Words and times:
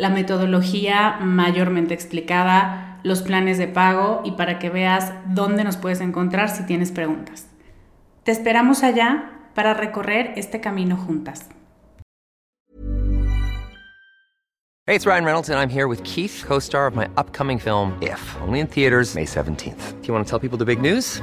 la 0.00 0.08
metodología 0.08 1.18
mayormente 1.20 1.92
explicada, 1.92 2.98
los 3.02 3.20
planes 3.20 3.58
de 3.58 3.68
pago 3.68 4.22
y 4.24 4.32
para 4.32 4.58
que 4.58 4.70
veas 4.70 5.12
dónde 5.26 5.62
nos 5.62 5.76
puedes 5.76 6.00
encontrar 6.00 6.48
si 6.48 6.64
tienes 6.64 6.90
preguntas. 6.90 7.46
Te 8.24 8.32
esperamos 8.32 8.82
allá 8.82 9.30
para 9.54 9.74
recorrer 9.74 10.32
este 10.36 10.60
camino 10.60 10.96
juntas. 10.96 11.50
Hey, 14.86 14.96
it's 14.96 15.06
Ryan 15.06 15.24
Reynolds 15.24 15.50
and 15.50 15.58
I'm 15.58 15.68
here 15.68 15.86
with 15.86 16.02
Keith, 16.02 16.42
co-star 16.46 16.86
of 16.86 16.96
my 16.96 17.08
upcoming 17.18 17.58
film 17.58 17.96
If, 18.00 18.20
only 18.40 18.60
in 18.60 18.66
theaters 18.66 19.14
May 19.14 19.26
17th. 19.26 20.00
Do 20.00 20.08
you 20.08 20.14
want 20.14 20.26
to 20.26 20.30
tell 20.30 20.40
people 20.40 20.58
the 20.58 20.64
big 20.64 20.80
news? 20.80 21.22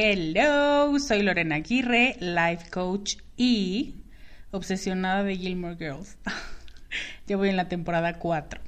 Hello, 0.00 0.98
soy 0.98 1.22
Lorena 1.22 1.56
Aguirre, 1.56 2.16
life 2.20 2.70
coach 2.70 3.16
y 3.36 3.96
obsesionada 4.50 5.24
de 5.24 5.36
Gilmore 5.36 5.76
Girls. 5.76 6.18
ya 7.26 7.36
voy 7.36 7.48
en 7.48 7.56
la 7.56 7.68
temporada 7.68 8.18
4 8.18 8.67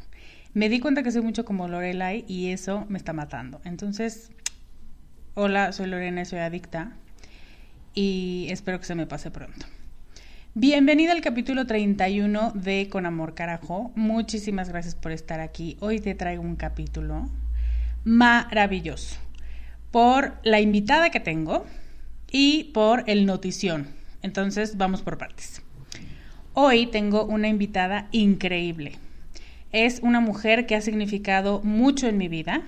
me 0.52 0.68
di 0.68 0.80
cuenta 0.80 1.02
que 1.02 1.12
soy 1.12 1.22
mucho 1.22 1.44
como 1.44 1.68
Lorelai 1.68 2.24
y 2.26 2.48
eso 2.48 2.84
me 2.88 2.98
está 2.98 3.12
matando. 3.12 3.60
Entonces, 3.64 4.30
hola, 5.34 5.72
soy 5.72 5.86
Lorena, 5.86 6.24
soy 6.24 6.40
adicta 6.40 6.92
y 7.94 8.46
espero 8.50 8.80
que 8.80 8.86
se 8.86 8.94
me 8.94 9.06
pase 9.06 9.30
pronto. 9.30 9.66
Bienvenida 10.54 11.12
al 11.12 11.20
capítulo 11.20 11.66
31 11.66 12.52
de 12.54 12.88
Con 12.90 13.06
Amor 13.06 13.34
Carajo. 13.34 13.92
Muchísimas 13.94 14.68
gracias 14.68 14.96
por 14.96 15.12
estar 15.12 15.38
aquí. 15.38 15.76
Hoy 15.80 16.00
te 16.00 16.16
traigo 16.16 16.42
un 16.42 16.56
capítulo 16.56 17.30
maravilloso 18.04 19.16
por 19.92 20.34
la 20.42 20.60
invitada 20.60 21.10
que 21.10 21.20
tengo 21.20 21.64
y 22.30 22.64
por 22.74 23.04
el 23.06 23.26
notición. 23.26 23.86
Entonces, 24.22 24.76
vamos 24.76 25.02
por 25.02 25.18
partes. 25.18 25.62
Hoy 26.54 26.88
tengo 26.88 27.24
una 27.24 27.46
invitada 27.46 28.08
increíble 28.10 28.98
es 29.72 30.00
una 30.02 30.20
mujer 30.20 30.66
que 30.66 30.74
ha 30.74 30.80
significado 30.80 31.60
mucho 31.62 32.08
en 32.08 32.18
mi 32.18 32.28
vida 32.28 32.62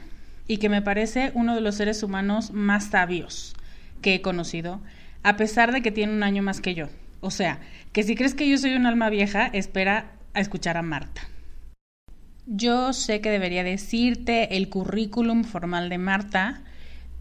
y 0.46 0.58
que 0.58 0.68
me 0.68 0.82
parece 0.82 1.30
uno 1.34 1.54
de 1.54 1.60
los 1.60 1.76
seres 1.76 2.02
humanos 2.02 2.52
más 2.52 2.90
sabios 2.90 3.54
que 4.00 4.14
he 4.14 4.22
conocido, 4.22 4.80
a 5.22 5.36
pesar 5.36 5.72
de 5.72 5.82
que 5.82 5.92
tiene 5.92 6.12
un 6.12 6.22
año 6.22 6.42
más 6.42 6.60
que 6.60 6.74
yo. 6.74 6.88
O 7.20 7.30
sea, 7.30 7.60
que 7.92 8.02
si 8.02 8.16
crees 8.16 8.34
que 8.34 8.48
yo 8.48 8.58
soy 8.58 8.74
un 8.74 8.86
alma 8.86 9.08
vieja, 9.10 9.46
espera 9.46 10.10
a 10.34 10.40
escuchar 10.40 10.76
a 10.76 10.82
Marta. 10.82 11.22
Yo 12.46 12.92
sé 12.92 13.20
que 13.20 13.30
debería 13.30 13.62
decirte 13.62 14.56
el 14.56 14.68
currículum 14.68 15.44
formal 15.44 15.88
de 15.88 15.98
Marta, 15.98 16.62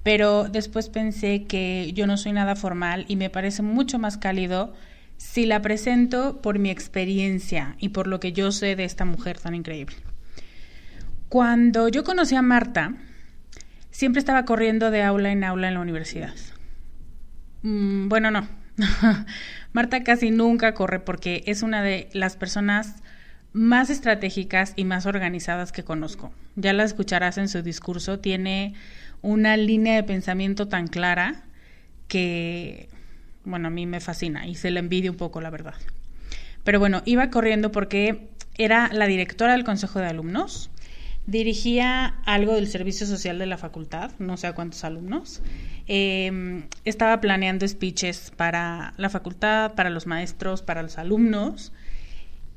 pero 0.02 0.46
después 0.46 0.90
pensé 0.90 1.44
que 1.44 1.92
yo 1.94 2.08
no 2.08 2.18
soy 2.18 2.34
nada 2.34 2.56
formal 2.56 3.06
y 3.08 3.16
me 3.16 3.30
parece 3.30 3.62
mucho 3.62 4.00
más 4.00 4.18
cálido 4.18 4.74
si 5.22 5.46
la 5.46 5.62
presento 5.62 6.42
por 6.42 6.58
mi 6.58 6.72
experiencia 6.72 7.76
y 7.80 7.90
por 7.90 8.08
lo 8.08 8.20
que 8.20 8.34
yo 8.34 8.52
sé 8.52 8.76
de 8.76 8.84
esta 8.84 9.06
mujer 9.06 9.40
tan 9.40 9.54
increíble. 9.54 9.96
Cuando 11.30 11.88
yo 11.88 12.04
conocí 12.04 12.36
a 12.36 12.42
Marta, 12.42 12.96
siempre 13.92 14.20
estaba 14.20 14.44
corriendo 14.44 14.92
de 14.92 15.04
aula 15.04 15.32
en 15.32 15.44
aula 15.44 15.68
en 15.70 15.76
la 15.76 15.80
universidad. 15.80 16.34
Mm, 17.62 18.10
bueno, 18.10 18.32
no. 18.32 18.46
Marta 19.74 20.04
casi 20.04 20.32
nunca 20.32 20.74
corre 20.74 21.00
porque 21.00 21.44
es 21.46 21.62
una 21.62 21.82
de 21.82 22.10
las 22.14 22.36
personas 22.36 22.96
más 23.54 23.90
estratégicas 23.90 24.74
y 24.76 24.86
más 24.86 25.06
organizadas 25.06 25.72
que 25.72 25.84
conozco. 25.84 26.34
Ya 26.56 26.74
la 26.74 26.84
escucharás 26.84 27.38
en 27.38 27.48
su 27.48 27.62
discurso, 27.62 28.20
tiene 28.20 28.74
una 29.22 29.56
línea 29.56 29.96
de 29.96 30.04
pensamiento 30.04 30.68
tan 30.68 30.88
clara 30.88 31.44
que 32.10 32.90
bueno, 33.44 33.68
a 33.68 33.72
mí 33.72 33.86
me 33.86 34.00
fascina 34.00 34.48
y 34.48 34.56
se 34.56 34.72
la 34.72 34.80
envidia 34.80 35.12
un 35.12 35.18
poco, 35.18 35.42
la 35.42 35.50
verdad. 35.50 35.76
Pero 36.64 36.80
bueno, 36.80 37.02
iba 37.06 37.30
corriendo 37.30 37.72
porque 37.72 38.30
era 38.58 38.90
la 38.92 39.08
directora 39.08 39.54
del 39.54 39.64
Consejo 39.64 40.00
de 40.00 40.08
Alumnos, 40.08 40.70
dirigía 41.26 42.16
algo 42.26 42.56
del 42.56 42.68
servicio 42.68 43.06
social 43.08 43.40
de 43.40 43.46
la 43.46 43.58
facultad, 43.58 44.12
no 44.20 44.38
sé 44.38 44.48
a 44.48 44.54
cuántos 44.54 44.84
alumnos, 44.84 45.42
em, 45.88 46.68
estaba 46.84 47.22
planeando 47.22 47.68
speeches 47.68 48.32
para 48.36 48.94
la 48.98 49.10
facultad, 49.10 49.74
para 49.74 49.90
los 49.90 50.08
maestros, 50.08 50.62
para 50.62 50.82
los 50.82 50.98
alumnos, 50.98 51.74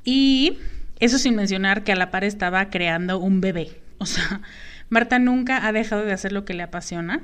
y 0.03 0.57
eso 0.99 1.17
sin 1.17 1.35
mencionar 1.35 1.83
que 1.83 1.91
a 1.91 1.95
la 1.95 2.11
par 2.11 2.23
estaba 2.23 2.69
creando 2.69 3.19
un 3.19 3.41
bebé. 3.41 3.81
O 3.97 4.05
sea, 4.05 4.41
Marta 4.89 5.19
nunca 5.19 5.65
ha 5.65 5.71
dejado 5.71 6.03
de 6.03 6.11
hacer 6.11 6.31
lo 6.31 6.43
que 6.43 6.53
le 6.53 6.63
apasiona, 6.63 7.21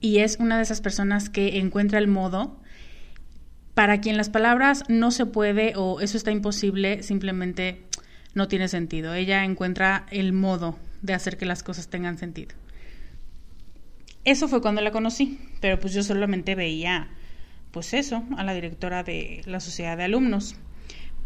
y 0.00 0.18
es 0.18 0.38
una 0.38 0.56
de 0.56 0.62
esas 0.62 0.80
personas 0.80 1.28
que 1.28 1.58
encuentra 1.58 1.98
el 1.98 2.08
modo 2.08 2.60
para 3.74 4.00
quien 4.00 4.16
las 4.16 4.30
palabras 4.30 4.84
no 4.88 5.10
se 5.10 5.26
puede 5.26 5.74
o 5.76 6.00
eso 6.00 6.16
está 6.16 6.30
imposible, 6.30 7.02
simplemente 7.02 7.82
no 8.34 8.48
tiene 8.48 8.68
sentido. 8.68 9.14
Ella 9.14 9.44
encuentra 9.44 10.06
el 10.10 10.32
modo 10.32 10.78
de 11.02 11.14
hacer 11.14 11.36
que 11.36 11.46
las 11.46 11.62
cosas 11.62 11.88
tengan 11.88 12.16
sentido. 12.18 12.54
Eso 14.24 14.48
fue 14.48 14.60
cuando 14.60 14.80
la 14.80 14.92
conocí, 14.92 15.38
pero 15.60 15.78
pues 15.78 15.92
yo 15.94 16.02
solamente 16.02 16.54
veía, 16.54 17.08
pues 17.70 17.94
eso, 17.94 18.24
a 18.36 18.44
la 18.44 18.54
directora 18.54 19.02
de 19.02 19.42
la 19.46 19.60
sociedad 19.60 19.96
de 19.96 20.04
alumnos. 20.04 20.56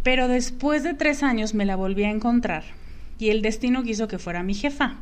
Pero 0.03 0.29
después 0.29 0.83
de 0.83 0.95
tres 0.95 1.23
años 1.23 1.55
me 1.55 1.65
la 1.65 1.77
volví 1.77 2.05
a 2.05 2.11
encontrar 2.11 2.65
y 3.19 3.31
el 3.31 3.43
destino 3.43 3.83
quiso 3.83 4.09
que 4.09 4.19
fuera 4.19 4.43
mi 4.43 4.55
jefa. 4.55 4.99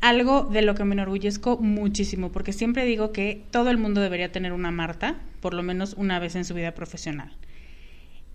Algo 0.00 0.44
de 0.44 0.62
lo 0.62 0.74
que 0.74 0.84
me 0.84 0.94
enorgullezco 0.94 1.56
muchísimo, 1.58 2.30
porque 2.30 2.52
siempre 2.52 2.84
digo 2.84 3.12
que 3.12 3.44
todo 3.50 3.70
el 3.70 3.78
mundo 3.78 4.00
debería 4.00 4.30
tener 4.30 4.52
una 4.52 4.70
Marta, 4.70 5.16
por 5.40 5.54
lo 5.54 5.62
menos 5.62 5.94
una 5.94 6.18
vez 6.18 6.36
en 6.36 6.44
su 6.44 6.54
vida 6.54 6.74
profesional. 6.74 7.32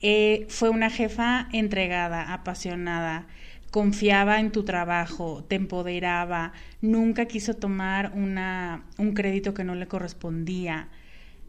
Eh, 0.01 0.47
fue 0.49 0.69
una 0.69 0.89
jefa 0.89 1.47
entregada, 1.51 2.33
apasionada, 2.33 3.27
confiaba 3.69 4.39
en 4.39 4.51
tu 4.51 4.63
trabajo, 4.63 5.45
te 5.47 5.55
empoderaba, 5.55 6.53
nunca 6.81 7.25
quiso 7.25 7.53
tomar 7.53 8.11
una, 8.15 8.83
un 8.97 9.13
crédito 9.13 9.53
que 9.53 9.63
no 9.63 9.75
le 9.75 9.87
correspondía. 9.87 10.89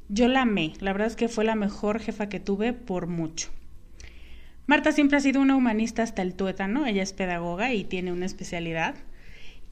Yo 0.09 0.29
la 0.29 0.43
amé, 0.43 0.75
la 0.81 0.93
verdad 0.93 1.09
es 1.09 1.17
que 1.17 1.29
fue 1.29 1.45
la 1.45 1.55
mejor 1.55 1.99
jefa 1.99 2.29
que 2.29 2.39
tuve 2.39 2.75
por 2.75 3.07
mucho. 3.07 3.49
Marta 4.67 4.93
siempre 4.93 5.17
ha 5.17 5.21
sido 5.21 5.41
una 5.41 5.57
humanista 5.57 6.03
hasta 6.03 6.23
el 6.23 6.35
tuétano, 6.35 6.87
ella 6.87 7.03
es 7.03 7.13
pedagoga 7.13 7.73
y 7.73 7.85
tiene 7.85 8.13
una 8.13 8.27
especialidad. 8.27 8.95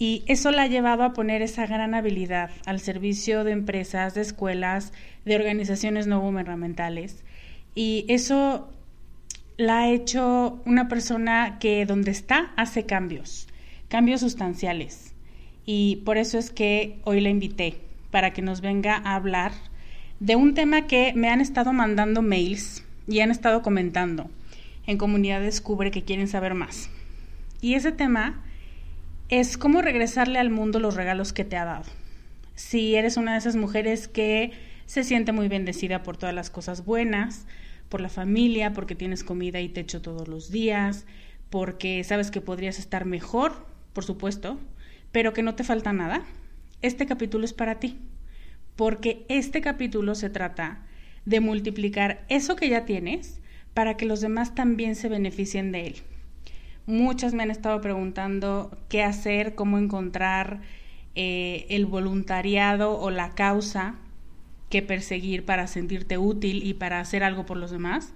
Y 0.00 0.24
eso 0.26 0.50
la 0.50 0.62
ha 0.62 0.66
llevado 0.66 1.02
a 1.02 1.12
poner 1.12 1.42
esa 1.42 1.66
gran 1.66 1.94
habilidad 1.94 2.50
al 2.64 2.80
servicio 2.80 3.44
de 3.44 3.52
empresas, 3.52 4.14
de 4.14 4.22
escuelas, 4.22 4.94
de 5.26 5.36
organizaciones 5.36 6.06
no 6.06 6.20
gubernamentales. 6.20 7.22
Y 7.74 8.06
eso 8.08 8.70
la 9.58 9.80
ha 9.80 9.90
hecho 9.90 10.62
una 10.64 10.88
persona 10.88 11.58
que 11.60 11.84
donde 11.84 12.12
está 12.12 12.50
hace 12.56 12.86
cambios, 12.86 13.46
cambios 13.88 14.22
sustanciales. 14.22 15.12
Y 15.66 15.96
por 15.96 16.16
eso 16.16 16.38
es 16.38 16.50
que 16.50 16.98
hoy 17.04 17.20
la 17.20 17.28
invité, 17.28 17.76
para 18.10 18.32
que 18.32 18.40
nos 18.40 18.62
venga 18.62 19.02
a 19.04 19.16
hablar 19.16 19.52
de 20.18 20.34
un 20.34 20.54
tema 20.54 20.86
que 20.86 21.12
me 21.14 21.28
han 21.28 21.42
estado 21.42 21.74
mandando 21.74 22.22
mails 22.22 22.84
y 23.06 23.20
han 23.20 23.30
estado 23.30 23.60
comentando 23.60 24.30
en 24.86 24.96
Comunidad 24.96 25.42
Descubre 25.42 25.90
que 25.90 26.04
quieren 26.04 26.26
saber 26.26 26.54
más. 26.54 26.88
Y 27.60 27.74
ese 27.74 27.92
tema 27.92 28.42
es 29.30 29.56
cómo 29.56 29.80
regresarle 29.80 30.40
al 30.40 30.50
mundo 30.50 30.80
los 30.80 30.96
regalos 30.96 31.32
que 31.32 31.44
te 31.44 31.56
ha 31.56 31.64
dado. 31.64 31.84
Si 32.56 32.96
eres 32.96 33.16
una 33.16 33.32
de 33.32 33.38
esas 33.38 33.54
mujeres 33.54 34.08
que 34.08 34.50
se 34.86 35.04
siente 35.04 35.30
muy 35.30 35.46
bendecida 35.46 36.02
por 36.02 36.16
todas 36.16 36.34
las 36.34 36.50
cosas 36.50 36.84
buenas, 36.84 37.46
por 37.88 38.00
la 38.00 38.08
familia, 38.08 38.72
porque 38.72 38.96
tienes 38.96 39.22
comida 39.22 39.60
y 39.60 39.68
techo 39.68 40.02
todos 40.02 40.26
los 40.26 40.50
días, 40.50 41.06
porque 41.48 42.02
sabes 42.02 42.32
que 42.32 42.40
podrías 42.40 42.80
estar 42.80 43.04
mejor, 43.04 43.66
por 43.92 44.04
supuesto, 44.04 44.58
pero 45.12 45.32
que 45.32 45.42
no 45.42 45.54
te 45.54 45.64
falta 45.64 45.92
nada, 45.92 46.24
este 46.82 47.06
capítulo 47.06 47.44
es 47.44 47.52
para 47.52 47.78
ti, 47.78 47.98
porque 48.74 49.24
este 49.28 49.60
capítulo 49.60 50.16
se 50.16 50.28
trata 50.28 50.86
de 51.24 51.38
multiplicar 51.38 52.24
eso 52.28 52.56
que 52.56 52.68
ya 52.68 52.84
tienes 52.84 53.40
para 53.74 53.96
que 53.96 54.06
los 54.06 54.20
demás 54.20 54.56
también 54.56 54.96
se 54.96 55.08
beneficien 55.08 55.70
de 55.70 55.86
él. 55.86 55.96
Muchas 56.90 57.34
me 57.34 57.44
han 57.44 57.52
estado 57.52 57.80
preguntando 57.80 58.76
qué 58.88 59.04
hacer, 59.04 59.54
cómo 59.54 59.78
encontrar 59.78 60.60
eh, 61.14 61.66
el 61.70 61.86
voluntariado 61.86 62.98
o 62.98 63.12
la 63.12 63.36
causa 63.36 63.94
que 64.70 64.82
perseguir 64.82 65.44
para 65.44 65.68
sentirte 65.68 66.18
útil 66.18 66.64
y 66.64 66.74
para 66.74 66.98
hacer 66.98 67.22
algo 67.22 67.46
por 67.46 67.58
los 67.58 67.70
demás. 67.70 68.12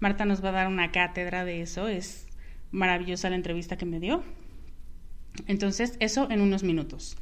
Marta 0.00 0.24
nos 0.24 0.44
va 0.44 0.48
a 0.48 0.52
dar 0.52 0.66
una 0.66 0.90
cátedra 0.90 1.44
de 1.44 1.62
eso, 1.62 1.86
es 1.86 2.26
maravillosa 2.72 3.30
la 3.30 3.36
entrevista 3.36 3.78
que 3.78 3.86
me 3.86 4.00
dio. 4.00 4.24
Entonces, 5.46 5.94
eso 6.00 6.28
en 6.28 6.40
unos 6.40 6.64
minutos. 6.64 7.16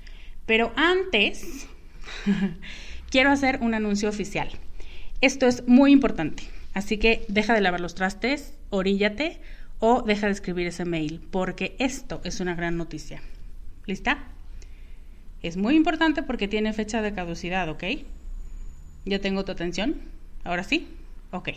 Pero 0.46 0.72
antes, 0.76 1.66
quiero 3.10 3.31
hacer 3.31 3.58
un 3.60 3.75
anuncio 3.75 4.08
oficial. 4.08 4.48
Esto 5.20 5.46
es 5.46 5.69
muy 5.69 5.93
importante, 5.93 6.44
así 6.72 6.96
que 6.96 7.26
deja 7.28 7.52
de 7.52 7.60
lavar 7.60 7.81
los 7.81 7.94
trastes, 7.94 8.54
oríllate 8.70 9.43
o 9.78 10.02
deja 10.02 10.26
de 10.26 10.32
escribir 10.32 10.67
ese 10.67 10.84
mail, 10.84 11.20
porque 11.31 11.76
esto 11.78 12.20
es 12.25 12.40
una 12.40 12.55
gran 12.55 12.76
noticia. 12.76 13.20
¿Lista? 13.87 14.19
Es 15.43 15.56
muy 15.56 15.76
importante 15.76 16.23
porque 16.23 16.49
tiene 16.49 16.73
fecha 16.73 17.02
de 17.02 17.12
caducidad, 17.12 17.69
¿ok? 17.69 17.84
¿Ya 19.05 19.20
tengo 19.20 19.44
tu 19.44 19.52
atención? 19.52 19.96
¿Ahora 20.44 20.64
sí? 20.64 20.88
Ok. 21.31 21.50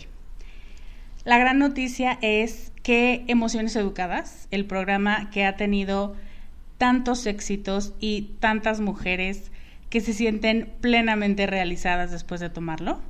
La 1.26 1.38
gran 1.38 1.60
noticia 1.60 2.18
es 2.22 2.72
que 2.84 3.24
Emociones 3.28 3.76
Educadas, 3.76 4.48
el 4.52 4.66
programa 4.66 5.30
que 5.32 5.46
ha 5.46 5.56
tenido 5.56 6.16
tantos 6.78 7.26
éxitos 7.26 7.94
y 8.00 8.34
tantas 8.40 8.80
mujeres 8.80 9.52
que 9.90 10.02
se 10.02 10.14
sienten 10.14 10.72
plenamente 10.82 11.46
realizadas 11.48 12.12
después 12.12 12.40
de 12.40 12.50
tomarlo, 12.50 13.02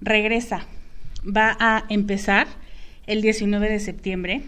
regresa. 0.00 0.66
Va 1.24 1.56
a 1.60 1.84
empezar 1.88 2.46
el 3.06 3.22
19 3.22 3.68
de 3.68 3.80
septiembre, 3.80 4.42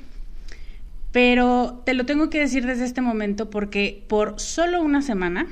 pero 1.12 1.82
te 1.84 1.94
lo 1.94 2.06
tengo 2.06 2.30
que 2.30 2.40
decir 2.40 2.66
desde 2.66 2.84
este 2.84 3.00
momento 3.00 3.50
porque 3.50 4.04
por 4.08 4.40
solo 4.40 4.82
una 4.82 5.02
semana 5.02 5.46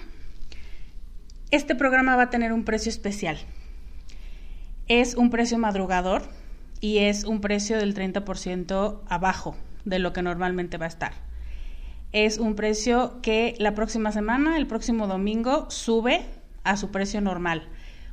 este 1.51 1.75
programa 1.75 2.17
va 2.17 2.25
a 2.25 2.31
tener 2.31 2.53
un 2.53 2.65
precio 2.65 2.91
especial. 2.91 3.39
Es 4.89 5.15
un 5.15 5.31
precio 5.31 5.59
madrugador 5.59 6.23
y 6.81 6.99
es 6.99 7.25
un 7.25 7.41
precio 7.41 7.79
del 7.79 7.95
30% 7.95 9.01
abajo 9.07 9.57
de 9.85 9.99
lo 9.99 10.13
que 10.13 10.23
normalmente 10.23 10.79
va 10.79 10.87
a 10.87 10.89
estar. 10.89 11.13
Es 12.13 12.39
un 12.39 12.57
precio 12.57 13.21
que 13.23 13.55
la 13.59 13.75
próxima 13.75 14.13
semana, 14.13 14.57
el 14.57 14.67
próximo 14.67 15.07
domingo, 15.07 15.71
sube 15.71 16.23
a 16.65 16.77
su 16.77 16.91
precio 16.91 17.21
normal. 17.21 17.69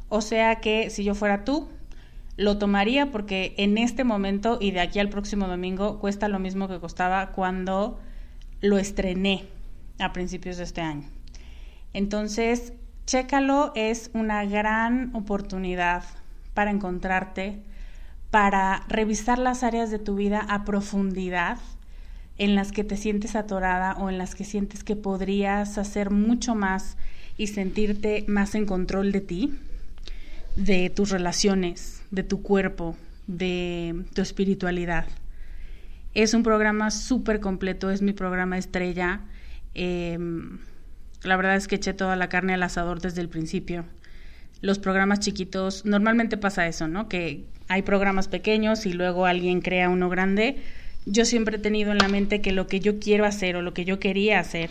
O 0.08 0.22
sea 0.22 0.62
que 0.62 0.90
si 0.90 1.04
yo 1.04 1.16
fuera 1.16 1.44
tú, 1.44 1.70
lo 2.40 2.58
tomaría 2.58 3.12
porque 3.12 3.54
en 3.58 3.78
este 3.78 4.06
momento 4.06 4.60
y 4.62 4.72
de 4.72 4.80
aquí 4.80 5.00
al 5.00 5.10
próximo 5.10 5.48
domingo 5.48 6.00
cuesta 6.00 6.30
lo 6.30 6.40
mismo 6.40 6.70
que 6.70 6.80
costaba 6.80 7.34
cuando 7.34 8.00
lo 8.62 8.78
estrené 8.78 9.44
a 10.00 10.14
principios 10.14 10.56
de 10.56 10.64
este 10.64 10.80
año. 10.80 11.04
Entonces, 11.92 12.72
chécalo, 13.06 13.74
es 13.76 14.10
una 14.14 14.46
gran 14.46 15.14
oportunidad 15.14 16.06
para 16.54 16.72
encontrarte, 16.72 17.62
para 18.32 18.86
revisar 18.88 19.38
las 19.38 19.64
áreas 19.64 19.92
de 19.92 20.00
tu 20.00 20.16
vida 20.16 20.40
a 20.40 20.64
profundidad 20.64 21.58
en 22.38 22.56
las 22.56 22.72
que 22.72 22.86
te 22.86 22.96
sientes 22.96 23.36
atorada 23.36 23.98
o 24.00 24.10
en 24.10 24.18
las 24.18 24.34
que 24.34 24.46
sientes 24.46 24.86
que 24.86 24.96
podrías 24.96 25.78
hacer 25.78 26.10
mucho 26.10 26.56
más 26.56 26.96
y 27.36 27.48
sentirte 27.48 28.24
más 28.30 28.56
en 28.56 28.66
control 28.66 29.12
de 29.12 29.20
ti, 29.20 29.60
de 30.60 30.90
tus 30.90 31.10
relaciones, 31.10 32.04
de 32.12 32.24
tu 32.24 32.42
cuerpo, 32.42 32.96
de 33.28 34.04
tu 34.14 34.22
espiritualidad. 34.22 35.08
Es 36.14 36.34
un 36.34 36.44
programa 36.44 36.92
súper 36.92 37.40
completo, 37.40 37.90
es 37.90 38.02
mi 38.02 38.14
programa 38.14 38.58
estrella. 38.58 39.22
Em, 39.74 40.60
la 41.24 41.38
verdad 41.38 41.56
es 41.56 41.68
que 41.68 41.76
eché 41.76 41.94
toda 41.94 42.16
la 42.16 42.30
carne 42.30 42.54
al 42.54 42.64
asador 42.64 43.02
desde 43.02 43.22
el 43.22 43.30
principio 43.30 43.86
los 44.62 44.80
programas 44.80 45.20
chiquitos, 45.20 45.86
normalmente 45.86 46.38
pasa 46.38 46.68
eso, 46.68 46.88
¿no? 46.88 47.08
Que 47.08 47.46
hay 47.68 47.82
programas 47.82 48.28
pequeños 48.28 48.86
y 48.86 48.94
luego 48.94 49.26
alguien 49.26 49.62
crea 49.62 49.90
uno 49.90 50.10
grande. 50.10 50.58
Yo 51.06 51.26
siempre 51.26 51.58
he 51.58 51.60
tenido 51.60 51.92
en 51.92 52.00
la 52.00 52.08
mente 52.08 52.42
que 52.42 52.52
lo 52.52 52.68
que 52.68 52.80
yo 52.80 53.00
quiero 53.00 53.26
hacer 53.26 53.56
o 53.56 53.62
lo 53.62 53.74
que 53.74 53.86
yo 53.86 54.00
quería 54.00 54.40
hacer 54.40 54.70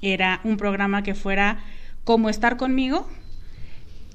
era 0.00 0.40
un 0.44 0.56
programa 0.56 1.02
que 1.02 1.14
fuera 1.14 1.62
como 2.04 2.28
estar 2.30 2.56
conmigo, 2.56 3.08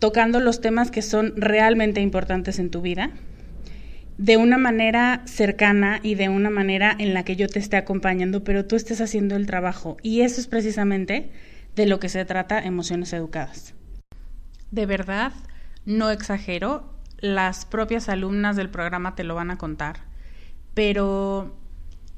tocando 0.02 0.40
los 0.40 0.62
temas 0.62 0.90
que 0.90 1.04
son 1.04 1.34
realmente 1.38 2.02
importantes 2.02 2.58
en 2.58 2.72
tu 2.72 2.82
vida, 2.82 3.12
de 4.18 4.36
una 4.36 4.58
manera 4.58 5.22
cercana 5.26 6.00
y 6.02 6.16
de 6.16 6.28
una 6.28 6.50
manera 6.50 6.96
en 6.98 7.14
la 7.14 7.24
que 7.24 7.36
yo 7.36 7.48
te 7.48 7.60
esté 7.60 7.78
acompañando, 7.78 8.44
pero 8.44 8.66
tú 8.66 8.76
estés 8.76 9.00
haciendo 9.00 9.36
el 9.36 9.46
trabajo. 9.46 9.98
Y 10.02 10.22
eso 10.22 10.42
es 10.42 10.48
precisamente 10.48 11.30
de 11.76 11.86
lo 11.86 12.00
que 12.00 12.10
se 12.10 12.26
trata 12.26 12.58
Emociones 12.58 13.14
Educadas. 13.14 13.76
De 14.72 14.88
verdad, 14.88 15.34
no 15.86 16.10
exagero, 16.10 16.96
las 17.20 17.66
propias 17.66 18.10
alumnas 18.10 18.56
del 18.56 18.72
programa 18.72 19.14
te 19.14 19.24
lo 19.24 19.36
van 19.36 19.52
a 19.52 19.60
contar, 19.60 19.98
pero 20.74 21.56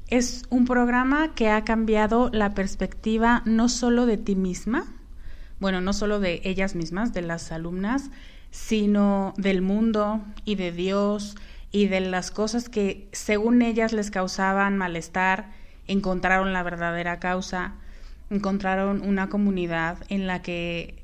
es 0.08 0.44
un 0.48 0.64
programa 0.64 1.34
que 1.34 1.50
ha 1.50 1.64
cambiado 1.64 2.30
la 2.32 2.54
perspectiva 2.54 3.42
no 3.44 3.68
solo 3.68 4.06
de 4.06 4.16
ti 4.16 4.36
misma, 4.36 4.86
bueno, 5.60 5.80
no 5.80 5.92
solo 5.92 6.20
de 6.20 6.40
ellas 6.44 6.74
mismas, 6.74 7.12
de 7.12 7.22
las 7.22 7.52
alumnas, 7.52 8.10
sino 8.50 9.34
del 9.36 9.62
mundo 9.62 10.24
y 10.44 10.54
de 10.54 10.72
Dios 10.72 11.36
y 11.72 11.88
de 11.88 12.00
las 12.00 12.30
cosas 12.30 12.68
que 12.68 13.08
según 13.12 13.62
ellas 13.62 13.92
les 13.92 14.10
causaban 14.10 14.78
malestar, 14.78 15.50
encontraron 15.86 16.52
la 16.52 16.62
verdadera 16.62 17.18
causa, 17.18 17.74
encontraron 18.30 19.02
una 19.02 19.28
comunidad 19.28 19.98
en 20.08 20.26
la 20.26 20.42
que 20.42 21.02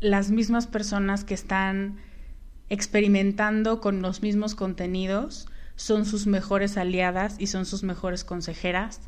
las 0.00 0.30
mismas 0.30 0.66
personas 0.66 1.24
que 1.24 1.34
están 1.34 1.98
experimentando 2.68 3.80
con 3.80 4.02
los 4.02 4.22
mismos 4.22 4.54
contenidos 4.54 5.48
son 5.74 6.04
sus 6.04 6.26
mejores 6.26 6.76
aliadas 6.76 7.36
y 7.38 7.48
son 7.48 7.66
sus 7.66 7.82
mejores 7.82 8.24
consejeras. 8.24 9.00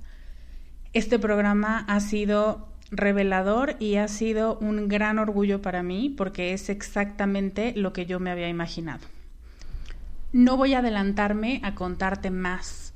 Este 0.93 1.19
programa 1.19 1.85
ha 1.89 2.01
sido 2.01 2.70
revelador 2.91 3.77
y 3.79 3.97
ha 3.97 4.09
sido 4.09 4.59
un 4.59 4.89
gran 4.89 5.19
orgullo 5.19 5.63
para 5.63 5.83
mí 5.83 6.13
porque 6.17 6.53
es 6.53 6.69
exactamente 6.69 7.73
lo 7.77 7.93
que 7.93 8.07
yo 8.07 8.21
me 8.21 8.31
había 8.31 8.49
imaginado. 8.49 9.07
no 10.33 10.57
voy 10.57 10.75
a 10.75 10.79
adelantarme 10.79 11.61
a 11.65 11.75
contarte 11.75 12.31
más 12.31 12.91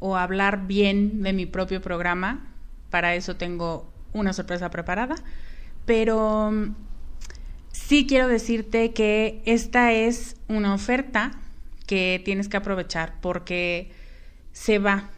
o 0.00 0.16
hablar 0.16 0.66
bien 0.66 1.22
de 1.22 1.32
mi 1.32 1.46
propio 1.46 1.82
programa. 1.82 2.46
Para 2.90 3.14
eso 3.14 3.36
tengo 3.36 3.90
una 4.12 4.32
sorpresa 4.32 4.70
preparada. 4.70 5.16
Pero 5.84 6.50
mm, 6.50 6.74
sí 7.72 8.06
quiero 8.06 8.28
decirte 8.28 8.92
que 8.92 9.42
esta 9.44 9.92
es 9.92 10.36
una 10.48 10.74
oferta 10.74 11.32
que 11.86 12.20
tienes 12.24 12.48
que 12.48 12.56
aprovechar 12.56 13.14
porque 13.20 13.90
se 14.52 14.78
va. 14.78 15.10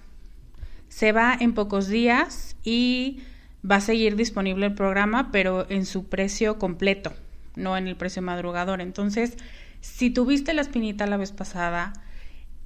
Se 0.89 1.13
va 1.13 1.37
en 1.39 1.55
pocos 1.55 1.89
días 1.89 2.57
y 2.65 3.23
va 3.69 3.77
a 3.77 3.81
seguir 3.81 4.17
disponible 4.17 4.67
el 4.67 4.75
programa, 4.75 5.31
pero 5.33 5.69
en 5.71 5.87
su 5.87 6.09
precio 6.09 6.59
completo, 6.59 7.13
no 7.57 7.77
en 7.77 7.87
el 7.89 7.97
precio 7.97 8.23
madrugador. 8.23 8.81
Entonces, 8.81 9.37
si 9.81 10.11
tuviste 10.11 10.55
la 10.55 10.63
espinita 10.63 11.07
la 11.07 11.17
vez 11.17 11.33
pasada, 11.33 11.93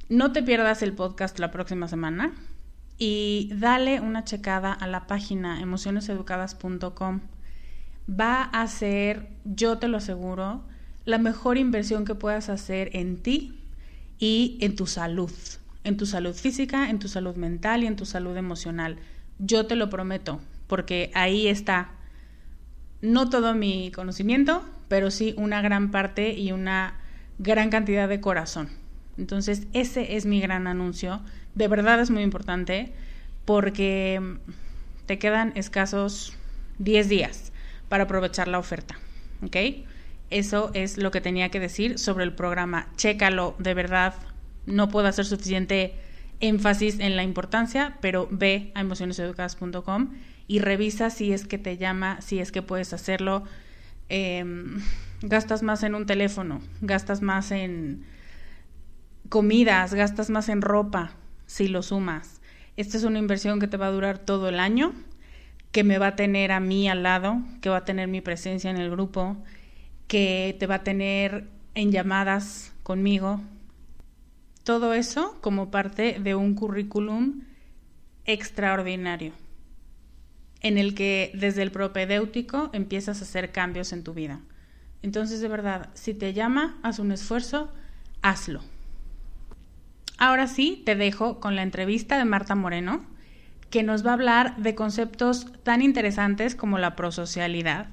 no 0.09 0.33
te 0.33 0.43
pierdas 0.43 0.83
el 0.83 0.93
podcast 0.93 1.39
la 1.39 1.51
próxima 1.51 1.89
semana 1.89 2.35
y 2.99 3.51
dale 3.55 4.01
una 4.01 4.25
checada 4.25 4.73
a 4.73 4.87
la 4.87 5.07
página 5.07 5.61
emocioneseducadas.com. 5.61 7.21
Va 8.09 8.43
a 8.43 8.67
ser, 8.67 9.29
yo 9.45 9.79
te 9.79 9.89
lo 9.89 9.97
aseguro, 9.97 10.63
la 11.05 11.19
mejor 11.19 11.59
inversión 11.59 12.05
que 12.05 12.15
puedas 12.15 12.49
hacer 12.49 12.91
en 12.93 13.23
ti 13.23 13.61
y 14.19 14.59
en 14.61 14.77
tu 14.77 14.87
salud, 14.87 15.33
en 15.85 15.97
tu 15.97 16.07
salud 16.07 16.35
física, 16.35 16.91
en 16.91 16.99
tu 16.99 17.09
salud 17.09 17.37
mental 17.37 17.83
y 17.83 17.87
en 17.87 17.97
tu 17.97 18.05
salud 18.05 18.37
emocional. 18.37 18.97
Yo 19.39 19.67
te 19.67 19.75
lo 19.75 19.91
prometo, 19.91 20.41
porque 20.67 21.11
ahí 21.15 21.49
está 21.49 21.91
no 23.01 23.29
todo 23.29 23.55
mi 23.55 23.91
conocimiento, 23.91 24.65
pero 24.89 25.11
sí 25.11 25.35
una 25.37 25.61
gran 25.61 25.91
parte 25.91 26.33
y 26.33 26.53
una 26.53 26.99
gran 27.39 27.71
cantidad 27.71 28.09
de 28.09 28.21
corazón. 28.21 28.71
Entonces, 29.19 29.67
ese 29.73 30.17
es 30.17 30.27
mi 30.27 30.41
gran 30.41 30.67
anuncio. 30.67 31.21
De 31.55 31.69
verdad 31.69 32.01
es 32.01 32.11
muy 32.11 32.23
importante 32.23 32.93
porque 33.45 34.39
te 35.07 35.19
quedan 35.19 35.53
escasos 35.55 36.37
10 36.79 37.09
días 37.09 37.53
para 37.89 38.05
aprovechar 38.05 38.49
la 38.49 38.59
oferta. 38.59 38.99
¿Ok? 39.43 39.57
Eso 40.31 40.71
es 40.75 40.97
lo 40.97 41.11
que 41.11 41.21
tenía 41.21 41.51
que 41.51 41.61
decir 41.61 41.99
sobre 41.99 42.25
el 42.25 42.33
programa. 42.33 42.89
Chécalo, 42.97 43.55
de 43.59 43.75
verdad. 43.75 44.15
No 44.67 44.89
puedo 44.89 45.07
hacer 45.07 45.27
suficiente 45.27 45.95
énfasis 46.41 46.99
en 46.99 47.17
la 47.17 47.23
importancia, 47.23 47.97
pero 48.01 48.27
ve 48.31 48.73
a 48.75 48.81
emocioneseducadas.com 48.81 50.11
y 50.47 50.59
revisa 50.59 51.11
si 51.11 51.33
es 51.33 51.47
que 51.47 51.59
te 51.59 51.77
llama, 51.77 52.21
si 52.21 52.39
es 52.39 52.53
que 52.53 52.63
puedes 52.63 52.93
hacerlo. 52.93 53.45
Em, 54.09 54.83
gastas 55.23 55.63
más 55.63 55.83
en 55.83 55.95
un 55.95 56.07
teléfono, 56.07 56.61
gastas 56.83 57.23
más 57.23 57.51
en 57.51 58.05
comidas, 59.29 59.95
gastas 59.95 60.31
más 60.31 60.49
en 60.49 60.61
ropa, 60.61 61.13
si 61.47 61.69
lo 61.69 61.83
sumas. 61.83 62.41
Esta 62.77 62.97
es 62.97 63.05
una 63.05 63.19
inversión 63.19 63.61
que 63.61 63.69
te 63.69 63.77
va 63.77 63.87
a 63.87 63.91
durar 63.91 64.19
todo 64.19 64.49
el 64.49 64.61
año, 64.61 64.93
que 65.73 65.85
me 65.85 65.99
va 65.99 66.09
a 66.09 66.17
tener 66.17 66.53
a 66.53 66.61
mí 66.61 66.89
al 66.89 67.03
lado, 67.03 67.41
que 67.61 67.71
va 67.71 67.79
a 67.79 67.85
tener 67.85 68.09
mi 68.09 68.21
presencia 68.21 68.71
en 68.71 68.77
el 68.77 68.91
grupo, 68.91 69.37
que 70.09 70.57
te 70.59 70.67
va 70.67 70.77
a 70.77 70.85
tener 70.85 71.49
en 71.75 71.91
llamadas 71.91 72.73
conmigo. 72.83 73.41
Todo 74.63 74.95
eso 74.95 75.39
como 75.41 75.71
parte 75.71 76.19
de 76.21 76.35
un 76.35 76.55
currículum 76.55 77.43
extraordinario 78.25 79.33
en 80.65 80.79
el 80.79 80.95
que 80.95 81.31
desde 81.35 81.63
el 81.63 81.71
propedéutico 81.71 82.71
empiezas 82.73 83.21
a 83.21 83.25
hacer 83.25 83.53
cambios 83.53 83.93
en 83.93 84.03
tu 84.03 84.15
vida. 84.15 84.41
Entonces, 85.03 85.43
de 85.43 85.49
verdad, 85.49 85.91
si 85.93 86.15
te 86.15 86.33
llama, 86.33 86.79
haz 86.83 86.99
un 86.99 87.13
esfuerzo, 87.13 87.71
hazlo. 88.23 88.63
Ahora 90.17 90.47
sí, 90.47 90.83
te 90.87 90.97
dejo 90.97 91.39
con 91.39 91.55
la 91.55 91.63
entrevista 91.63 92.17
de 92.17 92.25
Marta 92.25 92.55
Moreno, 92.55 93.05
que 93.69 93.83
nos 93.83 94.07
va 94.07 94.11
a 94.11 94.15
hablar 94.15 94.57
de 94.57 94.75
conceptos 94.75 95.53
tan 95.65 95.83
interesantes 95.83 96.55
como 96.55 96.79
la 96.79 96.97
prosocialidad 96.97 97.89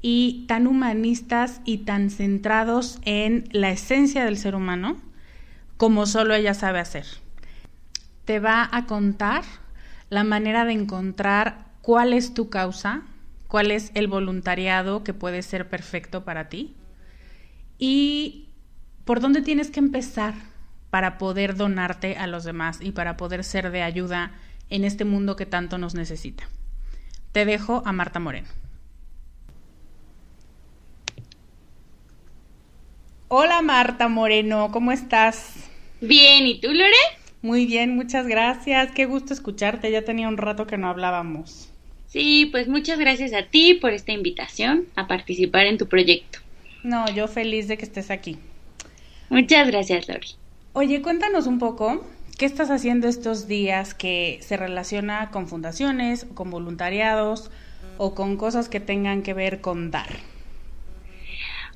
y 0.00 0.46
tan 0.48 0.66
humanistas 0.66 1.60
y 1.66 1.78
tan 1.78 2.08
centrados 2.08 3.00
en 3.04 3.44
la 3.52 3.70
esencia 3.70 4.24
del 4.24 4.38
ser 4.38 4.54
humano 4.54 4.96
como 5.76 6.06
solo 6.06 6.34
ella 6.34 6.54
sabe 6.54 6.78
hacer. 6.78 7.04
Te 8.24 8.40
va 8.40 8.66
a 8.72 8.86
contar 8.86 9.42
la 10.08 10.24
manera 10.24 10.64
de 10.64 10.72
encontrar 10.72 11.67
cuál 11.88 12.12
es 12.12 12.34
tu 12.34 12.50
causa, 12.50 13.00
cuál 13.46 13.70
es 13.70 13.92
el 13.94 14.08
voluntariado 14.08 15.02
que 15.04 15.14
puede 15.14 15.40
ser 15.40 15.70
perfecto 15.70 16.22
para 16.22 16.50
ti 16.50 16.76
y 17.78 18.50
por 19.06 19.20
dónde 19.20 19.40
tienes 19.40 19.70
que 19.70 19.80
empezar 19.80 20.34
para 20.90 21.16
poder 21.16 21.56
donarte 21.56 22.18
a 22.18 22.26
los 22.26 22.44
demás 22.44 22.80
y 22.82 22.92
para 22.92 23.16
poder 23.16 23.42
ser 23.42 23.70
de 23.70 23.80
ayuda 23.80 24.32
en 24.68 24.84
este 24.84 25.06
mundo 25.06 25.34
que 25.34 25.46
tanto 25.46 25.78
nos 25.78 25.94
necesita. 25.94 26.46
Te 27.32 27.46
dejo 27.46 27.82
a 27.86 27.92
Marta 27.92 28.20
Moreno. 28.20 28.48
Hola 33.28 33.62
Marta 33.62 34.08
Moreno, 34.08 34.68
¿cómo 34.72 34.92
estás? 34.92 35.54
Bien, 36.02 36.46
¿y 36.46 36.60
tú, 36.60 36.68
Lore? 36.68 36.92
Muy 37.40 37.64
bien, 37.64 37.96
muchas 37.96 38.26
gracias. 38.26 38.92
Qué 38.92 39.06
gusto 39.06 39.32
escucharte. 39.32 39.90
Ya 39.90 40.04
tenía 40.04 40.28
un 40.28 40.36
rato 40.36 40.66
que 40.66 40.76
no 40.76 40.88
hablábamos. 40.88 41.67
Sí, 42.08 42.46
pues 42.50 42.68
muchas 42.68 42.98
gracias 42.98 43.34
a 43.34 43.42
ti 43.42 43.74
por 43.74 43.92
esta 43.92 44.12
invitación 44.12 44.86
a 44.96 45.06
participar 45.06 45.66
en 45.66 45.76
tu 45.76 45.88
proyecto. 45.88 46.38
No, 46.82 47.08
yo 47.10 47.28
feliz 47.28 47.68
de 47.68 47.76
que 47.76 47.84
estés 47.84 48.10
aquí. 48.10 48.38
Muchas 49.28 49.68
gracias, 49.68 50.08
Lori. 50.08 50.28
Oye, 50.72 51.02
cuéntanos 51.02 51.46
un 51.46 51.58
poco, 51.58 52.06
¿qué 52.38 52.46
estás 52.46 52.70
haciendo 52.70 53.08
estos 53.08 53.46
días 53.46 53.92
que 53.92 54.38
se 54.40 54.56
relaciona 54.56 55.30
con 55.30 55.48
fundaciones, 55.48 56.26
con 56.34 56.50
voluntariados 56.50 57.50
o 57.98 58.14
con 58.14 58.38
cosas 58.38 58.70
que 58.70 58.80
tengan 58.80 59.22
que 59.22 59.34
ver 59.34 59.60
con 59.60 59.90
dar? 59.90 60.08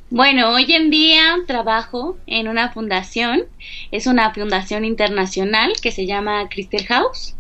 Bueno, 0.09 0.53
hoy 0.53 0.73
en 0.73 0.91
día 0.91 1.37
trabajo 1.47 2.17
en 2.27 2.49
una 2.49 2.71
fundación, 2.71 3.45
es 3.91 4.07
una 4.07 4.33
fundación 4.33 4.85
internacional 4.85 5.73
que 5.83 5.91
se 5.91 6.07
llama 6.07 6.49
Crystal 6.49 6.87
House. 6.87 7.35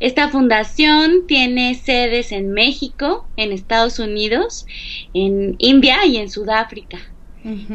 Esta 0.00 0.30
fundación 0.30 1.26
tiene 1.26 1.74
sedes 1.74 2.32
en 2.32 2.52
México, 2.52 3.28
en 3.36 3.52
Estados 3.52 3.98
Unidos, 3.98 4.66
en 5.12 5.56
India 5.58 6.06
y 6.06 6.16
en 6.16 6.30
Sudáfrica. 6.30 6.98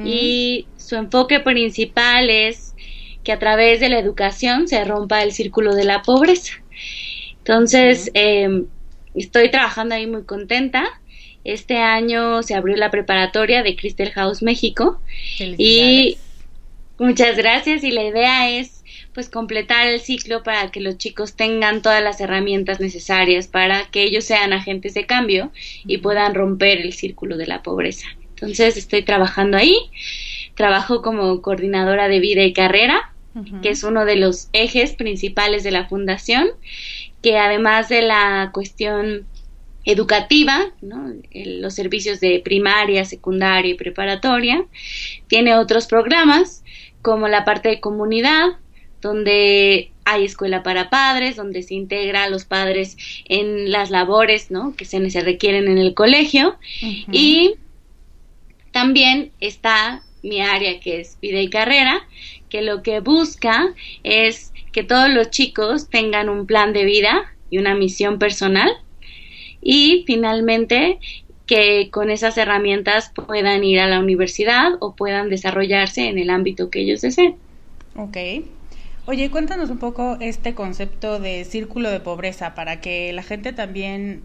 Y 0.04 0.68
su 0.78 0.96
enfoque 0.96 1.40
principal 1.40 2.30
es 2.30 2.76
que 3.24 3.32
a 3.32 3.40
través 3.40 3.80
de 3.80 3.90
la 3.90 4.00
educación 4.00 4.68
se 4.68 4.84
rompa 4.84 5.24
el 5.24 5.32
círculo 5.32 5.74
de 5.76 5.86
la 5.86 6.04
pobreza. 6.04 6.54
Entonces, 7.40 8.12
em, 8.14 8.66
estoy 9.16 9.50
trabajando 9.50 9.96
ahí 9.96 10.08
muy 10.08 10.24
contenta. 10.24 10.86
Este 11.44 11.78
año 11.78 12.42
se 12.44 12.56
abrió 12.56 12.76
la 12.76 12.92
preparatoria 12.92 13.62
de 13.64 13.76
Crystal 13.76 14.12
House 14.12 14.42
México. 14.42 15.00
Y 15.40 16.18
muchas 16.98 17.38
gracias. 17.38 17.84
Y 17.84 17.92
la 17.92 18.04
idea 18.04 18.50
es 18.50 18.75
pues 19.14 19.30
completar 19.30 19.88
el 19.88 20.00
ciclo 20.00 20.44
para 20.44 20.72
que 20.72 20.82
los 20.82 20.98
chicos 20.98 21.36
tengan 21.36 21.82
todas 21.82 22.04
las 22.04 22.20
herramientas 22.20 22.80
necesarias 22.80 23.48
para 23.48 23.86
que 23.92 24.04
ellos 24.04 24.26
sean 24.26 24.54
agentes 24.54 24.94
de 24.94 25.06
cambio 25.06 25.52
y 25.86 25.98
puedan 25.98 26.36
romper 26.36 26.80
el 26.80 26.94
círculo 26.94 27.38
de 27.38 27.48
la 27.48 27.64
pobreza. 27.64 28.08
Entonces 28.30 28.76
estoy 28.78 29.04
trabajando 29.04 29.58
ahí, 29.58 29.78
trabajo 30.56 31.02
como 31.02 31.42
coordinadora 31.42 32.08
de 32.08 32.20
vida 32.20 32.44
y 32.44 32.54
carrera, 32.54 33.12
que 33.62 33.70
es 33.70 33.84
uno 33.84 34.06
de 34.06 34.16
los 34.16 34.50
ejes 34.54 34.94
principales 34.94 35.64
de 35.64 35.72
la 35.72 35.88
fundación, 35.88 36.48
que 37.22 37.38
además 37.38 37.90
de 37.90 38.02
la 38.02 38.52
cuestión 38.54 39.26
educativa, 39.86 40.74
los 40.82 41.74
servicios 41.74 42.20
de 42.20 42.42
primaria, 42.44 43.06
secundaria 43.06 43.72
y 43.72 43.76
preparatoria, 43.76 44.66
tiene 45.28 45.56
otros 45.56 45.88
programas 45.88 46.64
como 47.02 47.28
la 47.28 47.46
parte 47.46 47.70
de 47.70 47.80
comunidad, 47.80 48.58
donde 49.06 49.92
hay 50.04 50.26
escuela 50.26 50.64
para 50.64 50.90
padres, 50.90 51.36
donde 51.36 51.62
se 51.62 51.76
integra 51.76 52.24
a 52.24 52.30
los 52.30 52.44
padres 52.44 52.98
en 53.26 53.72
las 53.72 53.92
labores 53.92 54.50
¿no? 54.50 54.76
que 54.76 54.86
se, 54.86 55.10
se 55.12 55.22
requieren 55.22 55.68
en 55.68 55.78
el 55.78 55.94
colegio. 55.94 56.58
Y 57.12 57.56
también 58.72 59.32
está 59.40 60.02
mi 60.24 60.42
área 60.42 60.80
que 60.80 61.02
es 61.02 61.20
vida 61.22 61.40
y 61.40 61.50
carrera, 61.50 62.08
que 62.50 62.64
lo 62.64 62.82
que 62.82 63.00
busca 63.00 63.76
es 64.04 64.52
que 64.72 64.84
todos 64.84 65.10
los 65.10 65.30
chicos 65.30 65.88
tengan 65.90 66.28
un 66.30 66.48
plan 66.48 66.74
de 66.74 66.84
vida 66.84 67.32
y 67.52 67.60
una 67.60 67.76
misión 67.76 68.18
personal 68.18 68.72
y 69.62 70.04
finalmente 70.08 71.00
que 71.46 71.90
con 71.92 72.10
esas 72.10 72.40
herramientas 72.40 73.12
puedan 73.14 73.64
ir 73.64 73.80
a 73.80 73.88
la 73.88 74.00
universidad 74.00 74.72
o 74.80 74.96
puedan 74.96 75.30
desarrollarse 75.30 76.08
en 76.08 76.18
el 76.18 76.32
ámbito 76.32 76.72
que 76.72 76.82
ellos 76.82 77.02
deseen. 77.02 77.36
Ok. 77.96 78.18
Oye, 79.08 79.30
cuéntanos 79.30 79.70
un 79.70 79.78
poco 79.78 80.18
este 80.20 80.56
concepto 80.56 81.20
de 81.20 81.46
círculo 81.46 81.92
de 81.92 82.00
pobreza 82.00 82.56
para 82.56 82.82
que 82.82 83.14
la 83.14 83.22
gente 83.22 83.54
también 83.54 84.24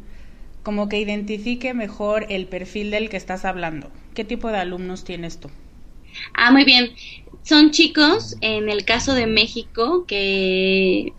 como 0.62 0.88
que 0.88 0.98
identifique 0.98 1.74
mejor 1.74 2.26
el 2.30 2.46
perfil 2.46 2.90
del 2.90 3.10
que 3.10 3.18
estás 3.18 3.44
hablando. 3.44 3.90
¿Qué 4.14 4.24
tipo 4.24 4.48
de 4.48 4.56
alumnos 4.58 5.04
tienes 5.04 5.38
tú? 5.38 5.50
Ah, 6.34 6.50
muy 6.50 6.64
bien. 6.64 6.92
son 7.42 7.70
chicos, 7.72 8.36
en 8.40 8.70
el 8.70 8.84
caso 8.86 9.14
de 9.14 9.26
México, 9.26 10.06
que, 10.06 11.12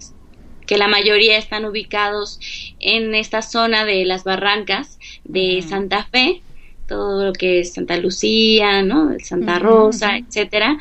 que 0.65 0.77
la 0.77 0.88
mayoría 0.88 1.38
están 1.38 1.65
ubicados 1.65 2.39
en 2.80 3.13
esta 3.13 3.44
zona 3.44 3.86
de 3.86 4.06
las 4.06 4.24
barrancas 4.24 4.98
de 5.24 5.62
Santa 5.62 6.03
Fe, 6.12 6.41
todo 6.88 7.25
lo 7.25 7.34
que 7.34 7.62
es 7.62 7.74
Santa 7.74 7.98
Lucía, 7.98 8.82
¿no? 8.84 9.12
Santa 9.20 9.60
Rosa, 9.60 10.18
etcétera. 10.18 10.77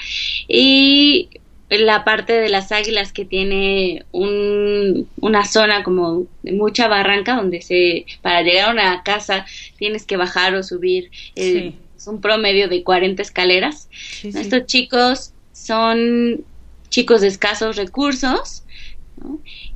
Y 0.49 1.31
la 1.79 2.05
parte 2.05 2.33
de 2.33 2.49
las 2.49 2.73
águilas 2.73 3.13
que 3.13 3.25
tiene 3.25 4.05
un, 4.11 5.09
una 5.21 5.45
zona 5.45 5.85
como 5.85 6.27
de 6.43 6.53
mucha 6.53 6.89
barranca 6.89 7.37
donde 7.37 7.63
se 7.63 8.07
para 8.23 8.43
llegar 8.43 8.71
a 8.71 8.73
una 8.73 9.03
casa 9.05 9.47
tienes 9.79 10.05
que 10.05 10.17
bajar 10.17 10.55
o 10.57 10.65
subir 10.65 11.11
es 11.37 11.73
un 12.07 12.21
promedio 12.21 12.69
de 12.69 12.83
40 12.83 13.23
escaleras. 13.23 13.89
Estos 14.25 14.67
chicos 14.67 15.33
son 15.53 16.45
chicos 16.89 17.21
de 17.21 17.29
escasos 17.29 17.77
recursos 17.77 18.65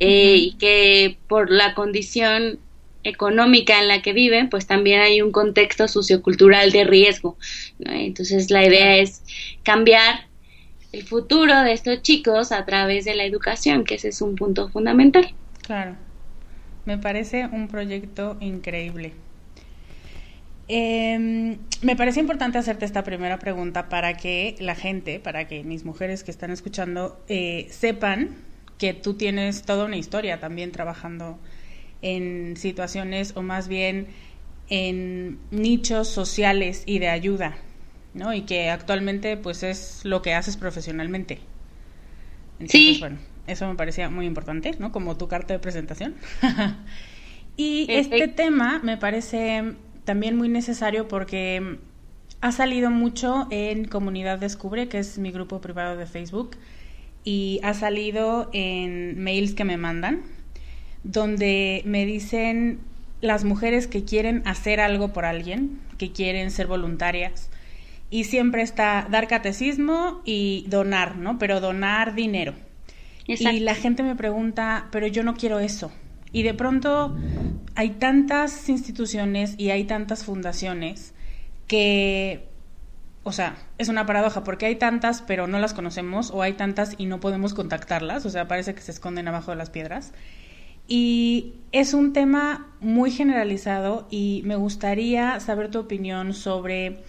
eh, 0.01 0.37
y 0.37 0.53
que 0.55 1.17
por 1.29 1.51
la 1.51 1.75
condición 1.75 2.59
económica 3.05 3.79
en 3.81 3.89
la 3.89 4.03
que 4.03 4.15
viven, 4.15 4.49
pues 4.49 4.67
también 4.67 5.01
hay 5.01 5.21
un 5.23 5.31
contexto 5.31 5.87
sociocultural 5.87 6.73
de 6.73 6.85
riesgo. 6.85 7.37
Entonces 7.79 8.51
la 8.51 8.67
idea 8.67 8.97
es 8.97 9.23
cambiar 9.63 10.27
el 10.95 11.03
futuro 11.03 11.63
de 11.63 11.73
estos 11.73 12.03
chicos 12.03 12.53
a 12.53 12.65
través 12.65 13.05
de 13.05 13.15
la 13.15 13.25
educación, 13.25 13.85
que 13.85 13.97
ese 13.97 14.09
es 14.09 14.23
un 14.23 14.37
punto 14.37 14.69
fundamental. 14.69 15.35
Claro, 15.63 15.97
me 16.85 16.99
parece 16.99 17.47
un 17.47 17.69
proyecto 17.69 18.37
increíble. 18.41 19.13
Em, 20.69 21.59
me 21.83 21.97
parece 21.97 22.21
importante 22.21 22.57
hacerte 22.59 22.85
esta 22.85 23.03
primera 23.03 23.39
pregunta 23.39 23.89
para 23.89 24.15
que 24.15 24.57
la 24.61 24.75
gente, 24.75 25.21
para 25.21 25.47
que 25.47 25.63
mis 25.65 25.85
mujeres 25.85 26.25
que 26.25 26.31
están 26.31 26.51
escuchando 26.51 27.21
eh, 27.29 27.67
sepan 27.71 28.37
que 28.79 28.95
tú 28.95 29.15
tienes 29.15 29.63
toda 29.63 29.85
una 29.85 29.97
historia 29.97 30.41
también 30.41 30.73
trabajando 30.73 31.39
en 32.03 32.57
situaciones 32.57 33.37
o 33.37 33.43
más 33.43 33.69
bien 33.69 34.07
en 34.69 35.39
nichos 35.51 36.09
sociales 36.09 36.85
y 36.87 36.99
de 36.99 37.09
ayuda, 37.09 37.57
¿no? 38.15 38.33
Y 38.33 38.43
que 38.43 38.71
actualmente 38.71 39.37
pues 39.37 39.63
es 39.63 40.05
lo 40.05 40.23
que 40.23 40.35
haces 40.35 40.57
profesionalmente. 40.57 41.41
sí. 42.67 42.97
Bueno, 43.01 43.19
eso 43.47 43.69
me 43.69 43.75
parecía 43.75 44.09
muy 44.09 44.27
importante, 44.27 44.73
¿no? 44.79 44.93
Como 44.93 45.17
tu 45.17 45.29
carta 45.29 45.53
de 45.55 45.61
presentación. 45.61 46.15
y 47.57 47.87
este 47.91 48.29
tema 48.29 48.81
me 48.83 48.97
parece 48.97 49.75
también 50.05 50.37
muy 50.37 50.49
necesario 50.49 51.09
porque 51.09 51.79
ha 52.41 52.53
salido 52.53 52.91
mucho 52.91 53.47
en 53.51 53.87
Comunidad 53.87 54.39
Descubre, 54.39 54.89
que 54.89 54.99
es 54.99 55.19
mi 55.19 55.31
grupo 55.31 55.61
privado 55.61 55.97
de 55.97 56.07
Facebook, 56.07 56.57
y 57.23 57.61
ha 57.63 57.75
salido 57.75 58.51
en 58.53 59.23
mails 59.23 59.55
que 59.55 59.65
me 59.65 59.77
mandan 59.77 60.23
donde 61.05 61.83
me 61.85 62.07
dicen 62.07 62.81
las 63.21 63.45
mujeres 63.45 63.87
que 63.87 64.05
quieren 64.05 64.43
hacer 64.47 64.81
algo 64.81 65.13
por 65.13 65.25
alguien, 65.25 65.79
que 65.99 66.13
quieren 66.13 66.51
ser 66.51 66.67
voluntarias. 66.67 67.51
Y 68.15 68.23
siempre 68.23 68.63
está 68.63 69.09
dar 69.11 69.27
catecismo 69.27 70.23
y 70.25 70.67
donar, 70.69 71.17
¿no? 71.17 71.37
Pero 71.37 71.61
donar 71.61 72.15
dinero. 72.15 72.55
Y 73.27 73.59
la 73.59 73.75
gente 73.75 74.05
me 74.05 74.15
pregunta, 74.15 74.87
pero 74.93 75.09
yo 75.09 75.25
no 75.25 75.35
quiero 75.35 75.59
eso. 75.59 75.91
Y 76.31 76.45
de 76.45 76.55
pronto 76.55 77.17
hay 77.75 77.91
tantas 77.91 78.69
instituciones 78.69 79.57
y 79.59 79.71
hay 79.71 79.83
tantas 79.83 80.23
fundaciones 80.23 81.13
que, 81.67 82.47
o 83.25 83.33
sea, 83.33 83.57
es 83.79 83.89
una 83.89 84.07
paradoja 84.07 84.45
porque 84.45 84.67
hay 84.67 84.77
tantas 84.77 85.21
pero 85.21 85.49
no 85.49 85.59
las 85.59 85.75
conocemos 85.75 86.31
o 86.31 86.41
hay 86.41 86.53
tantas 86.53 86.95
y 86.97 87.07
no 87.07 87.19
podemos 87.19 87.53
contactarlas, 87.53 88.27
o 88.27 88.31
sea, 88.31 88.47
parece 88.47 88.77
que 88.77 88.81
se 88.81 88.93
esconden 88.93 89.27
abajo 89.27 89.51
de 89.51 89.57
las 89.57 89.71
piedras. 89.71 90.13
Y 90.87 91.55
es 91.73 91.95
un 91.95 92.13
tema 92.13 92.69
muy 92.79 93.11
generalizado 93.11 94.07
y 94.09 94.43
me 94.45 94.55
gustaría 94.55 95.41
saber 95.41 95.73
tu 95.73 95.81
opinión 95.81 96.33
sobre 96.33 97.03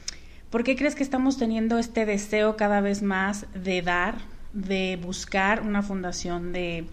por 0.55 0.63
qué 0.63 0.77
crees 0.77 0.95
que 0.95 1.03
estamos 1.03 1.37
teniendo 1.37 1.79
este 1.79 2.05
deseo 2.05 2.55
cada 2.55 2.79
vez 2.79 3.01
más 3.01 3.45
de 3.53 3.81
dar, 3.81 4.15
de 4.53 4.97
buscar 5.01 5.61
una 5.61 5.83
fundación 5.83 6.53
de, 6.53 6.85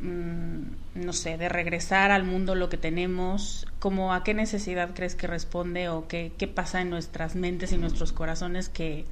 mm, 0.00 0.62
no 0.96 1.12
sé, 1.12 1.38
de 1.38 1.48
regresar 1.48 2.10
al 2.10 2.24
mundo 2.24 2.56
lo 2.56 2.68
que 2.68 2.76
tenemos, 2.76 3.68
como 3.78 4.12
a 4.12 4.24
qué 4.24 4.34
necesidad 4.34 4.96
crees 4.96 5.14
que 5.14 5.28
responde 5.28 5.88
o 5.88 6.08
qué, 6.08 6.32
qué 6.38 6.48
pasa 6.48 6.80
en 6.80 6.90
nuestras 6.90 7.36
mentes 7.36 7.70
y 7.70 7.78
nuestros 7.78 8.10
corazones 8.10 8.68
que, 8.68 9.04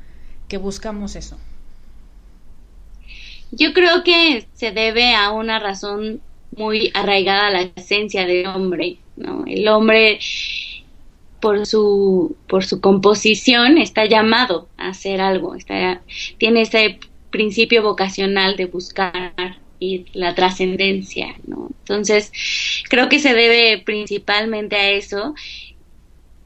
que 0.49 0.57
buscamos 0.57 1.15
eso. 1.15 1.39
Yo 3.53 3.73
creo 3.73 4.03
que 4.03 4.49
se 4.55 4.73
debe 4.73 5.15
a 5.15 5.31
una 5.31 5.61
razón 5.61 6.21
muy 6.57 6.91
arraigada 6.93 7.47
a 7.47 7.51
la 7.53 7.61
esencia 7.77 8.27
del 8.27 8.47
hombre, 8.49 8.97
¿no? 9.15 9.45
El 9.47 9.69
hombre 9.69 10.19
por 11.45 11.67
su 11.67 12.37
por 12.49 12.65
su 12.65 12.81
composición 12.81 13.77
está 13.77 14.07
llamado 14.07 14.67
a 14.79 14.89
hacer 14.89 15.21
algo, 15.21 15.55
está 15.55 16.01
tiene 16.39 16.63
ese 16.63 16.99
principio 17.29 17.83
vocacional 17.83 18.57
de 18.57 18.65
buscar 18.65 19.59
y 19.79 20.07
la 20.15 20.35
trascendencia, 20.35 21.35
¿no? 21.47 21.69
Entonces, 21.81 22.33
creo 22.89 23.11
que 23.11 23.19
se 23.19 23.35
debe 23.35 23.83
principalmente 23.85 24.77
a 24.77 24.91
eso. 24.93 25.35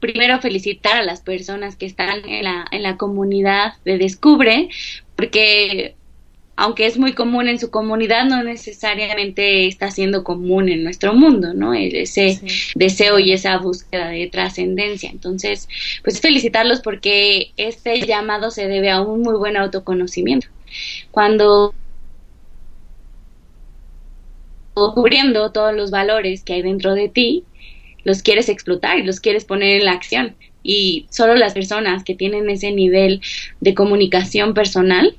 Primero 0.01 0.41
felicitar 0.41 0.97
a 0.97 1.03
las 1.03 1.21
personas 1.21 1.77
que 1.77 1.85
están 1.85 2.27
en 2.27 2.43
la, 2.43 2.67
en 2.69 2.83
la 2.83 2.97
comunidad 2.97 3.75
de 3.85 3.97
Descubre, 3.97 4.67
porque 5.15 5.95
aunque 6.59 6.85
es 6.87 6.97
muy 6.97 7.13
común 7.13 7.47
en 7.47 7.57
su 7.57 7.71
comunidad, 7.71 8.25
no 8.25 8.43
necesariamente 8.43 9.65
está 9.65 9.91
siendo 9.91 10.25
común 10.25 10.67
en 10.67 10.83
nuestro 10.83 11.13
mundo, 11.13 11.53
¿no? 11.53 11.73
Ese 11.73 12.41
deseo 12.75 13.17
y 13.17 13.31
esa 13.31 13.57
búsqueda 13.59 14.09
de 14.09 14.27
trascendencia. 14.27 15.09
Entonces, 15.09 15.69
pues 16.03 16.19
felicitarlos 16.19 16.81
porque 16.81 17.53
este 17.55 18.05
llamado 18.05 18.51
se 18.51 18.67
debe 18.67 18.91
a 18.91 18.99
un 18.99 19.21
muy 19.21 19.35
buen 19.37 19.55
autoconocimiento. 19.55 20.47
Cuando 21.11 21.73
cubriendo 24.73 25.53
todos 25.53 25.73
los 25.73 25.91
valores 25.91 26.43
que 26.43 26.53
hay 26.55 26.61
dentro 26.61 26.93
de 26.93 27.07
ti, 27.07 27.45
los 28.03 28.21
quieres 28.21 28.49
explotar 28.49 28.99
y 28.99 29.03
los 29.03 29.21
quieres 29.21 29.45
poner 29.45 29.79
en 29.79 29.85
la 29.85 29.93
acción. 29.93 30.35
Y 30.61 31.05
solo 31.09 31.35
las 31.35 31.53
personas 31.53 32.03
que 32.03 32.15
tienen 32.15 32.49
ese 32.49 32.73
nivel 32.73 33.21
de 33.61 33.73
comunicación 33.73 34.53
personal 34.53 35.15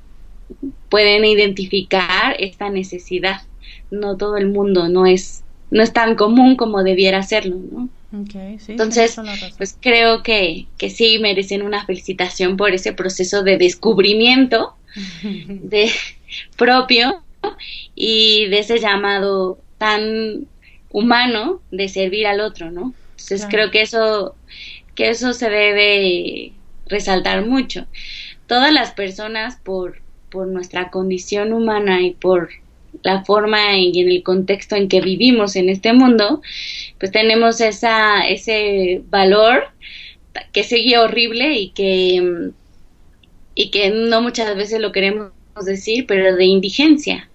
pueden 0.88 1.24
identificar 1.24 2.36
esta 2.38 2.70
necesidad. 2.70 3.42
No 3.90 4.16
todo 4.16 4.36
el 4.36 4.48
mundo 4.48 4.88
no 4.88 5.06
es 5.06 5.42
no 5.70 5.82
es 5.82 5.92
tan 5.92 6.16
común 6.16 6.56
como 6.56 6.82
debiera 6.82 7.22
serlo, 7.22 7.56
¿no? 7.56 7.88
Entonces, 8.12 9.16
pues 9.56 9.76
creo 9.80 10.24
que, 10.24 10.66
que 10.78 10.90
sí 10.90 11.20
merecen 11.20 11.62
una 11.62 11.86
felicitación 11.86 12.56
por 12.56 12.72
ese 12.72 12.92
proceso 12.92 13.44
de 13.44 13.56
descubrimiento 13.56 14.74
de 15.46 15.90
propio 16.56 17.22
y 17.94 18.46
de 18.46 18.58
ese 18.58 18.80
llamado 18.80 19.60
tan 19.78 20.46
humano 20.90 21.60
de 21.70 21.88
servir 21.88 22.26
al 22.26 22.40
otro, 22.40 22.72
¿no? 22.72 22.94
Entonces 23.12 23.46
creo 23.48 23.70
que 23.70 23.82
eso 23.82 24.34
que 24.96 25.10
eso 25.10 25.32
se 25.32 25.48
debe 25.48 26.52
resaltar 26.86 27.46
mucho. 27.46 27.86
Todas 28.46 28.72
las 28.72 28.90
personas 28.90 29.56
por 29.62 30.02
por 30.30 30.46
nuestra 30.46 30.90
condición 30.90 31.52
humana 31.52 32.02
y 32.02 32.12
por 32.12 32.50
la 33.02 33.24
forma 33.24 33.76
y 33.76 34.00
en 34.00 34.08
el 34.08 34.22
contexto 34.22 34.76
en 34.76 34.88
que 34.88 35.00
vivimos 35.00 35.56
en 35.56 35.68
este 35.68 35.92
mundo, 35.92 36.42
pues 36.98 37.12
tenemos 37.12 37.60
esa, 37.60 38.26
ese 38.26 39.02
valor 39.10 39.64
que 40.52 40.64
sigue 40.64 40.98
horrible 40.98 41.54
y 41.54 41.70
que, 41.70 42.50
y 43.54 43.70
que 43.70 43.90
no 43.90 44.22
muchas 44.22 44.54
veces 44.56 44.80
lo 44.80 44.92
queremos 44.92 45.32
decir, 45.64 46.06
pero 46.06 46.36
de 46.36 46.44
indigencia. 46.44 47.28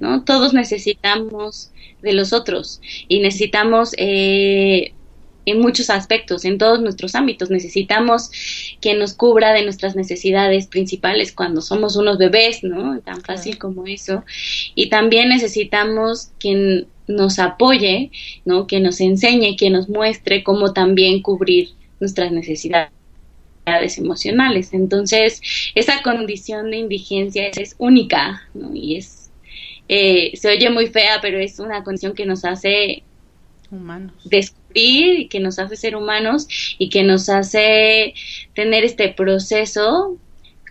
¿no? 0.00 0.24
Todos 0.24 0.52
necesitamos 0.52 1.70
de 2.02 2.12
los 2.12 2.32
otros 2.32 2.80
y 3.08 3.20
necesitamos 3.20 3.94
eh, 3.96 4.92
en 5.46 5.60
muchos 5.60 5.90
aspectos, 5.90 6.44
en 6.44 6.58
todos 6.58 6.80
nuestros 6.80 7.14
ámbitos. 7.14 7.50
Necesitamos 7.50 8.30
quien 8.80 8.98
nos 8.98 9.14
cubra 9.14 9.52
de 9.52 9.64
nuestras 9.64 9.96
necesidades 9.96 10.66
principales 10.66 11.32
cuando 11.32 11.60
somos 11.60 11.96
unos 11.96 12.18
bebés, 12.18 12.62
¿no? 12.62 12.98
Tan 13.00 13.20
fácil 13.22 13.58
como 13.58 13.86
eso. 13.86 14.24
Y 14.74 14.88
también 14.88 15.28
necesitamos 15.28 16.30
quien 16.38 16.86
nos 17.06 17.38
apoye, 17.38 18.10
¿no? 18.44 18.66
Que 18.66 18.80
nos 18.80 19.00
enseñe, 19.00 19.56
que 19.56 19.70
nos 19.70 19.88
muestre 19.88 20.42
cómo 20.44 20.72
también 20.72 21.22
cubrir 21.22 21.70
nuestras 21.98 22.32
necesidades 22.32 22.90
emocionales. 23.98 24.72
Entonces, 24.72 25.40
esa 25.74 26.02
condición 26.02 26.70
de 26.70 26.78
indigencia 26.78 27.48
es, 27.48 27.74
única, 27.78 28.42
¿no? 28.54 28.74
Y 28.74 28.96
es, 28.96 29.30
eh, 29.88 30.32
se 30.34 30.48
oye 30.48 30.70
muy 30.70 30.86
fea, 30.86 31.18
pero 31.20 31.38
es 31.38 31.58
una 31.58 31.82
condición 31.84 32.14
que 32.14 32.26
nos 32.26 32.44
hace 32.44 33.02
humanos. 33.70 34.14
descubrir 34.24 34.59
y 34.74 35.28
que 35.28 35.40
nos 35.40 35.58
hace 35.58 35.76
ser 35.76 35.96
humanos 35.96 36.48
y 36.78 36.88
que 36.90 37.02
nos 37.02 37.28
hace 37.28 38.14
tener 38.54 38.84
este 38.84 39.08
proceso 39.10 40.18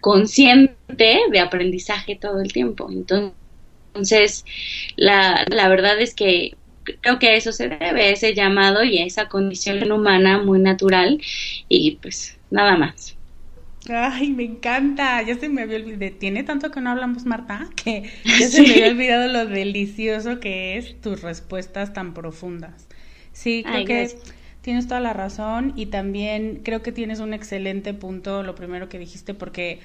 consciente 0.01 1.19
de 1.31 1.39
aprendizaje 1.39 2.15
todo 2.15 2.41
el 2.41 2.53
tiempo. 2.53 2.89
Entonces, 2.91 4.45
la, 4.95 5.45
la 5.49 5.69
verdad 5.69 5.99
es 5.99 6.13
que 6.15 6.57
creo 7.01 7.19
que 7.19 7.29
a 7.29 7.35
eso 7.35 7.51
se 7.51 7.69
debe, 7.69 8.11
ese 8.11 8.33
llamado 8.33 8.83
y 8.83 8.99
a 8.99 9.05
esa 9.05 9.29
condición 9.29 9.91
humana 9.91 10.41
muy 10.43 10.59
natural 10.59 11.21
y 11.67 11.97
pues 12.01 12.39
nada 12.51 12.77
más. 12.77 13.17
Ay, 13.89 14.31
me 14.31 14.43
encanta. 14.43 15.21
Ya 15.23 15.35
se 15.39 15.49
me 15.49 15.61
había 15.63 15.77
olvidado. 15.77 16.17
Tiene 16.19 16.43
tanto 16.43 16.71
que 16.71 16.81
no 16.81 16.91
hablamos, 16.91 17.25
Marta, 17.25 17.69
que 17.75 18.11
ya 18.25 18.47
se 18.49 18.61
me 18.67 18.73
había 18.73 18.89
olvidado 18.89 19.27
lo 19.31 19.45
delicioso 19.47 20.39
que 20.39 20.77
es 20.77 20.99
tus 21.01 21.21
respuestas 21.21 21.93
tan 21.93 22.13
profundas. 22.13 22.88
Sí, 23.39 23.63
creo 23.65 23.85
que 23.85 24.17
tienes 24.59 24.89
toda 24.89 24.99
la 24.99 25.13
razón 25.13 25.71
y 25.77 25.85
también 25.85 26.59
creo 26.61 26.83
que 26.83 26.91
tienes 26.91 27.21
un 27.21 27.33
excelente 27.33 27.93
punto, 27.93 28.43
lo 28.43 28.53
primero 28.53 28.89
que 28.89 28.99
dijiste, 28.99 29.33
porque 29.33 29.79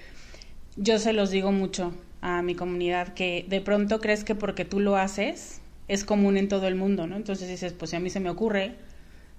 yo 0.75 0.99
se 0.99 1.13
los 1.13 1.31
digo 1.31 1.53
mucho 1.53 1.95
a 2.21 2.43
mi 2.43 2.57
comunidad, 2.57 3.15
que 3.15 3.47
de 3.49 3.61
pronto 3.61 4.01
crees 4.01 4.25
que 4.25 4.35
porque 4.35 4.65
tú 4.65 4.81
lo 4.81 4.97
haces 4.97 5.61
es 5.87 6.03
común 6.03 6.37
en 6.37 6.49
todo 6.49 6.67
el 6.67 6.75
mundo, 6.75 7.07
¿no? 7.07 7.15
Entonces 7.15 7.49
dices, 7.49 7.73
pues 7.75 7.93
si 7.93 7.97
a 7.97 8.01
mí 8.01 8.11
se 8.11 8.19
me 8.19 8.29
ocurre, 8.29 8.75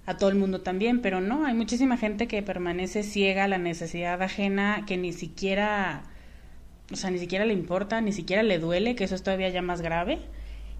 a 0.06 0.16
todo 0.16 0.30
el 0.30 0.36
mundo 0.36 0.62
también, 0.62 1.02
pero 1.02 1.20
no, 1.20 1.44
hay 1.44 1.52
muchísima 1.52 1.98
gente 1.98 2.26
que 2.26 2.42
permanece 2.42 3.02
ciega 3.02 3.44
a 3.44 3.48
la 3.48 3.58
necesidad 3.58 4.22
ajena, 4.22 4.84
que 4.86 4.96
ni 4.96 5.12
siquiera, 5.12 6.04
o 6.90 6.96
sea, 6.96 7.10
ni 7.10 7.18
siquiera 7.18 7.44
le 7.44 7.52
importa, 7.52 8.00
ni 8.00 8.12
siquiera 8.12 8.42
le 8.42 8.58
duele, 8.58 8.94
que 8.94 9.04
eso 9.04 9.14
es 9.14 9.22
todavía 9.22 9.50
ya 9.50 9.60
más 9.60 9.82
grave, 9.82 10.20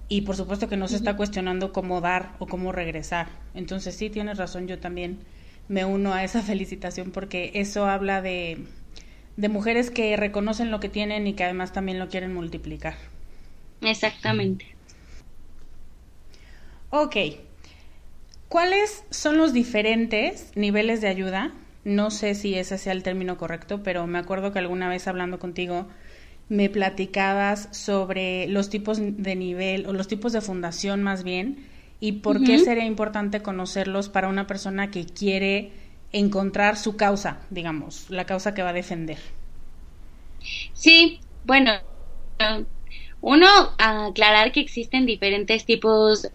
y 0.08 0.22
por 0.22 0.36
supuesto 0.36 0.68
que 0.68 0.76
no 0.76 0.88
se 0.88 0.96
está 0.96 1.16
cuestionando 1.16 1.72
cómo 1.72 2.00
dar 2.00 2.34
o 2.38 2.46
cómo 2.46 2.72
regresar. 2.72 3.28
Entonces 3.54 3.96
sí, 3.96 4.10
tienes 4.10 4.38
razón, 4.38 4.68
yo 4.68 4.78
también 4.78 5.20
me 5.68 5.84
uno 5.84 6.12
a 6.14 6.24
esa 6.24 6.42
felicitación 6.50 7.10
porque 7.10 7.52
eso 7.54 7.86
habla 7.86 8.22
de, 8.22 8.64
de 9.36 9.48
mujeres 9.48 9.90
que 9.90 10.16
reconocen 10.16 10.70
lo 10.70 10.80
que 10.80 10.88
tienen 10.88 11.26
y 11.26 11.34
que 11.34 11.44
además 11.44 11.72
también 11.72 11.98
lo 11.98 12.08
quieren 12.08 12.34
multiplicar. 12.34 12.94
Exactamente. 13.80 14.66
Ok, 16.90 17.16
¿Cuáles 18.48 19.04
son 19.10 19.38
los 19.38 19.52
diferentes 19.52 20.50
niveles 20.56 21.00
de 21.00 21.08
ayuda? 21.08 21.52
No 21.84 22.10
sé 22.10 22.34
si 22.34 22.54
ese 22.54 22.78
sea 22.78 22.92
el 22.92 23.02
término 23.02 23.36
correcto, 23.38 23.82
pero 23.82 24.06
me 24.06 24.18
acuerdo 24.18 24.52
que 24.52 24.58
alguna 24.58 24.88
vez 24.88 25.06
hablando 25.08 25.38
contigo 25.38 25.88
me 26.48 26.68
platicabas 26.68 27.68
sobre 27.72 28.46
los 28.48 28.70
tipos 28.70 28.98
de 29.00 29.34
nivel 29.34 29.86
o 29.86 29.92
los 29.92 30.06
tipos 30.06 30.32
de 30.32 30.40
fundación 30.40 31.02
más 31.02 31.24
bien 31.24 31.66
y 31.98 32.12
por 32.12 32.44
qué 32.44 32.58
sería 32.58 32.84
importante 32.84 33.42
conocerlos 33.42 34.08
para 34.08 34.28
una 34.28 34.46
persona 34.46 34.90
que 34.90 35.06
quiere 35.06 35.72
encontrar 36.12 36.76
su 36.76 36.96
causa, 36.96 37.40
digamos, 37.50 38.10
la 38.10 38.26
causa 38.26 38.54
que 38.54 38.62
va 38.62 38.70
a 38.70 38.74
defender. 38.74 39.18
Sí, 40.72 41.20
bueno, 41.44 41.72
uno, 43.20 43.48
aclarar 43.78 44.52
que 44.52 44.60
existen 44.60 45.06
diferentes 45.06 45.64
tipos 45.64 46.30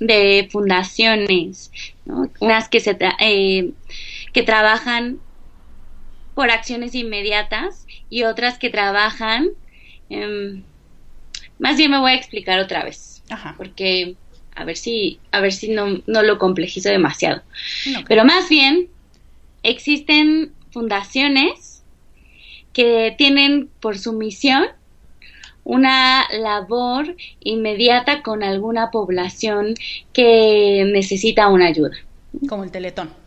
de 0.00 0.48
fundaciones, 0.50 1.70
unas 2.40 2.68
que, 2.68 2.80
se 2.80 2.98
eh, 3.20 3.72
que 4.32 4.42
trabajan 4.42 5.20
por 6.34 6.50
acciones 6.50 6.94
inmediatas 6.94 7.86
y 8.12 8.24
otras 8.24 8.58
que 8.58 8.68
trabajan, 8.68 9.48
em, 10.10 10.62
más 11.58 11.78
bien 11.78 11.90
me 11.90 11.98
voy 11.98 12.10
a 12.10 12.14
explicar 12.14 12.60
otra 12.60 12.84
vez, 12.84 13.22
porque 13.56 14.16
a 14.54 14.64
ver 14.66 14.76
si, 14.76 15.18
a 15.30 15.40
ver 15.40 15.50
si 15.50 15.70
no, 15.70 16.02
no 16.06 16.22
lo 16.22 16.36
complejizo 16.36 16.90
demasiado. 16.90 17.40
Pero 18.06 18.26
más 18.26 18.50
bien, 18.50 18.88
existen 19.62 20.52
fundaciones 20.72 21.84
que 22.74 23.14
tienen 23.16 23.70
por 23.80 23.98
su 23.98 24.12
misión 24.12 24.66
una 25.64 26.26
labor 26.32 27.16
inmediata 27.40 28.20
con 28.20 28.42
alguna 28.42 28.90
población 28.90 29.72
que 30.12 30.84
necesita 30.92 31.48
una 31.48 31.68
ayuda. 31.68 31.96
Como 32.46 32.64
el 32.64 32.70
teletón. 32.70 33.21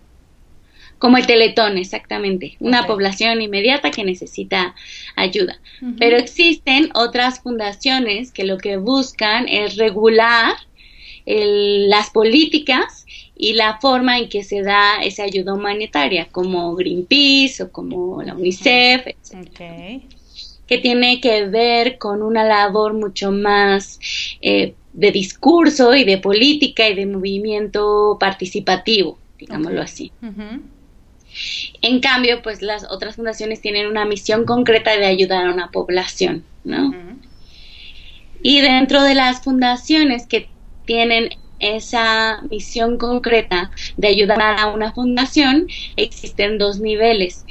Como 1.05 1.17
el 1.17 1.27
teletón, 1.27 1.77
exactamente. 1.77 2.57
Una 2.59 2.87
población 2.87 3.39
inmediata 3.39 3.91
que 3.91 4.03
necesita 4.03 4.73
ayuda. 5.15 5.59
Pero 5.99 6.17
existen 6.17 6.89
otras 6.95 7.41
fundaciones 7.41 8.31
que 8.31 8.43
lo 8.43 8.57
que 8.57 8.77
buscan 8.77 9.47
es 9.47 9.75
regular 9.75 10.55
las 11.27 12.09
políticas 12.09 13.05
y 13.37 13.53
la 13.53 13.77
forma 13.79 14.17
en 14.17 14.29
que 14.29 14.43
se 14.43 14.63
da 14.63 15.03
esa 15.03 15.25
ayuda 15.25 15.53
humanitaria, 15.53 16.27
como 16.31 16.73
Greenpeace 16.73 17.61
o 17.61 17.71
como 17.71 18.23
la 18.23 18.33
UNICEF, 18.33 19.05
etc 19.05 20.01
que 20.65 20.79
tiene 20.79 21.21
que 21.21 21.45
ver 21.45 21.99
con 21.99 22.23
una 22.23 22.43
labor 22.43 22.95
mucho 22.95 23.31
más 23.31 23.99
eh, 24.41 24.73
de 24.93 25.11
discurso 25.11 25.93
y 25.93 26.05
de 26.05 26.17
política 26.17 26.89
y 26.89 26.95
de 26.95 27.05
movimiento 27.05 28.17
participativo, 28.19 29.19
digámoslo 29.37 29.83
así. 29.83 30.11
En 31.81 31.99
cambio, 31.99 32.41
pues 32.41 32.61
las 32.61 32.85
otras 32.89 33.15
fundaciones 33.15 33.61
tienen 33.61 33.87
una 33.87 34.05
misión 34.05 34.45
concreta 34.45 34.95
de 34.97 35.05
ayudar 35.05 35.47
a 35.47 35.53
una 35.53 35.71
población, 35.71 36.43
¿no? 36.63 36.93
Y 38.41 38.61
dentro 38.61 39.01
de 39.03 39.15
las 39.15 39.41
fundaciones 39.43 40.27
que 40.27 40.49
tienen 40.85 41.29
esa 41.59 42.41
misión 42.49 42.97
concreta 42.97 43.71
de 43.97 44.07
ayudar 44.07 44.41
a 44.41 44.67
una 44.67 44.91
fundación, 44.93 45.67
existen 45.95 46.57
dos 46.57 46.79
niveles 46.79 47.45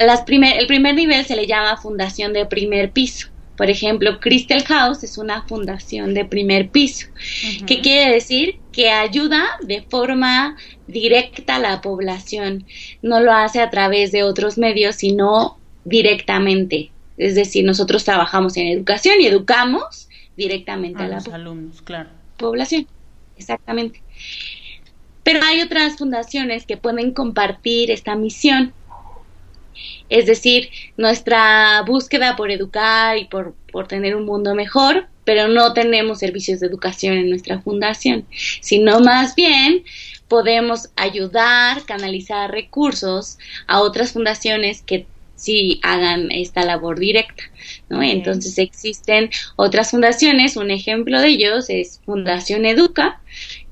el 0.00 0.66
primer 0.66 0.94
nivel 0.94 1.24
se 1.24 1.36
le 1.36 1.46
llama 1.46 1.76
fundación 1.76 2.32
de 2.32 2.46
primer 2.46 2.90
piso. 2.92 3.28
Por 3.56 3.68
ejemplo, 3.68 4.18
Crystal 4.20 4.64
House 4.64 5.04
es 5.04 5.18
una 5.18 5.42
fundación 5.42 6.14
de 6.14 6.24
primer 6.24 6.70
piso. 6.70 7.06
¿Qué 7.66 7.80
quiere 7.80 8.14
decir? 8.14 8.60
Que 8.80 8.88
ayuda 8.88 9.58
de 9.60 9.82
forma 9.82 10.56
directa 10.86 11.56
a 11.56 11.58
la 11.58 11.82
población. 11.82 12.64
No 13.02 13.20
lo 13.20 13.30
hace 13.30 13.60
a 13.60 13.68
través 13.68 14.10
de 14.10 14.22
otros 14.22 14.56
medios, 14.56 14.96
sino 14.96 15.58
directamente. 15.84 16.90
Es 17.18 17.34
decir, 17.34 17.66
nosotros 17.66 18.04
trabajamos 18.04 18.56
en 18.56 18.68
educación 18.68 19.16
y 19.20 19.26
educamos 19.26 20.08
directamente 20.34 21.02
a, 21.02 21.08
los 21.08 21.28
alumnos, 21.28 21.82
claro. 21.82 22.08
población. 22.38 22.86
Exactamente. 23.36 24.00
Pero 25.24 25.40
hay 25.44 25.60
otras 25.60 25.98
fundaciones 25.98 26.64
que 26.64 26.78
pueden 26.78 27.12
compartir 27.12 27.90
esta 27.90 28.14
misión 28.14 28.72
es 30.08 30.26
decir, 30.26 30.70
nuestra 30.96 31.82
búsqueda 31.86 32.36
por 32.36 32.50
educar 32.50 33.16
y 33.16 33.26
por, 33.26 33.54
tener 33.88 34.16
un 34.16 34.26
mundo 34.26 34.54
mejor, 34.54 35.06
pero 35.24 35.48
no 35.48 35.72
tenemos 35.72 36.18
servicios 36.18 36.60
de 36.60 36.66
educación 36.66 37.14
en 37.16 37.30
nuestra 37.30 37.60
fundación, 37.60 38.26
sino 38.60 39.00
más 39.00 39.34
bien 39.34 39.84
podemos 40.28 40.90
ayudar, 40.96 41.84
canalizar 41.84 42.50
recursos 42.50 43.38
a 43.66 43.80
otras 43.80 44.12
fundaciones 44.12 44.82
que 44.82 45.06
sí 45.34 45.80
hagan 45.82 46.30
esta 46.30 46.64
labor 46.64 46.98
directa, 46.98 47.42
¿no? 47.88 48.02
Entonces 48.02 48.58
existen 48.58 49.30
otras 49.56 49.90
fundaciones, 49.90 50.56
un 50.56 50.70
ejemplo 50.70 51.20
de 51.20 51.28
ellos 51.28 51.66
es 51.68 52.00
Fundación 52.04 52.66
Educa, 52.66 53.20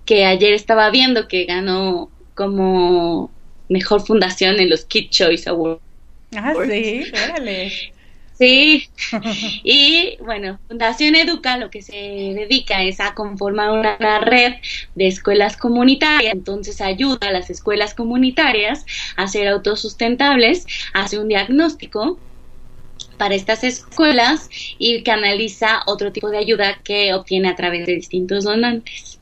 que 0.04 0.24
ayer 0.24 0.54
estaba 0.54 0.90
viendo 0.90 1.28
que 1.28 1.44
ganó 1.44 2.10
como 2.34 3.30
mejor 3.68 4.00
fundación 4.00 4.58
en 4.60 4.70
los 4.70 4.84
Kid 4.86 5.10
Choice 5.10 5.48
Awards 5.50 5.82
Ah, 6.36 6.54
sí, 6.66 7.04
órale. 7.12 7.72
Sí, 8.38 8.88
y 9.64 10.16
bueno, 10.20 10.60
Fundación 10.68 11.16
Educa 11.16 11.56
lo 11.56 11.70
que 11.70 11.82
se 11.82 11.96
dedica 11.96 12.84
es 12.84 13.00
a 13.00 13.14
conformar 13.14 13.72
una 13.72 14.20
red 14.20 14.54
de 14.94 15.08
escuelas 15.08 15.56
comunitarias, 15.56 16.32
entonces 16.32 16.80
ayuda 16.80 17.28
a 17.28 17.32
las 17.32 17.50
escuelas 17.50 17.94
comunitarias 17.94 18.86
a 19.16 19.26
ser 19.26 19.48
autosustentables, 19.48 20.66
hace 20.94 21.18
un 21.18 21.26
diagnóstico 21.26 22.20
para 23.16 23.34
estas 23.34 23.64
escuelas 23.64 24.48
y 24.78 25.02
canaliza 25.02 25.82
otro 25.86 26.12
tipo 26.12 26.30
de 26.30 26.38
ayuda 26.38 26.78
que 26.84 27.14
obtiene 27.14 27.48
a 27.48 27.56
través 27.56 27.86
de 27.86 27.96
distintos 27.96 28.44
donantes. 28.44 29.18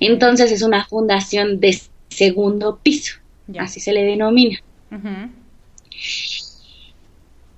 Entonces 0.00 0.50
es 0.50 0.62
una 0.62 0.86
fundación 0.86 1.60
de 1.60 1.78
segundo 2.08 2.80
piso, 2.82 3.16
así 3.58 3.80
se 3.80 3.92
le 3.92 4.02
denomina. 4.04 4.58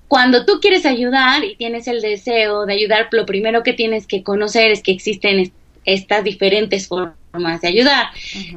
Cuando 0.08 0.46
tú 0.46 0.58
quieres 0.60 0.86
ayudar 0.86 1.44
y 1.44 1.56
tienes 1.56 1.86
el 1.86 2.00
deseo 2.00 2.64
de 2.64 2.72
ayudar, 2.72 3.08
lo 3.12 3.26
primero 3.26 3.62
que 3.62 3.74
tienes 3.74 4.06
que 4.06 4.22
conocer 4.22 4.70
es 4.70 4.82
que 4.82 4.92
existen 4.92 5.52
estas 5.84 6.24
diferentes 6.24 6.88
formas 6.88 7.60
de 7.60 7.68
ayudar. 7.68 8.08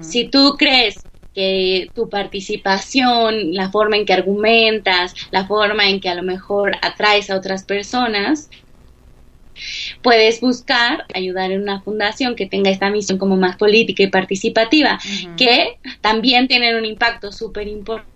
Si 0.02 0.30
tú 0.30 0.56
crees 0.58 1.06
que 1.34 1.92
tu 1.94 2.10
participación, 2.10 3.54
la 3.54 3.70
forma 3.70 3.98
en 3.98 4.06
que 4.06 4.14
argumentas, 4.14 5.14
la 5.32 5.46
forma 5.46 5.90
en 5.90 6.00
que 6.00 6.10
a 6.10 6.16
lo 6.16 6.24
mejor 6.24 6.78
atraes 6.82 7.30
a 7.30 7.38
otras 7.38 7.64
personas, 7.64 8.50
puedes 10.02 10.40
buscar 10.42 11.06
ayudar 11.14 11.52
en 11.52 11.62
una 11.62 11.82
fundación 11.82 12.36
que 12.36 12.48
tenga 12.48 12.70
esta 12.70 12.90
misión 12.90 13.18
como 13.18 13.38
más 13.38 13.58
política 13.58 14.04
y 14.04 14.08
participativa, 14.08 15.00
que 15.36 15.80
también 16.02 16.48
tienen 16.48 16.76
un 16.76 16.86
impacto 16.86 17.32
súper 17.32 17.68
importante 17.68 18.11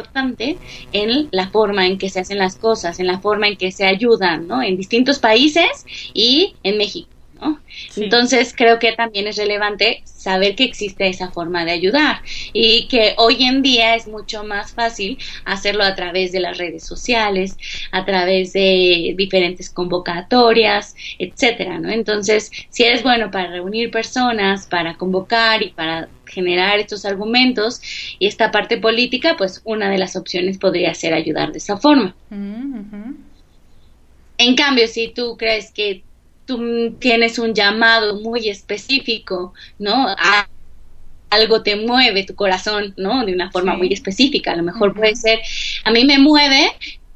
importante 0.00 0.58
en 0.92 1.28
la 1.30 1.48
forma 1.50 1.86
en 1.86 1.98
que 1.98 2.10
se 2.10 2.20
hacen 2.20 2.38
las 2.38 2.56
cosas, 2.56 2.98
en 3.00 3.06
la 3.06 3.20
forma 3.20 3.48
en 3.48 3.56
que 3.56 3.72
se 3.72 3.84
ayudan, 3.86 4.46
¿no? 4.46 4.62
En 4.62 4.76
distintos 4.76 5.18
países 5.18 5.84
y 6.14 6.54
en 6.62 6.78
México. 6.78 7.08
Entonces 7.96 8.54
creo 8.56 8.78
que 8.78 8.92
también 8.92 9.26
es 9.26 9.36
relevante 9.36 10.02
saber 10.04 10.54
que 10.54 10.64
existe 10.64 11.08
esa 11.08 11.30
forma 11.30 11.64
de 11.64 11.72
ayudar 11.72 12.20
y 12.52 12.88
que 12.88 13.14
hoy 13.16 13.44
en 13.44 13.62
día 13.62 13.94
es 13.94 14.06
mucho 14.06 14.44
más 14.44 14.72
fácil 14.72 15.18
hacerlo 15.44 15.84
a 15.84 15.94
través 15.94 16.32
de 16.32 16.40
las 16.40 16.58
redes 16.58 16.84
sociales, 16.84 17.56
a 17.92 18.04
través 18.04 18.52
de 18.52 19.14
diferentes 19.16 19.70
convocatorias, 19.70 20.94
etcétera, 21.18 21.78
¿no? 21.78 21.90
Entonces, 21.90 22.50
si 22.70 22.84
eres 22.84 23.02
bueno 23.02 23.30
para 23.30 23.50
reunir 23.50 23.90
personas, 23.90 24.66
para 24.66 24.94
convocar 24.96 25.62
y 25.62 25.70
para 25.70 26.08
generar 26.26 26.78
estos 26.78 27.04
argumentos 27.04 27.80
y 28.18 28.26
esta 28.26 28.50
parte 28.50 28.78
política, 28.78 29.36
pues 29.36 29.60
una 29.64 29.90
de 29.90 29.98
las 29.98 30.16
opciones 30.16 30.58
podría 30.58 30.94
ser 30.94 31.12
ayudar 31.12 31.52
de 31.52 31.58
esa 31.58 31.76
forma. 31.76 32.14
Mm, 32.30 33.14
en 34.38 34.56
cambio, 34.56 34.86
si 34.88 35.08
tú 35.08 35.36
crees 35.36 35.70
que 35.72 36.02
tú 36.50 36.96
tienes 36.98 37.38
un 37.38 37.54
llamado 37.54 38.20
muy 38.20 38.48
específico, 38.48 39.54
¿no? 39.78 40.08
algo 41.30 41.62
te 41.62 41.76
mueve 41.76 42.24
tu 42.24 42.34
corazón, 42.34 42.92
¿no? 42.96 43.24
De 43.24 43.32
una 43.32 43.52
forma 43.52 43.76
muy 43.76 43.92
específica. 43.92 44.52
A 44.52 44.56
lo 44.56 44.64
mejor 44.64 44.94
puede 44.94 45.14
ser, 45.14 45.38
a 45.84 45.92
mí 45.92 46.04
me 46.04 46.18
mueve 46.18 46.72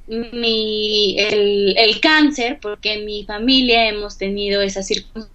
mi, 0.07 1.16
el, 1.18 1.75
el 1.77 2.01
cáncer 2.01 2.61
porque 2.62 2.94
en 2.94 3.07
mi 3.07 3.25
familia 3.25 3.88
hemos 3.88 4.16
tenido 4.16 4.62
esas 4.62 4.87
circunstancias 4.87 5.34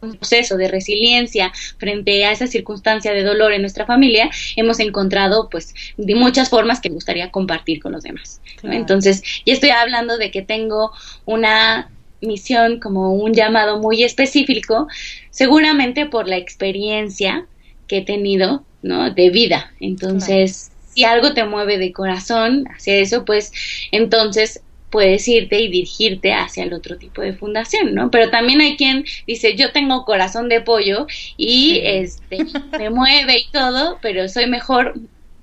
un 0.00 0.14
proceso 0.16 0.56
de 0.56 0.68
resiliencia 0.68 1.52
frente 1.78 2.24
a 2.24 2.32
esa 2.32 2.46
circunstancia 2.46 3.12
de 3.12 3.22
dolor 3.22 3.52
en 3.52 3.60
nuestra 3.60 3.86
familia, 3.86 4.30
hemos 4.56 4.80
encontrado 4.80 5.48
pues 5.50 5.74
de 5.96 6.14
muchas 6.14 6.48
formas 6.48 6.80
que 6.80 6.88
me 6.88 6.94
gustaría 6.94 7.30
compartir 7.30 7.80
con 7.80 7.92
los 7.92 8.02
demás. 8.02 8.40
Entonces, 8.62 9.22
ya 9.44 9.52
estoy 9.52 9.70
hablando 9.70 10.18
de 10.18 10.30
que 10.30 10.42
tengo 10.42 10.92
una 11.24 11.90
misión 12.20 12.80
como 12.80 13.14
un 13.14 13.32
llamado 13.32 13.78
muy 13.78 14.02
específico, 14.02 14.88
seguramente 15.30 16.06
por 16.06 16.28
la 16.28 16.36
experiencia 16.36 17.46
que 17.86 17.98
he 17.98 18.04
tenido, 18.04 18.64
¿no? 18.82 19.10
De 19.10 19.30
vida. 19.30 19.72
Entonces, 19.80 20.70
si 20.94 21.04
algo 21.04 21.34
te 21.34 21.44
mueve 21.44 21.78
de 21.78 21.92
corazón 21.92 22.66
hacia 22.74 22.96
eso, 22.96 23.24
pues 23.24 23.52
entonces 23.92 24.62
puedes 24.90 25.26
irte 25.28 25.60
y 25.60 25.68
dirigirte 25.68 26.32
hacia 26.32 26.64
el 26.64 26.72
otro 26.72 26.98
tipo 26.98 27.22
de 27.22 27.32
fundación, 27.32 27.94
¿no? 27.94 28.10
Pero 28.10 28.30
también 28.30 28.60
hay 28.60 28.76
quien 28.76 29.04
dice, 29.26 29.56
yo 29.56 29.72
tengo 29.72 30.04
corazón 30.04 30.48
de 30.48 30.60
pollo 30.60 31.06
y 31.36 31.80
este 31.84 32.44
me 32.78 32.90
mueve 32.90 33.38
y 33.38 33.50
todo, 33.50 33.98
pero 34.02 34.28
soy 34.28 34.46
mejor 34.46 34.94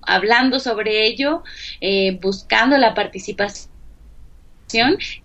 hablando 0.01 0.59
sobre 0.59 1.07
ello, 1.07 1.43
eh, 1.81 2.17
buscando 2.21 2.77
la 2.77 2.93
participación 2.93 3.69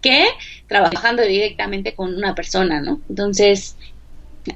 que 0.01 0.27
trabajando 0.69 1.23
directamente 1.23 1.95
con 1.95 2.15
una 2.15 2.35
persona, 2.35 2.81
¿no? 2.81 3.01
Entonces, 3.09 3.77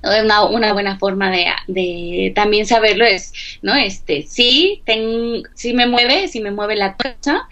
una, 0.03 0.45
una 0.47 0.73
buena 0.73 0.99
forma 0.99 1.31
de, 1.31 1.47
de, 1.69 2.33
también 2.35 2.67
saberlo 2.67 3.05
es, 3.05 3.33
¿no? 3.63 3.75
Este, 3.75 4.23
sí, 4.23 4.83
ten, 4.85 5.43
sí 5.55 5.75
me 5.75 5.87
mueve, 5.87 6.29
sí 6.29 6.41
me 6.41 6.51
mueve 6.51 6.77
la 6.77 6.97
cosa, 6.97 7.49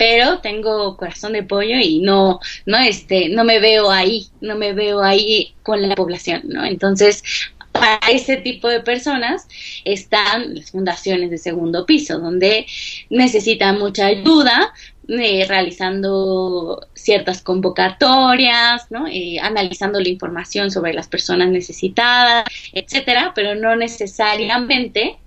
pero 0.00 0.38
tengo 0.38 0.96
corazón 0.96 1.34
de 1.34 1.42
pollo 1.42 1.76
y 1.78 1.98
no, 1.98 2.40
no, 2.64 2.78
este, 2.78 3.28
no 3.28 3.44
me 3.44 3.60
veo 3.60 3.90
ahí, 3.90 4.28
no 4.40 4.56
me 4.56 4.72
veo 4.72 5.02
ahí 5.02 5.52
con 5.62 5.86
la 5.86 5.94
población, 5.94 6.40
¿no? 6.44 6.64
Entonces, 6.64 7.22
para 7.70 7.98
ese 8.10 8.38
tipo 8.38 8.68
de 8.68 8.80
personas 8.80 9.46
están 9.84 10.54
las 10.54 10.70
fundaciones 10.70 11.28
de 11.28 11.36
segundo 11.36 11.84
piso, 11.84 12.18
donde 12.18 12.64
necesitan 13.10 13.78
mucha 13.78 14.06
ayuda, 14.06 14.72
eh, 15.06 15.44
realizando 15.46 16.88
ciertas 16.94 17.42
convocatorias, 17.42 18.90
¿no? 18.90 19.06
Eh, 19.06 19.38
analizando 19.38 20.00
la 20.00 20.08
información 20.08 20.70
sobre 20.70 20.94
las 20.94 21.08
personas 21.08 21.50
necesitadas, 21.50 22.44
etcétera, 22.72 23.32
pero 23.34 23.54
no 23.54 23.76
necesariamente 23.76 25.18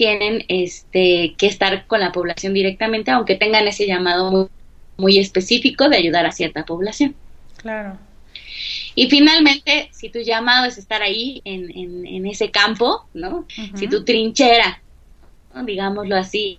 tienen 0.00 0.46
este, 0.48 1.34
que 1.36 1.46
estar 1.46 1.86
con 1.86 2.00
la 2.00 2.10
población 2.10 2.54
directamente, 2.54 3.10
aunque 3.10 3.34
tengan 3.34 3.68
ese 3.68 3.86
llamado 3.86 4.48
muy, 4.96 5.18
específico 5.18 5.90
de 5.90 5.98
ayudar 5.98 6.24
a 6.24 6.32
cierta 6.32 6.64
población. 6.64 7.14
Claro. 7.58 7.98
Y 8.94 9.10
finalmente, 9.10 9.90
si 9.92 10.08
tu 10.08 10.20
llamado 10.20 10.64
es 10.64 10.78
estar 10.78 11.02
ahí 11.02 11.42
en, 11.44 11.70
en, 12.06 12.26
ese 12.26 12.50
campo, 12.50 13.04
¿no? 13.12 13.44
Si 13.74 13.88
tu 13.88 14.02
trinchera, 14.02 14.80
digámoslo 15.66 16.16
así, 16.16 16.58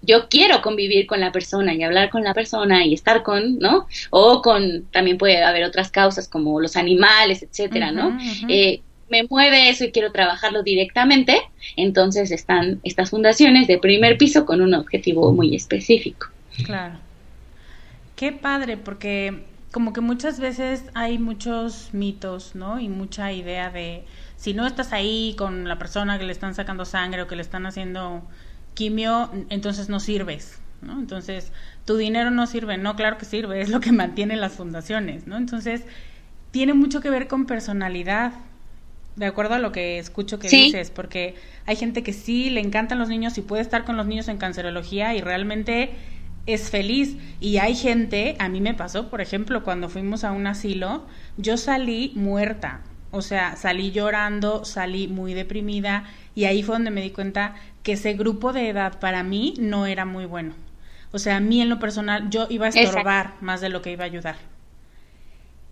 yo 0.00 0.30
quiero 0.30 0.62
convivir 0.62 1.06
con 1.06 1.20
la 1.20 1.32
persona 1.32 1.74
y 1.74 1.82
hablar 1.82 2.08
con 2.08 2.24
la 2.24 2.32
persona 2.32 2.86
y 2.86 2.94
estar 2.94 3.22
con, 3.22 3.58
¿no? 3.58 3.88
O 4.08 4.40
con, 4.40 4.86
también 4.86 5.18
puede 5.18 5.44
haber 5.44 5.64
otras 5.64 5.90
causas 5.90 6.28
como 6.28 6.58
los 6.62 6.76
animales, 6.76 7.42
etcétera, 7.42 7.92
¿no? 7.92 8.16
Eh, 8.48 8.80
me 9.14 9.28
mueve 9.30 9.68
eso 9.68 9.84
y 9.84 9.92
quiero 9.92 10.10
trabajarlo 10.10 10.64
directamente, 10.64 11.40
entonces 11.76 12.32
están 12.32 12.80
estas 12.82 13.10
fundaciones 13.10 13.68
de 13.68 13.78
primer 13.78 14.18
piso 14.18 14.44
con 14.44 14.60
un 14.60 14.74
objetivo 14.74 15.32
muy 15.32 15.54
específico. 15.54 16.26
Claro. 16.64 16.96
Qué 18.16 18.32
padre, 18.32 18.76
porque 18.76 19.44
como 19.70 19.92
que 19.92 20.00
muchas 20.00 20.40
veces 20.40 20.84
hay 20.94 21.18
muchos 21.18 21.90
mitos, 21.92 22.56
¿no? 22.56 22.80
Y 22.80 22.88
mucha 22.88 23.32
idea 23.32 23.70
de 23.70 24.04
si 24.36 24.52
no 24.52 24.66
estás 24.66 24.92
ahí 24.92 25.36
con 25.38 25.68
la 25.68 25.78
persona 25.78 26.18
que 26.18 26.24
le 26.24 26.32
están 26.32 26.56
sacando 26.56 26.84
sangre 26.84 27.22
o 27.22 27.28
que 27.28 27.36
le 27.36 27.42
están 27.42 27.66
haciendo 27.66 28.22
quimio, 28.74 29.30
entonces 29.48 29.88
no 29.88 30.00
sirves, 30.00 30.60
¿no? 30.82 30.98
Entonces, 30.98 31.52
tu 31.84 31.96
dinero 31.96 32.32
no 32.32 32.48
sirve, 32.48 32.78
no, 32.78 32.96
claro 32.96 33.16
que 33.16 33.26
sirve, 33.26 33.60
es 33.60 33.68
lo 33.68 33.78
que 33.78 33.92
mantiene 33.92 34.34
las 34.34 34.54
fundaciones, 34.54 35.28
¿no? 35.28 35.36
Entonces, 35.36 35.84
tiene 36.50 36.74
mucho 36.74 37.00
que 37.00 37.10
ver 37.10 37.28
con 37.28 37.46
personalidad, 37.46 38.32
de 39.16 39.26
acuerdo 39.26 39.54
a 39.54 39.58
lo 39.58 39.72
que 39.72 39.98
escucho 39.98 40.38
que 40.38 40.48
dices, 40.48 40.90
porque 40.90 41.36
hay 41.66 41.76
gente 41.76 42.02
que 42.02 42.12
sí 42.12 42.50
le 42.50 42.60
encantan 42.60 42.98
los 42.98 43.08
niños 43.08 43.38
y 43.38 43.42
puede 43.42 43.62
estar 43.62 43.84
con 43.84 43.96
los 43.96 44.06
niños 44.06 44.28
en 44.28 44.38
cancerología 44.38 45.14
y 45.14 45.20
realmente 45.20 45.90
es 46.46 46.70
feliz. 46.70 47.16
Y 47.40 47.58
hay 47.58 47.74
gente, 47.74 48.36
a 48.38 48.48
mí 48.48 48.60
me 48.60 48.74
pasó, 48.74 49.08
por 49.10 49.20
ejemplo, 49.20 49.62
cuando 49.62 49.88
fuimos 49.88 50.24
a 50.24 50.32
un 50.32 50.46
asilo, 50.46 51.06
yo 51.36 51.56
salí 51.56 52.12
muerta, 52.16 52.82
o 53.10 53.22
sea, 53.22 53.56
salí 53.56 53.92
llorando, 53.92 54.64
salí 54.64 55.06
muy 55.06 55.34
deprimida 55.34 56.04
y 56.34 56.44
ahí 56.44 56.62
fue 56.62 56.74
donde 56.74 56.90
me 56.90 57.00
di 57.00 57.10
cuenta 57.10 57.54
que 57.82 57.92
ese 57.92 58.14
grupo 58.14 58.52
de 58.52 58.68
edad 58.68 58.98
para 58.98 59.22
mí 59.22 59.54
no 59.58 59.86
era 59.86 60.04
muy 60.04 60.26
bueno. 60.26 60.54
O 61.12 61.20
sea, 61.20 61.36
a 61.36 61.40
mí 61.40 61.60
en 61.60 61.68
lo 61.68 61.78
personal 61.78 62.28
yo 62.30 62.48
iba 62.50 62.66
a 62.66 62.70
estorbar 62.70 63.34
más 63.40 63.60
de 63.60 63.68
lo 63.68 63.82
que 63.82 63.92
iba 63.92 64.02
a 64.02 64.06
ayudar. 64.06 64.34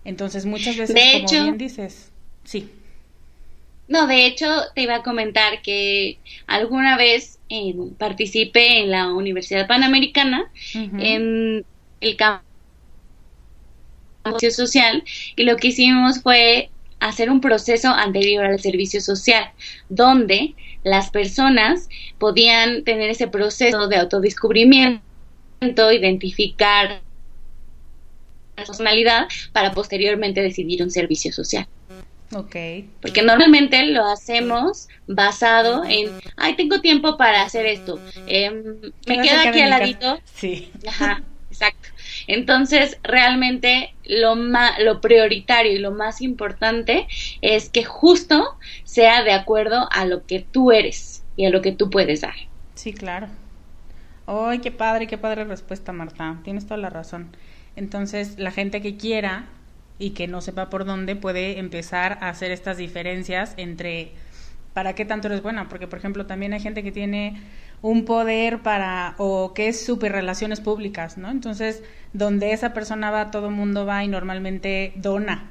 Entonces 0.04 0.46
muchas 0.46 0.76
veces, 0.76 0.96
como 1.12 1.28
bien 1.28 1.58
dices, 1.58 2.12
sí. 2.44 2.70
No, 3.92 4.06
de 4.06 4.24
hecho, 4.24 4.46
te 4.74 4.80
iba 4.80 4.94
a 4.94 5.02
comentar 5.02 5.60
que 5.60 6.18
alguna 6.46 6.96
vez 6.96 7.38
eh, 7.50 7.74
participé 7.98 8.78
en 8.78 8.90
la 8.90 9.12
Universidad 9.12 9.66
Panamericana 9.66 10.50
en 10.72 11.62
el 12.00 12.16
campo 12.16 12.42
social 14.50 15.04
y 15.36 15.42
lo 15.42 15.58
que 15.58 15.68
hicimos 15.68 16.22
fue 16.22 16.70
hacer 17.00 17.28
un 17.28 17.42
proceso 17.42 17.88
anterior 17.88 18.46
al 18.46 18.60
servicio 18.60 19.02
social, 19.02 19.50
donde 19.90 20.54
las 20.84 21.10
personas 21.10 21.90
podían 22.16 22.84
tener 22.84 23.10
ese 23.10 23.28
proceso 23.28 23.88
de 23.88 23.96
autodescubrimiento, 23.96 25.02
identificar 25.92 27.02
la 28.56 28.64
personalidad 28.64 29.28
para 29.52 29.72
posteriormente 29.72 30.40
decidir 30.40 30.82
un 30.82 30.90
servicio 30.90 31.30
social. 31.30 31.66
Ok. 32.34 32.56
Porque 33.00 33.22
normalmente 33.22 33.84
lo 33.86 34.04
hacemos 34.06 34.88
basado 35.06 35.84
en, 35.84 36.10
ay, 36.36 36.54
tengo 36.56 36.80
tiempo 36.80 37.16
para 37.16 37.42
hacer 37.42 37.66
esto. 37.66 38.00
Em, 38.26 38.80
me 39.06 39.20
quedo 39.20 39.40
aquí 39.46 39.60
al 39.60 39.70
ladito. 39.70 40.18
Sí. 40.24 40.70
Ajá, 40.86 41.22
exacto. 41.50 41.88
Entonces, 42.26 42.98
realmente 43.02 43.94
lo, 44.04 44.34
lo 44.34 45.00
prioritario 45.00 45.72
y 45.72 45.78
lo 45.78 45.90
más 45.90 46.22
importante 46.22 47.06
es 47.42 47.68
que 47.68 47.84
justo 47.84 48.56
sea 48.84 49.22
de 49.22 49.32
acuerdo 49.32 49.88
a 49.90 50.06
lo 50.06 50.24
que 50.26 50.40
tú 50.40 50.72
eres 50.72 51.24
y 51.36 51.46
a 51.46 51.50
lo 51.50 51.60
que 51.60 51.72
tú 51.72 51.90
puedes 51.90 52.22
dar. 52.22 52.34
Sí, 52.74 52.92
claro. 52.94 53.28
¡Ay, 54.26 54.60
qué 54.60 54.70
padre, 54.70 55.06
qué 55.06 55.18
padre 55.18 55.44
respuesta, 55.44 55.92
Marta! 55.92 56.40
Tienes 56.44 56.64
toda 56.64 56.78
la 56.78 56.90
razón. 56.90 57.36
Entonces, 57.76 58.38
la 58.38 58.50
gente 58.52 58.80
que 58.80 58.96
quiera 58.96 59.48
y 60.02 60.10
que 60.10 60.26
no 60.26 60.40
sepa 60.40 60.68
por 60.68 60.84
dónde 60.84 61.14
puede 61.14 61.60
empezar 61.60 62.18
a 62.20 62.28
hacer 62.28 62.50
estas 62.50 62.76
diferencias 62.76 63.54
entre 63.56 64.12
para 64.72 64.94
qué 64.94 65.04
tanto 65.04 65.28
eres 65.28 65.42
buena, 65.42 65.68
porque 65.68 65.86
por 65.86 65.98
ejemplo 65.98 66.26
también 66.26 66.52
hay 66.52 66.60
gente 66.60 66.82
que 66.82 66.90
tiene 66.90 67.40
un 67.82 68.04
poder 68.04 68.62
para 68.62 69.14
o 69.18 69.54
que 69.54 69.68
es 69.68 69.84
súper 69.84 70.10
relaciones 70.10 70.60
públicas, 70.60 71.18
¿no? 71.18 71.30
Entonces, 71.30 71.84
donde 72.12 72.52
esa 72.52 72.72
persona 72.72 73.10
va, 73.12 73.30
todo 73.30 73.48
el 73.48 73.54
mundo 73.54 73.86
va 73.86 74.02
y 74.02 74.08
normalmente 74.08 74.92
dona. 74.96 75.50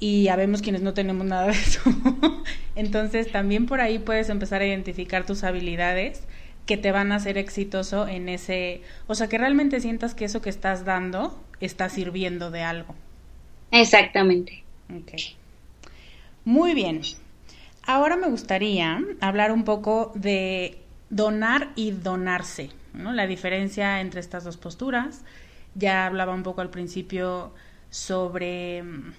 Y 0.00 0.24
ya 0.24 0.34
vemos 0.34 0.60
quienes 0.60 0.82
no 0.82 0.92
tenemos 0.92 1.24
nada 1.24 1.46
de 1.46 1.52
eso. 1.52 1.80
Entonces 2.74 3.30
también 3.30 3.66
por 3.66 3.80
ahí 3.80 4.00
puedes 4.00 4.28
empezar 4.28 4.60
a 4.62 4.66
identificar 4.66 5.24
tus 5.24 5.44
habilidades 5.44 6.26
que 6.66 6.76
te 6.76 6.90
van 6.90 7.12
a 7.12 7.16
hacer 7.16 7.38
exitoso 7.38 8.08
en 8.08 8.28
ese, 8.28 8.82
o 9.06 9.14
sea, 9.14 9.28
que 9.28 9.38
realmente 9.38 9.80
sientas 9.80 10.14
que 10.14 10.24
eso 10.24 10.42
que 10.42 10.50
estás 10.50 10.84
dando 10.84 11.40
está 11.60 11.88
sirviendo 11.88 12.50
de 12.50 12.62
algo. 12.62 12.96
Exactamente. 13.72 14.62
Ok. 14.88 15.12
Muy 16.44 16.74
bien. 16.74 17.02
Ahora 17.86 18.16
me 18.16 18.28
gustaría 18.28 19.00
hablar 19.20 19.52
un 19.52 19.64
poco 19.64 20.12
de 20.14 20.78
donar 21.10 21.70
y 21.76 21.90
donarse, 21.92 22.70
¿no? 22.94 23.12
La 23.12 23.26
diferencia 23.26 24.00
entre 24.00 24.20
estas 24.20 24.44
dos 24.44 24.56
posturas. 24.56 25.22
Ya 25.74 26.06
hablaba 26.06 26.34
un 26.34 26.42
poco 26.42 26.60
al 26.60 26.70
principio 26.70 27.54
sobre 27.90 28.82
mm, 28.82 29.12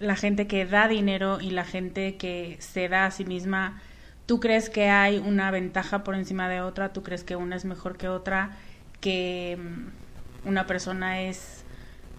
la 0.00 0.16
gente 0.16 0.46
que 0.46 0.66
da 0.66 0.88
dinero 0.88 1.40
y 1.40 1.50
la 1.50 1.64
gente 1.64 2.16
que 2.16 2.56
se 2.60 2.88
da 2.88 3.06
a 3.06 3.10
sí 3.10 3.24
misma 3.24 3.80
¿Tú 4.26 4.38
crees 4.38 4.70
que 4.70 4.88
hay 4.90 5.18
una 5.18 5.50
ventaja 5.50 6.04
por 6.04 6.14
encima 6.14 6.48
de 6.48 6.60
otra? 6.60 6.92
¿Tú 6.92 7.02
crees 7.02 7.24
que 7.24 7.34
una 7.34 7.56
es 7.56 7.64
mejor 7.64 7.96
que 7.98 8.08
otra? 8.08 8.52
¿Que 9.00 9.58
mm, 9.60 10.48
una 10.48 10.66
persona 10.66 11.22
es 11.22 11.64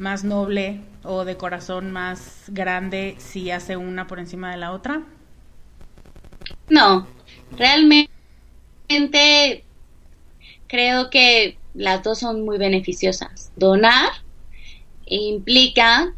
más 0.01 0.23
noble 0.25 0.81
o 1.03 1.25
de 1.25 1.37
corazón 1.37 1.91
más 1.91 2.45
grande 2.49 3.15
si 3.19 3.51
hace 3.51 3.77
una 3.77 4.07
por 4.07 4.19
encima 4.19 4.51
de 4.51 4.57
la 4.57 4.73
otra? 4.73 5.03
No, 6.69 7.07
realmente 7.51 8.09
creo 10.67 11.09
que 11.09 11.59
las 11.73 12.03
dos 12.03 12.19
son 12.19 12.43
muy 12.45 12.57
beneficiosas. 12.57 13.51
Donar 13.55 14.11
implica 15.05 16.15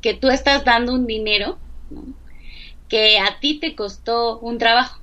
que 0.00 0.14
tú 0.14 0.28
estás 0.30 0.64
dando 0.64 0.94
un 0.94 1.06
dinero, 1.06 1.58
¿no? 1.90 2.04
que 2.88 3.18
a 3.18 3.40
ti 3.40 3.60
te 3.60 3.74
costó 3.76 4.38
un 4.40 4.58
trabajo, 4.58 5.02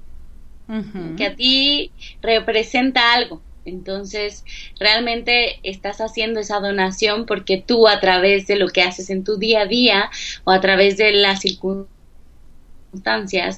que 1.18 1.26
a 1.26 1.36
ti 1.36 1.94
representa 2.22 3.14
algo. 3.14 3.44
Entonces, 3.66 4.44
realmente 4.80 5.60
estás 5.64 6.02
haciendo 6.02 6.40
esa 6.40 6.60
donación 6.60 7.26
porque 7.26 7.64
tú 7.66 7.88
a 7.88 8.00
través 8.00 8.48
de 8.48 8.58
lo 8.58 8.68
que 8.68 8.82
haces 8.82 9.10
en 9.10 9.24
tu 9.24 9.38
día 9.38 9.62
a 9.62 9.66
día 9.66 10.10
o 10.44 10.52
a 10.52 10.62
través 10.62 10.98
de 10.98 11.14
las 11.14 11.42
circunstancias 11.42 11.90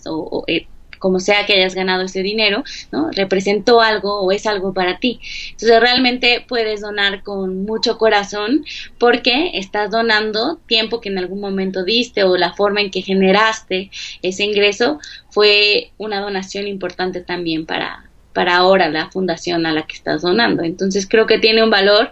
o, 0.06 0.44
eh, 0.48 0.68
como 1.00 1.20
sea 1.20 1.46
que 1.46 1.54
hayas 1.54 1.76
ganado 1.76 2.04
ese 2.04 2.24
dinero, 2.24 2.64
¿no? 2.92 3.10
Representó 3.12 3.82
algo 3.82 4.22
o 4.22 4.32
es 4.32 4.46
algo 4.46 4.74
para 4.74 5.00
ti. 5.00 5.20
Entonces 5.52 5.80
realmente 5.80 6.46
puedes 6.48 6.82
donar 6.82 7.24
con 7.24 7.66
mucho 7.66 7.98
corazón 7.98 8.66
porque 8.98 9.52
estás 9.56 9.92
donando 9.92 10.58
tiempo 10.68 11.02
que 11.02 11.10
en 11.10 11.18
algún 11.18 11.42
momento 11.42 11.84
diste 11.84 12.24
o 12.24 12.38
la 12.38 12.54
forma 12.54 12.82
en 12.82 12.92
que 12.92 13.02
generaste 13.02 13.92
ese 14.22 14.44
ingreso 14.46 15.00
fue 15.30 15.92
una 15.98 16.22
donación 16.22 16.68
importante 16.68 17.22
también 17.22 17.66
para, 17.66 18.05
para 18.36 18.58
ahora 18.58 18.90
la 18.90 19.10
fundación 19.10 19.66
a 19.66 19.72
la 19.72 19.88
que 19.88 19.96
estás 19.96 20.22
donando. 20.22 20.62
Entonces 20.62 21.08
creo 21.10 21.26
que 21.26 21.40
tiene 21.40 21.64
un 21.64 21.72
valor 21.72 22.12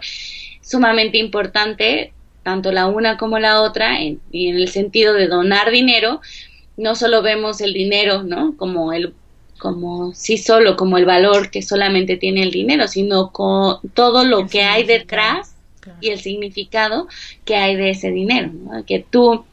sumamente 0.60 1.18
importante 1.18 2.12
tanto 2.42 2.72
la 2.72 2.86
una 2.86 3.16
como 3.16 3.38
la 3.38 3.62
otra 3.62 4.02
en, 4.02 4.20
en 4.32 4.56
el 4.56 4.68
sentido 4.68 5.14
de 5.14 5.28
donar 5.28 5.70
dinero 5.70 6.20
no 6.76 6.96
solo 6.96 7.22
vemos 7.22 7.60
el 7.60 7.72
dinero, 7.72 8.22
¿no? 8.22 8.56
Como 8.56 8.92
el 8.92 9.14
como 9.58 10.12
sí 10.14 10.36
solo 10.36 10.76
como 10.76 10.98
el 10.98 11.06
valor 11.06 11.50
que 11.50 11.62
solamente 11.62 12.16
tiene 12.16 12.42
el 12.42 12.50
dinero, 12.50 12.88
sino 12.88 13.30
con 13.30 13.78
todo 13.94 14.24
lo 14.24 14.46
que 14.46 14.62
hay 14.62 14.84
detrás 14.84 15.54
y 16.00 16.10
el 16.10 16.20
significado 16.20 17.08
que 17.44 17.56
hay 17.56 17.76
de 17.76 17.90
ese 17.90 18.10
dinero, 18.10 18.50
¿no? 18.52 18.84
que 18.84 19.06
tú 19.08 19.44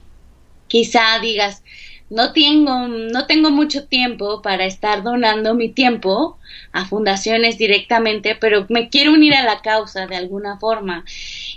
quizá 0.68 1.20
digas 1.22 1.64
no 2.12 2.34
tengo 2.34 2.88
no 2.90 3.26
tengo 3.26 3.50
mucho 3.52 3.86
tiempo 3.86 4.42
para 4.42 4.66
estar 4.66 5.02
donando 5.02 5.56
mi 5.56 5.70
tiempo 5.70 6.38
a 6.74 6.86
fundaciones 6.86 7.58
directamente, 7.58 8.36
pero 8.36 8.66
me 8.70 8.90
quiero 8.90 9.14
unir 9.14 9.34
a 9.34 9.44
la 9.44 9.62
causa 9.62 10.08
de 10.08 10.18
alguna 10.18 10.60
forma 10.60 11.06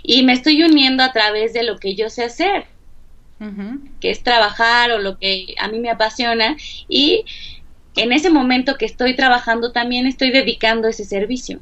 y 0.01 0.23
me 0.23 0.31
estoy 0.31 0.63
uniendo 0.63 1.03
a 1.03 1.11
través 1.11 1.51
de 1.53 1.63
lo 1.63 1.77
que 1.77 1.95
yo 1.95 2.09
sé 2.09 2.23
hacer, 2.23 2.65
que 3.99 4.09
es 4.09 4.23
trabajar 4.23 4.91
o 4.91 4.97
lo 4.97 5.19
que 5.19 5.55
a 5.59 5.67
mí 5.67 5.79
me 5.79 5.89
apasiona 5.89 6.55
y 6.87 7.25
en 7.97 8.13
ese 8.13 8.29
momento 8.29 8.77
que 8.77 8.85
estoy 8.85 9.13
trabajando 9.13 9.73
también 9.73 10.07
estoy 10.07 10.31
dedicando 10.31 10.87
ese 10.87 11.03
servicio. 11.03 11.59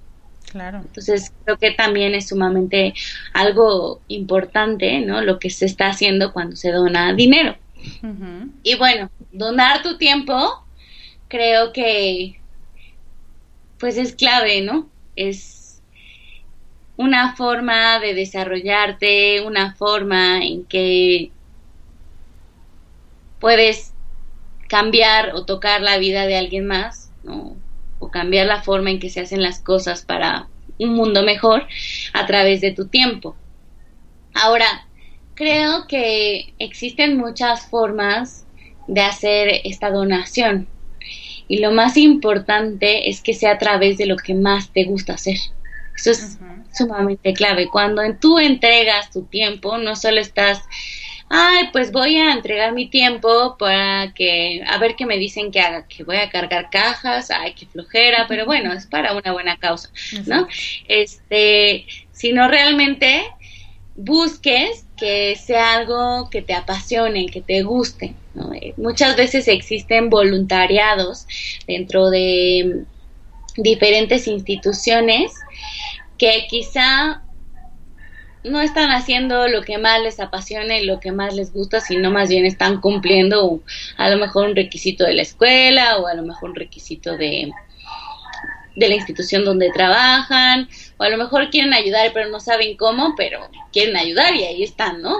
Claro. 0.51 0.81
Entonces 0.85 1.33
creo 1.43 1.57
que 1.57 1.71
también 1.71 2.13
es 2.13 2.27
sumamente 2.27 2.93
algo 3.33 4.01
importante, 4.07 4.99
¿no? 4.99 5.21
Lo 5.21 5.39
que 5.39 5.49
se 5.49 5.65
está 5.65 5.87
haciendo 5.87 6.31
cuando 6.31 6.55
se 6.55 6.71
dona 6.71 7.13
dinero. 7.13 7.55
Y 8.63 8.75
bueno, 8.75 9.09
donar 9.31 9.81
tu 9.83 9.97
tiempo 9.97 10.65
creo 11.27 11.73
que 11.73 12.39
pues 13.79 13.97
es 13.97 14.15
clave, 14.15 14.61
¿no? 14.61 14.89
Es 15.15 15.81
una 16.95 17.35
forma 17.35 17.99
de 17.99 18.13
desarrollarte, 18.13 19.41
una 19.41 19.73
forma 19.75 20.43
en 20.43 20.63
que 20.65 21.31
puedes 23.39 23.93
cambiar 24.69 25.35
o 25.35 25.43
tocar 25.45 25.81
la 25.81 25.97
vida 25.97 26.25
de 26.25 26.37
alguien 26.37 26.65
más, 26.65 27.11
¿no? 27.23 27.57
O 27.99 28.09
cambiar 28.09 28.47
la 28.47 28.61
forma 28.61 28.89
en 28.89 28.99
que 28.99 29.09
se 29.09 29.19
hacen 29.19 29.41
las 29.41 29.59
cosas 29.59 30.03
para 30.03 30.47
un 30.79 30.93
mundo 30.93 31.23
mejor 31.23 31.67
a 32.13 32.25
través 32.25 32.61
de 32.61 32.71
tu 32.71 32.87
tiempo. 32.87 33.35
Ahora, 34.33 34.87
creo 35.35 35.87
que 35.87 36.53
existen 36.59 37.17
muchas 37.17 37.67
formas 37.67 38.45
de 38.87 39.01
hacer 39.01 39.61
esta 39.63 39.89
donación 39.89 40.67
y 41.47 41.59
lo 41.59 41.71
más 41.71 41.97
importante 41.97 43.09
es 43.09 43.21
que 43.21 43.33
sea 43.33 43.51
a 43.51 43.57
través 43.57 43.97
de 43.97 44.05
lo 44.05 44.17
que 44.17 44.33
más 44.33 44.71
te 44.71 44.85
gusta 44.85 45.13
hacer. 45.13 45.37
Eso 45.95 46.11
es 46.11 46.39
sumamente 46.73 47.33
clave. 47.33 47.69
Cuando 47.69 48.01
tú 48.19 48.39
entregas 48.39 49.11
tu 49.11 49.23
tiempo, 49.23 49.77
no 49.77 49.95
solo 49.95 50.19
estás 50.19 50.63
ay, 51.35 51.69
pues 51.71 51.91
voy 51.91 52.17
a 52.17 52.31
entregar 52.31 52.73
mi 52.73 52.87
tiempo 52.89 53.57
para 53.57 54.13
que, 54.13 54.63
a 54.67 54.77
ver 54.77 54.95
qué 54.95 55.07
me 55.07 55.17
dicen 55.17 55.51
que 55.51 55.59
haga, 55.59 55.87
que 55.87 56.03
voy 56.03 56.17
a 56.17 56.29
cargar 56.29 56.69
cajas, 56.69 57.31
ay, 57.31 57.55
qué 57.55 57.65
flojera, 57.65 58.25
pero 58.27 58.45
bueno, 58.45 58.71
es 58.71 58.85
para 58.85 59.15
una 59.15 59.31
buena 59.31 59.57
causa, 59.57 59.89
¿no? 60.27 60.47
Este, 60.87 61.87
sino 62.11 62.47
realmente 62.47 63.23
busques 63.95 64.85
que 65.03 65.35
sea 65.35 65.73
algo 65.73 66.29
que 66.29 66.41
te 66.41 66.53
apasione, 66.53 67.25
que 67.25 67.41
te 67.41 67.61
guste. 67.61 68.15
¿no? 68.35 68.53
Eh, 68.53 68.73
muchas 68.77 69.17
veces 69.17 69.49
existen 69.49 70.09
voluntariados 70.09 71.27
dentro 71.67 72.09
de 72.09 72.85
diferentes 73.57 74.29
instituciones 74.29 75.33
que 76.17 76.45
quizá 76.49 77.21
no 78.45 78.61
están 78.61 78.91
haciendo 78.91 79.49
lo 79.49 79.63
que 79.63 79.77
más 79.77 80.01
les 80.01 80.21
apasiona 80.21 80.77
y 80.77 80.85
lo 80.85 81.01
que 81.01 81.11
más 81.11 81.35
les 81.35 81.51
gusta, 81.51 81.81
sino 81.81 82.09
más 82.09 82.29
bien 82.29 82.45
están 82.45 82.79
cumpliendo 82.79 83.61
a 83.97 84.09
lo 84.09 84.17
mejor 84.17 84.47
un 84.47 84.55
requisito 84.55 85.03
de 85.03 85.15
la 85.15 85.23
escuela 85.23 85.97
o 85.97 86.07
a 86.07 86.13
lo 86.13 86.23
mejor 86.23 86.51
un 86.51 86.55
requisito 86.55 87.17
de, 87.17 87.51
de 88.77 88.87
la 88.87 88.95
institución 88.95 89.43
donde 89.43 89.69
trabajan, 89.71 90.69
o 90.97 91.03
a 91.03 91.09
lo 91.09 91.17
mejor 91.17 91.49
quieren 91.49 91.73
ayudar 91.73 92.11
pero 92.13 92.29
no 92.29 92.39
saben 92.39 92.77
cómo, 92.77 93.15
pero 93.15 93.49
quieren 93.71 93.95
ayudar 93.97 94.35
y 94.35 94.43
ahí 94.43 94.63
están, 94.63 95.01
¿no? 95.01 95.17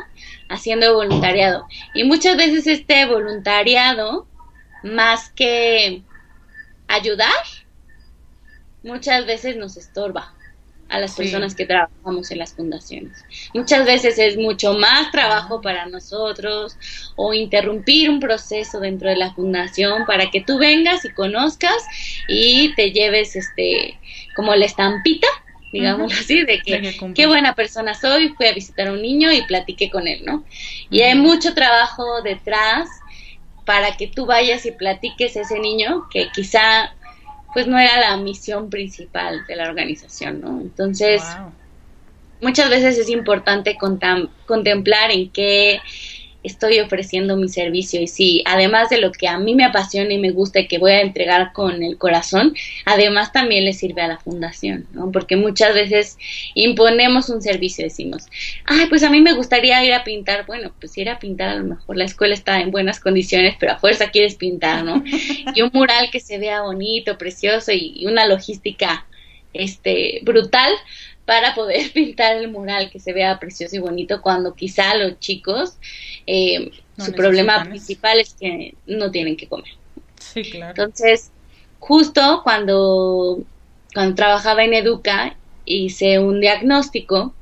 Haciendo 0.49 0.93
voluntariado. 0.93 1.67
Y 1.93 2.03
muchas 2.03 2.38
veces 2.38 2.67
este 2.67 3.05
voluntariado, 3.05 4.27
más 4.83 5.29
que 5.31 6.01
ayudar, 6.88 7.31
muchas 8.83 9.25
veces 9.25 9.55
nos 9.55 9.77
estorba 9.77 10.33
a 10.93 10.99
las 10.99 11.15
personas 11.15 11.55
que 11.55 11.65
trabajamos 11.65 12.29
en 12.29 12.38
las 12.38 12.53
fundaciones. 12.53 13.25
Muchas 13.53 13.86
veces 13.86 14.19
es 14.19 14.38
mucho 14.38 14.73
más 14.73 15.12
trabajo 15.12 15.59
para 15.59 15.88
nosotros 15.88 16.77
o 17.15 17.33
interrumpir 17.33 18.12
un 18.12 18.19
proceso 18.19 18.79
dentro 18.79 19.09
de 19.09 19.15
la 19.15 19.33
fundación 19.33 20.05
para 20.05 20.29
que 20.29 20.41
tú 20.41 20.59
vengas 20.59 21.03
y 21.03 21.09
conozcas 21.09 21.84
y 22.28 22.76
te 22.76 22.91
lleves 22.91 23.36
este 23.36 23.99
como 24.36 24.55
la 24.55 24.65
estampita 24.65 25.28
digamos 25.74 26.13
así, 26.13 26.43
de 26.45 26.61
que 26.61 26.95
qué 27.13 27.28
buena 27.28 27.55
persona 27.55 27.93
soy, 27.95 28.30
fui 28.30 28.45
a 28.45 28.53
visitar 28.53 28.88
a 28.88 28.93
un 28.93 29.01
niño 29.01 29.32
y 29.32 29.41
platiqué 29.41 29.89
con 29.89 30.07
él, 30.07 30.21
¿no? 30.24 30.45
Y 30.89 31.01
hay 31.01 31.15
mucho 31.15 31.53
trabajo 31.53 32.21
detrás 32.21 32.88
para 33.65 33.97
que 33.97 34.07
tú 34.07 34.26
vayas 34.26 34.65
y 34.65 34.71
platiques 34.71 35.36
a 35.36 35.41
ese 35.41 35.59
niño 35.59 36.07
que 36.11 36.30
quizá 36.34 36.93
pues 37.53 37.67
no 37.67 37.78
era 37.78 37.99
la 37.99 38.17
misión 38.17 38.69
principal 38.69 39.45
de 39.47 39.55
la 39.55 39.67
organización, 39.67 40.41
¿no? 40.41 40.61
Entonces, 40.61 41.24
muchas 42.41 42.69
veces 42.69 42.97
es 42.97 43.09
importante 43.09 43.78
contemplar 44.45 45.11
en 45.11 45.30
qué, 45.30 45.80
estoy 46.44 46.80
ofreciendo 46.80 47.38
mi 47.38 47.50
servicio 47.50 48.02
y 48.02 48.08
si 48.08 48.44
además 48.46 48.89
de 48.89 49.00
lo 49.00 49.12
que 49.12 49.28
a 49.28 49.38
mí 49.39 49.56
me 49.56 49.64
apasiona 49.64 50.14
y 50.14 50.18
me 50.18 50.32
gusta 50.32 50.60
y 50.60 50.68
que 50.68 50.78
voy 50.78 50.91
a 50.91 51.02
entregar 51.02 51.54
con 51.54 51.82
el 51.82 51.98
corazón, 51.98 52.54
además 52.86 53.32
también 53.32 53.66
le 53.66 53.74
sirve 53.74 54.02
a 54.02 54.08
la 54.08 54.20
fundación, 54.20 54.88
¿no? 54.91 55.12
Porque 55.12 55.36
muchas 55.36 55.74
veces 55.74 56.18
imponemos 56.54 57.30
un 57.30 57.41
servicio, 57.41 57.86
decimos, 57.86 58.28
ay, 58.66 58.88
pues 58.88 59.04
a 59.04 59.10
mí 59.10 59.22
me 59.22 59.34
gustaría 59.34 59.84
ir 59.86 59.94
a 59.94 60.04
pintar, 60.04 60.46
bueno, 60.46 60.74
pues 60.80 60.98
ir 60.98 61.10
a 61.10 61.20
pintar 61.20 61.50
a 61.50 61.56
lo 61.56 61.64
mejor 61.64 61.98
la 61.98 62.06
escuela 62.06 62.34
está 62.34 62.60
en 62.62 62.72
buenas 62.72 63.00
condiciones, 63.00 63.56
pero 63.60 63.74
a 63.74 63.80
fuerza 63.80 64.12
quieres 64.12 64.36
pintar, 64.36 64.84
¿no? 64.84 65.04
Y 65.56 65.62
un 65.62 65.72
mural 65.74 66.10
que 66.12 66.20
se 66.20 66.38
vea 66.38 66.62
bonito, 66.62 67.18
precioso 67.18 67.72
y 67.72 68.06
una 68.06 68.26
logística 68.26 69.06
este 69.54 70.20
brutal 70.24 70.72
para 71.26 71.55
poder 71.55 71.91
pintar 71.93 72.38
el 72.38 72.49
mural 72.49 72.89
que 72.91 72.99
se 72.99 73.13
vea 73.13 73.39
precioso 73.39 73.76
y 73.76 73.80
bonito 73.80 74.21
cuando 74.21 74.55
quizá 74.55 74.95
los 74.95 75.19
chicos 75.19 75.78
eh, 76.28 76.71
su 76.97 77.11
problema 77.13 77.63
principal 77.63 78.19
es 78.19 78.36
que 78.36 78.76
no 78.86 79.09
tienen 79.11 79.36
que 79.36 79.47
comer. 79.47 79.71
Sí, 80.19 80.43
claro. 80.43 80.69
Entonces, 80.69 81.32
justo 81.80 82.41
cuando, 82.43 83.41
cuando 83.93 84.15
trabajaba 84.15 84.63
en 84.63 84.74
Educa, 84.74 85.36
hice 85.65 86.19
un 86.19 86.39
diagnóstico 86.39 87.34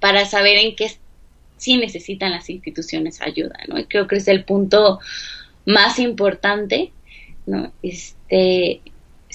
para 0.00 0.26
saber 0.26 0.58
en 0.58 0.76
qué 0.76 0.96
sí 1.56 1.76
necesitan 1.76 2.32
las 2.32 2.50
instituciones 2.50 3.20
ayuda, 3.20 3.56
¿no? 3.68 3.78
Y 3.78 3.84
creo 3.84 4.06
que 4.06 4.16
es 4.16 4.28
el 4.28 4.44
punto 4.44 5.00
más 5.64 5.98
importante, 5.98 6.92
¿no? 7.46 7.72
Este, 7.82 8.80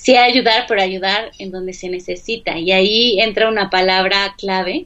sí 0.08 0.16
ayudar, 0.16 0.68
por 0.68 0.80
ayudar 0.80 1.32
en 1.38 1.52
donde 1.52 1.74
se 1.74 1.90
necesita. 1.90 2.58
Y 2.58 2.72
ahí 2.72 3.20
entra 3.20 3.50
una 3.50 3.70
palabra 3.70 4.36
clave, 4.38 4.86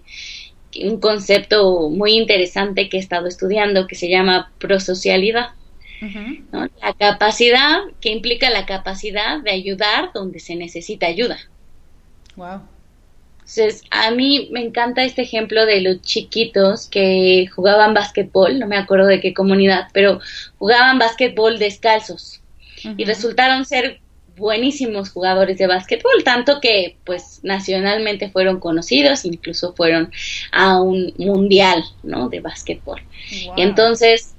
un 0.81 0.99
concepto 0.99 1.89
muy 1.91 2.13
interesante 2.13 2.89
que 2.89 2.97
he 2.97 2.99
estado 2.99 3.27
estudiando 3.27 3.85
que 3.85 3.93
se 3.93 4.09
llama 4.09 4.51
prosocialidad. 4.57 5.49
La 6.81 6.93
capacidad 6.97 7.81
que 7.99 8.09
implica 8.09 8.49
la 8.49 8.65
capacidad 8.65 9.39
de 9.39 9.51
ayudar 9.51 10.11
donde 10.11 10.39
se 10.39 10.55
necesita 10.55 11.05
ayuda. 11.05 11.37
Wow. 12.35 12.61
Entonces, 13.41 13.83
a 13.91 14.09
mí 14.09 14.49
me 14.51 14.61
encanta 14.61 15.03
este 15.03 15.21
ejemplo 15.21 15.67
de 15.67 15.81
los 15.81 16.01
chiquitos 16.01 16.87
que 16.87 17.45
jugaban 17.53 17.93
básquetbol, 17.93 18.57
no 18.57 18.65
me 18.65 18.77
acuerdo 18.77 19.05
de 19.05 19.21
qué 19.21 19.35
comunidad, 19.35 19.89
pero 19.93 20.19
jugaban 20.57 20.97
básquetbol 20.97 21.59
descalzos 21.59 22.41
y 22.97 23.05
resultaron 23.05 23.65
ser 23.65 24.00
buenísimos 24.35 25.09
jugadores 25.09 25.57
de 25.57 25.67
básquetbol, 25.67 26.23
tanto 26.23 26.59
que 26.61 26.97
pues 27.03 27.39
nacionalmente 27.43 28.29
fueron 28.29 28.59
conocidos, 28.59 29.25
incluso 29.25 29.73
fueron 29.73 30.11
a 30.51 30.81
un 30.81 31.13
mundial, 31.17 31.83
¿no? 32.03 32.29
De 32.29 32.39
básquetbol. 32.39 33.01
Y 33.55 33.61
entonces 33.61 34.33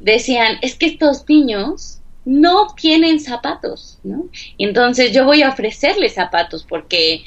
decían, 0.00 0.58
es 0.62 0.74
que 0.74 0.86
estos 0.86 1.28
niños 1.28 2.00
no 2.24 2.74
tienen 2.74 3.20
zapatos, 3.20 3.98
¿no? 4.02 4.28
Y 4.56 4.64
entonces 4.64 5.12
yo 5.12 5.24
voy 5.24 5.42
a 5.42 5.50
ofrecerles 5.50 6.14
zapatos 6.14 6.64
porque 6.68 7.24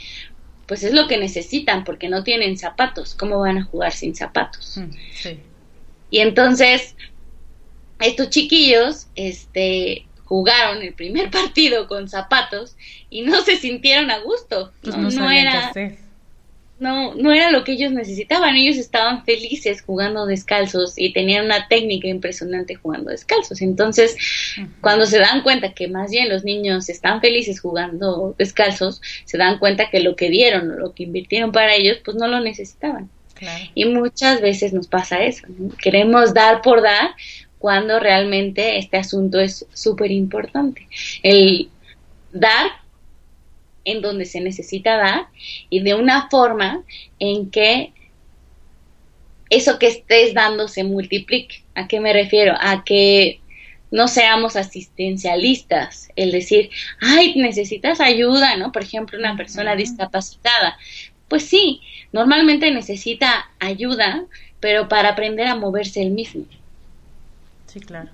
pues 0.65 0.83
es 0.83 0.93
lo 0.93 1.07
que 1.07 1.17
necesitan, 1.17 1.83
porque 1.83 2.09
no 2.09 2.23
tienen 2.23 2.57
zapatos. 2.57 3.13
¿Cómo 3.15 3.39
van 3.39 3.57
a 3.57 3.65
jugar 3.65 3.91
sin 3.91 4.15
zapatos? 4.15 4.77
Mm, 4.77 4.91
sí. 5.13 5.39
Y 6.09 6.19
entonces 6.19 6.95
estos 7.99 8.29
chiquillos, 8.29 9.07
este, 9.15 10.05
jugaron 10.34 10.81
el 10.81 10.95
primer 10.95 11.29
partido 11.29 11.88
con 11.88 12.09
zapatos 12.09 12.75
y 13.11 13.21
no 13.21 13.43
se 13.43 13.55
sintieron 13.57 14.09
a 14.09 14.17
gusto. 14.17 14.71
Pues 14.81 14.97
no, 14.97 15.29
era 15.29 15.71
no, 16.79 17.13
no 17.13 17.31
era 17.31 17.51
lo 17.51 17.63
que 17.63 17.73
ellos 17.73 17.91
necesitaban. 17.91 18.55
Ellos 18.55 18.77
estaban 18.77 19.25
felices 19.25 19.84
jugando 19.84 20.25
descalzos 20.25 20.95
y 20.97 21.13
tenían 21.13 21.45
una 21.45 21.67
técnica 21.67 22.07
impresionante 22.07 22.73
jugando 22.73 23.11
descalzos. 23.11 23.61
Entonces, 23.61 24.17
cuando 24.81 25.05
se 25.05 25.19
dan 25.19 25.43
cuenta 25.43 25.73
que 25.73 25.88
más 25.88 26.09
bien 26.09 26.29
los 26.29 26.43
niños 26.43 26.89
están 26.89 27.21
felices 27.21 27.61
jugando 27.61 28.34
descalzos, 28.39 29.03
se 29.25 29.38
dan 29.38 29.59
cuenta 29.59 29.91
que 29.91 29.99
lo 29.99 30.15
que 30.15 30.31
dieron 30.31 30.71
o 30.71 30.79
lo 30.79 30.95
que 30.95 31.03
invirtieron 31.03 31.51
para 31.51 31.75
ellos, 31.75 31.99
pues 32.03 32.17
no 32.17 32.27
lo 32.27 32.39
necesitaban. 32.39 33.07
Y 33.75 33.86
muchas 33.86 34.41
veces 34.41 34.73
nos 34.73 34.88
pasa 34.88 35.23
eso. 35.23 35.45
Queremos 35.79 36.34
dar 36.34 36.63
por 36.63 36.81
dar, 36.81 37.11
cuando 37.64 37.97
realmente 37.97 38.78
este 38.78 38.97
asunto 38.97 39.39
es 39.39 39.66
súper 39.72 40.11
importante. 40.11 40.86
El 41.22 41.70
dar 42.34 42.72
en 43.86 44.01
donde 44.01 44.26
se 44.26 44.41
necesita 44.41 44.97
dar 44.97 45.28
y 45.70 45.80
de 45.80 45.93
una 45.93 46.30
forma 46.30 46.84
en 47.20 47.49
que 47.51 47.93
eso 49.49 49.80
que 49.80 49.88
estés 49.88 50.34
dando 50.34 50.68
se 50.68 50.84
multiplique. 50.84 51.64
¿A 51.74 51.88
qué 51.88 52.01
me 52.01 52.11
refiero? 52.11 52.53
A 52.59 52.84
que 52.84 53.39
no 53.91 54.09
seamos 54.09 54.57
asistencialistas, 54.57 56.09
el 56.18 56.34
decir, 56.34 56.70
ay, 56.99 57.34
necesitas 57.38 58.01
ayuda, 58.01 58.57
¿no? 58.57 58.74
Por 58.74 58.84
ejemplo, 58.84 59.18
una 59.18 59.38
persona 59.38 59.78
discapacitada. 59.78 60.78
Pues 61.30 61.45
sí, 61.45 61.80
normalmente 62.11 62.70
necesita 62.72 63.49
ayuda, 63.61 64.26
pero 64.59 64.89
para 64.89 65.11
aprender 65.11 65.47
a 65.47 65.55
moverse 65.55 66.01
él 66.01 66.11
mismo. 66.11 66.43
Sí, 67.74 67.80
claro. 67.80 68.11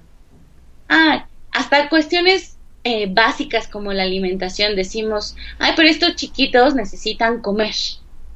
Ah, 0.88 1.28
hasta 1.52 1.90
cuestiones 1.90 2.58
eh, 2.86 3.08
básicas 3.12 3.68
como 3.68 3.92
la 3.92 4.04
alimentación 4.04 4.78
decimos, 4.78 5.36
ay, 5.58 5.74
pero 5.76 5.90
estos 5.90 6.16
chiquitos 6.16 6.76
necesitan 6.76 7.42
comer. 7.42 7.76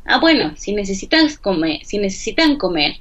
Ah, 0.04 0.20
bueno, 0.20 0.54
si 0.58 0.74
necesitan 0.74 1.30
comer, 1.42 1.80
si 1.86 1.98
necesitan 1.98 2.58
comer, 2.58 2.98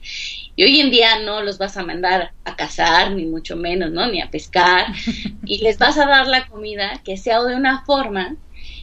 y 0.55 0.63
hoy 0.63 0.79
en 0.79 0.93
día 0.93 1.19
no 1.19 1.43
los 1.43 1.59
vas 1.59 1.77
a 1.77 1.83
mandar 1.83 2.33
a 2.45 2.55
cazar, 2.55 3.11
ni 3.11 3.27
mucho 3.27 3.57
menos, 3.57 3.91
¿no? 3.91 4.07
Ni 4.09 4.21
a 4.21 4.31
pescar, 4.31 4.87
y 5.45 5.59
les 5.59 5.79
vas 5.79 5.99
a 5.99 6.07
dar 6.07 6.29
la 6.29 6.47
comida 6.47 7.01
que 7.05 7.17
sea 7.17 7.43
de 7.43 7.57
una 7.57 7.85
forma 7.85 8.37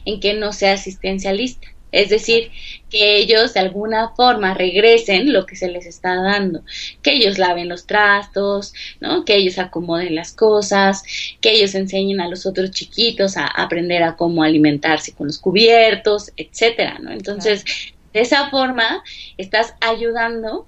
en 0.04 0.20
que 0.20 0.34
no 0.34 0.52
sea 0.52 0.74
asistencialista. 0.74 1.66
Es 1.92 2.08
decir, 2.08 2.50
que 2.88 3.16
ellos 3.16 3.54
de 3.54 3.60
alguna 3.60 4.10
forma 4.10 4.54
regresen 4.54 5.32
lo 5.32 5.46
que 5.46 5.56
se 5.56 5.68
les 5.68 5.86
está 5.86 6.14
dando, 6.14 6.62
que 7.02 7.12
ellos 7.12 7.38
laven 7.38 7.68
los 7.68 7.86
trastos, 7.86 8.74
¿no? 9.00 9.24
Que 9.24 9.36
ellos 9.36 9.58
acomoden 9.58 10.14
las 10.14 10.32
cosas, 10.32 11.02
que 11.40 11.52
ellos 11.52 11.74
enseñen 11.74 12.20
a 12.20 12.28
los 12.28 12.46
otros 12.46 12.70
chiquitos 12.70 13.36
a 13.36 13.46
aprender 13.46 14.02
a 14.02 14.16
cómo 14.16 14.42
alimentarse 14.42 15.12
con 15.12 15.28
los 15.28 15.38
cubiertos, 15.38 16.32
etcétera, 16.36 16.98
¿no? 17.00 17.10
Entonces, 17.10 17.64
de 18.12 18.20
esa 18.20 18.50
forma 18.50 19.02
estás 19.38 19.74
ayudando, 19.80 20.66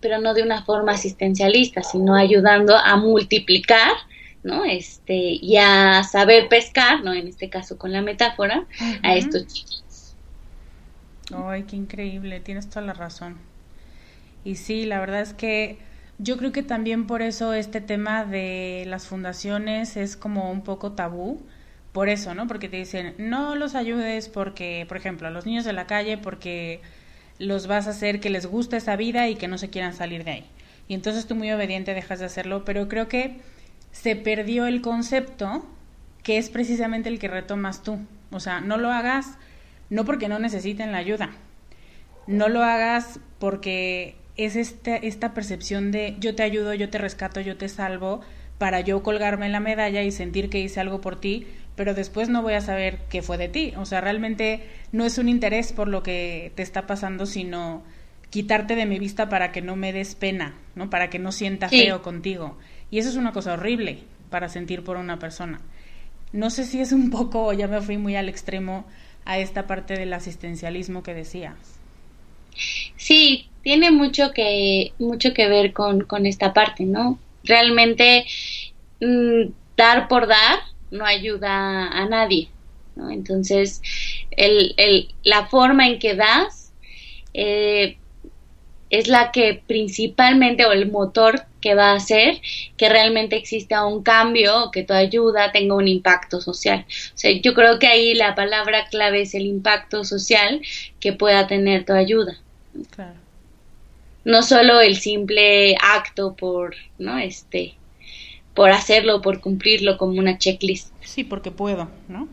pero 0.00 0.20
no 0.20 0.34
de 0.34 0.42
una 0.42 0.64
forma 0.64 0.92
asistencialista, 0.92 1.82
sino 1.82 2.14
ayudando 2.14 2.76
a 2.76 2.96
multiplicar 2.96 3.92
¿no? 4.42 4.64
Este, 4.64 5.14
y 5.14 5.56
a 5.56 6.02
saber 6.02 6.48
pescar, 6.48 7.02
¿no? 7.04 7.12
En 7.12 7.28
este 7.28 7.48
caso 7.48 7.78
con 7.78 7.92
la 7.92 8.02
metáfora, 8.02 8.66
a 9.02 9.14
estos 9.14 9.46
chiquitos. 9.46 9.81
Ay, 11.34 11.64
qué 11.64 11.76
increíble, 11.76 12.40
tienes 12.40 12.68
toda 12.68 12.82
la 12.82 12.92
razón. 12.92 13.36
Y 14.44 14.56
sí, 14.56 14.86
la 14.86 15.00
verdad 15.00 15.20
es 15.20 15.34
que 15.34 15.78
yo 16.18 16.36
creo 16.36 16.52
que 16.52 16.62
también 16.62 17.06
por 17.06 17.22
eso 17.22 17.54
este 17.54 17.80
tema 17.80 18.24
de 18.24 18.84
las 18.86 19.06
fundaciones 19.06 19.96
es 19.96 20.16
como 20.16 20.50
un 20.50 20.62
poco 20.62 20.92
tabú, 20.92 21.40
por 21.92 22.08
eso, 22.08 22.34
¿no? 22.34 22.46
Porque 22.46 22.68
te 22.68 22.78
dicen, 22.78 23.14
no 23.18 23.54
los 23.54 23.74
ayudes 23.74 24.28
porque, 24.28 24.86
por 24.88 24.96
ejemplo, 24.96 25.28
a 25.28 25.30
los 25.30 25.46
niños 25.46 25.64
de 25.64 25.72
la 25.74 25.86
calle 25.86 26.16
porque 26.16 26.80
los 27.38 27.66
vas 27.66 27.86
a 27.86 27.90
hacer 27.90 28.20
que 28.20 28.30
les 28.30 28.46
guste 28.46 28.76
esa 28.76 28.96
vida 28.96 29.28
y 29.28 29.36
que 29.36 29.48
no 29.48 29.58
se 29.58 29.68
quieran 29.68 29.94
salir 29.94 30.24
de 30.24 30.30
ahí. 30.30 30.44
Y 30.88 30.94
entonces 30.94 31.26
tú 31.26 31.34
muy 31.34 31.50
obediente 31.52 31.94
dejas 31.94 32.18
de 32.20 32.26
hacerlo, 32.26 32.64
pero 32.64 32.88
creo 32.88 33.08
que 33.08 33.40
se 33.92 34.16
perdió 34.16 34.66
el 34.66 34.80
concepto 34.80 35.66
que 36.22 36.38
es 36.38 36.50
precisamente 36.50 37.08
el 37.08 37.18
que 37.18 37.28
retomas 37.28 37.82
tú. 37.82 37.98
O 38.30 38.40
sea, 38.40 38.60
no 38.60 38.78
lo 38.78 38.90
hagas 38.90 39.36
no 39.92 40.06
porque 40.06 40.28
no 40.28 40.38
necesiten 40.38 40.90
la 40.90 40.98
ayuda, 40.98 41.32
no 42.26 42.48
lo 42.48 42.62
hagas 42.62 43.20
porque 43.38 44.16
es 44.38 44.56
esta, 44.56 44.96
esta 44.96 45.34
percepción 45.34 45.92
de 45.92 46.16
yo 46.18 46.34
te 46.34 46.42
ayudo, 46.42 46.72
yo 46.72 46.88
te 46.88 46.96
rescato, 46.96 47.42
yo 47.42 47.58
te 47.58 47.68
salvo, 47.68 48.22
para 48.56 48.80
yo 48.80 49.02
colgarme 49.02 49.50
la 49.50 49.60
medalla 49.60 50.02
y 50.02 50.10
sentir 50.10 50.48
que 50.48 50.60
hice 50.60 50.80
algo 50.80 51.02
por 51.02 51.20
ti, 51.20 51.46
pero 51.76 51.92
después 51.92 52.30
no 52.30 52.40
voy 52.40 52.54
a 52.54 52.62
saber 52.62 53.00
qué 53.10 53.20
fue 53.20 53.36
de 53.36 53.48
ti. 53.48 53.74
O 53.76 53.84
sea, 53.84 54.00
realmente 54.00 54.66
no 54.92 55.04
es 55.04 55.18
un 55.18 55.28
interés 55.28 55.74
por 55.74 55.88
lo 55.88 56.02
que 56.02 56.52
te 56.54 56.62
está 56.62 56.86
pasando, 56.86 57.26
sino 57.26 57.82
quitarte 58.30 58.76
de 58.76 58.86
mi 58.86 58.98
vista 58.98 59.28
para 59.28 59.52
que 59.52 59.60
no 59.60 59.76
me 59.76 59.92
des 59.92 60.14
pena, 60.14 60.54
¿no? 60.74 60.88
Para 60.88 61.10
que 61.10 61.18
no 61.18 61.32
sienta 61.32 61.68
feo 61.68 62.00
contigo. 62.00 62.56
Y 62.90 62.98
eso 62.98 63.10
es 63.10 63.16
una 63.16 63.32
cosa 63.32 63.52
horrible 63.52 64.04
para 64.30 64.48
sentir 64.48 64.84
por 64.84 64.96
una 64.96 65.18
persona. 65.18 65.60
No 66.32 66.48
sé 66.48 66.64
si 66.64 66.80
es 66.80 66.92
un 66.92 67.10
poco, 67.10 67.52
ya 67.52 67.68
me 67.68 67.82
fui 67.82 67.98
muy 67.98 68.16
al 68.16 68.30
extremo, 68.30 68.86
a 69.24 69.38
esta 69.38 69.66
parte 69.66 69.94
del 69.94 70.12
asistencialismo 70.12 71.02
que 71.02 71.14
decías. 71.14 71.54
Sí, 72.96 73.48
tiene 73.62 73.90
mucho 73.90 74.32
que, 74.32 74.92
mucho 74.98 75.32
que 75.32 75.48
ver 75.48 75.72
con, 75.72 76.02
con 76.02 76.26
esta 76.26 76.52
parte, 76.52 76.84
¿no? 76.84 77.18
Realmente 77.44 78.26
mm, 79.00 79.50
dar 79.76 80.08
por 80.08 80.26
dar 80.26 80.58
no 80.90 81.06
ayuda 81.06 81.88
a 81.88 82.06
nadie, 82.06 82.48
¿no? 82.96 83.10
Entonces, 83.10 83.80
el, 84.30 84.74
el, 84.76 85.14
la 85.24 85.46
forma 85.46 85.86
en 85.86 85.98
que 85.98 86.14
das 86.14 86.72
eh, 87.34 87.96
es 88.92 89.08
la 89.08 89.32
que 89.32 89.62
principalmente 89.66 90.66
o 90.66 90.72
el 90.72 90.90
motor 90.90 91.46
que 91.62 91.74
va 91.74 91.92
a 91.92 91.96
hacer 91.96 92.42
que 92.76 92.90
realmente 92.90 93.36
exista 93.36 93.86
un 93.86 94.02
cambio 94.02 94.64
o 94.64 94.70
que 94.70 94.82
tu 94.82 94.92
ayuda 94.92 95.50
tenga 95.50 95.74
un 95.74 95.88
impacto 95.88 96.42
social. 96.42 96.84
O 96.88 97.16
sea, 97.16 97.30
yo 97.40 97.54
creo 97.54 97.78
que 97.78 97.86
ahí 97.86 98.14
la 98.14 98.34
palabra 98.34 98.84
clave 98.90 99.22
es 99.22 99.34
el 99.34 99.46
impacto 99.46 100.04
social 100.04 100.60
que 101.00 101.14
pueda 101.14 101.46
tener 101.46 101.86
tu 101.86 101.94
ayuda. 101.94 102.38
Claro. 102.90 103.14
No 104.26 104.42
solo 104.42 104.82
el 104.82 104.96
simple 104.98 105.74
acto 105.80 106.34
por, 106.34 106.76
¿no? 106.98 107.16
Este, 107.16 107.74
por 108.52 108.72
hacerlo, 108.72 109.22
por 109.22 109.40
cumplirlo 109.40 109.96
como 109.96 110.18
una 110.18 110.36
checklist. 110.36 110.92
Sí, 111.00 111.24
porque 111.24 111.50
puedo, 111.50 111.88
¿no? 112.08 112.28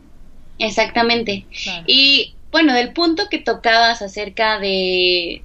Exactamente. 0.58 1.46
Y 1.86 2.34
bueno, 2.52 2.74
del 2.74 2.92
punto 2.92 3.28
que 3.30 3.38
tocabas 3.38 4.02
acerca 4.02 4.58
de 4.58 5.42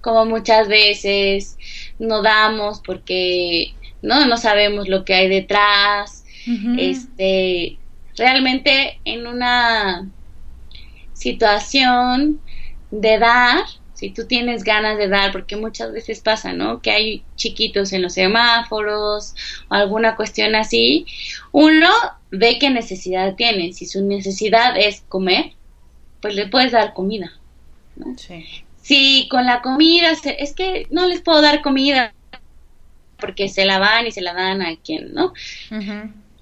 como 0.00 0.24
muchas 0.24 0.68
veces 0.68 1.56
no 1.98 2.22
damos 2.22 2.80
porque 2.80 3.74
no 4.02 4.26
no 4.26 4.36
sabemos 4.36 4.88
lo 4.88 5.04
que 5.04 5.14
hay 5.14 5.28
detrás 5.28 6.24
este 6.78 7.78
realmente 8.16 8.98
en 9.04 9.26
una 9.26 10.08
situación 11.12 12.40
de 12.90 13.18
dar 13.18 13.64
si 13.98 14.10
tú 14.10 14.28
tienes 14.28 14.62
ganas 14.62 14.96
de 14.96 15.08
dar, 15.08 15.32
porque 15.32 15.56
muchas 15.56 15.90
veces 15.92 16.20
pasa, 16.20 16.52
¿no? 16.52 16.80
Que 16.80 16.92
hay 16.92 17.24
chiquitos 17.34 17.92
en 17.92 18.02
los 18.02 18.14
semáforos 18.14 19.34
o 19.68 19.74
alguna 19.74 20.14
cuestión 20.14 20.54
así, 20.54 21.04
uno 21.50 21.90
ve 22.30 22.58
qué 22.60 22.70
necesidad 22.70 23.34
tiene. 23.34 23.72
Si 23.72 23.86
su 23.86 24.04
necesidad 24.04 24.78
es 24.78 25.02
comer, 25.08 25.54
pues 26.20 26.36
le 26.36 26.46
puedes 26.46 26.70
dar 26.70 26.94
comida, 26.94 27.32
¿no? 27.96 28.16
Sí. 28.16 28.44
Si 28.88 29.28
con 29.30 29.44
la 29.44 29.60
comida, 29.60 30.12
es 30.38 30.54
que 30.54 30.86
no 30.90 31.06
les 31.06 31.20
puedo 31.20 31.42
dar 31.42 31.60
comida 31.60 32.14
porque 33.18 33.48
se 33.48 33.66
la 33.66 33.78
van 33.78 34.06
y 34.06 34.12
se 34.12 34.22
la 34.22 34.32
dan 34.32 34.62
a 34.62 34.76
quien, 34.76 35.12
¿no? 35.12 35.34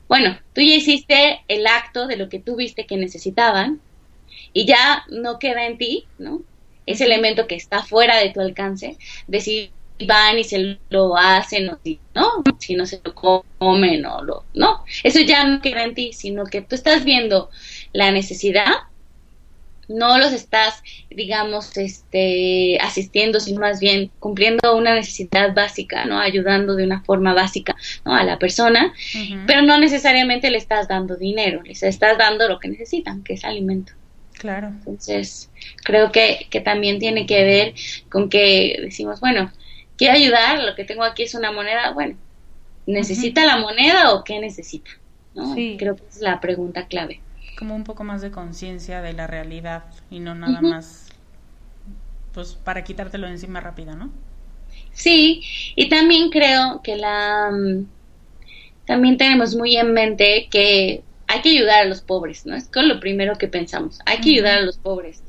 Bueno, 0.08 0.38
tú 0.54 0.60
ya 0.60 0.76
hiciste 0.76 1.40
el 1.48 1.66
acto 1.66 2.06
de 2.06 2.16
lo 2.16 2.28
que 2.28 2.38
tú 2.38 2.54
viste 2.54 2.86
que 2.86 2.96
necesitaban 2.96 3.80
y 4.52 4.64
ya 4.64 5.04
no 5.08 5.40
queda 5.40 5.66
en 5.66 5.76
ti, 5.76 6.04
¿no? 6.18 6.42
ese 6.86 7.04
elemento 7.04 7.46
que 7.46 7.56
está 7.56 7.82
fuera 7.82 8.16
de 8.18 8.30
tu 8.30 8.40
alcance, 8.40 8.96
de 9.26 9.40
si 9.40 9.70
van 10.06 10.38
y 10.38 10.44
se 10.44 10.78
lo 10.88 11.16
hacen 11.16 11.68
o 11.70 11.78
si 11.82 11.98
no, 12.14 12.44
si 12.58 12.74
no 12.74 12.86
se 12.86 13.00
lo 13.04 13.14
comen 13.14 14.06
o 14.06 14.22
lo, 14.22 14.44
no, 14.54 14.84
eso 15.02 15.20
ya 15.20 15.44
no 15.44 15.60
queda 15.60 15.82
en 15.84 15.94
ti, 15.94 16.12
sino 16.12 16.44
que 16.44 16.62
tú 16.62 16.74
estás 16.74 17.04
viendo 17.04 17.50
la 17.92 18.12
necesidad, 18.12 18.72
no 19.88 20.18
los 20.18 20.32
estás, 20.32 20.82
digamos, 21.10 21.76
este, 21.76 22.78
asistiendo, 22.80 23.40
sino 23.40 23.60
más 23.60 23.80
bien 23.80 24.10
cumpliendo 24.18 24.76
una 24.76 24.94
necesidad 24.94 25.54
básica, 25.54 26.04
¿no? 26.04 26.18
Ayudando 26.18 26.74
de 26.74 26.84
una 26.84 27.02
forma 27.02 27.34
básica, 27.34 27.76
¿no? 28.04 28.14
A 28.14 28.24
la 28.24 28.38
persona, 28.38 28.92
pero 29.46 29.62
no 29.62 29.78
necesariamente 29.78 30.50
le 30.50 30.58
estás 30.58 30.88
dando 30.88 31.16
dinero, 31.16 31.62
les 31.62 31.82
estás 31.82 32.18
dando 32.18 32.48
lo 32.48 32.58
que 32.58 32.68
necesitan, 32.68 33.22
que 33.22 33.34
es 33.34 33.44
alimento. 33.44 33.92
Claro. 34.38 34.68
Entonces, 34.68 35.50
creo 35.82 36.12
que, 36.12 36.46
que 36.50 36.60
también 36.60 36.98
tiene 36.98 37.26
que 37.26 37.44
ver 37.44 37.74
con 38.10 38.28
que 38.28 38.78
decimos, 38.82 39.20
bueno, 39.20 39.50
quiero 39.96 40.14
ayudar, 40.14 40.62
lo 40.62 40.74
que 40.74 40.84
tengo 40.84 41.04
aquí 41.04 41.22
es 41.22 41.34
una 41.34 41.52
moneda, 41.52 41.92
bueno, 41.92 42.16
¿necesita 42.86 43.46
la 43.46 43.56
moneda 43.56 44.12
o 44.14 44.24
qué 44.24 44.38
necesita? 44.40 44.90
¿no? 45.34 45.54
Sí. 45.54 45.76
Creo 45.78 45.96
que 45.96 46.02
es 46.08 46.20
la 46.20 46.40
pregunta 46.40 46.86
clave. 46.86 47.20
Como 47.58 47.74
un 47.74 47.84
poco 47.84 48.04
más 48.04 48.22
de 48.22 48.30
conciencia 48.30 49.00
de 49.02 49.12
la 49.12 49.26
realidad 49.26 49.84
y 50.10 50.20
no 50.20 50.34
nada 50.34 50.60
más, 50.60 51.08
pues 52.32 52.54
para 52.54 52.84
quitártelo 52.84 53.26
de 53.26 53.32
encima 53.32 53.60
rápido, 53.60 53.96
¿no? 53.96 54.10
Sí, 54.92 55.42
y 55.74 55.88
también 55.88 56.30
creo 56.30 56.80
que 56.82 56.96
la... 56.96 57.50
Mm, 57.50 57.86
también 58.86 59.16
tenemos 59.16 59.54
muy 59.54 59.76
en 59.76 59.92
mente 59.92 60.48
que 60.50 61.02
hay 61.26 61.40
que 61.40 61.50
ayudar 61.50 61.80
a 61.80 61.84
los 61.84 62.00
pobres, 62.00 62.46
¿no? 62.46 62.54
Es 62.54 62.68
con 62.68 62.88
lo 62.88 63.00
primero 63.00 63.36
que 63.36 63.48
pensamos, 63.48 63.98
hay 64.06 64.18
que 64.18 64.30
ayudar 64.30 64.58
a 64.58 64.62
los 64.62 64.78
pobres. 64.78 65.22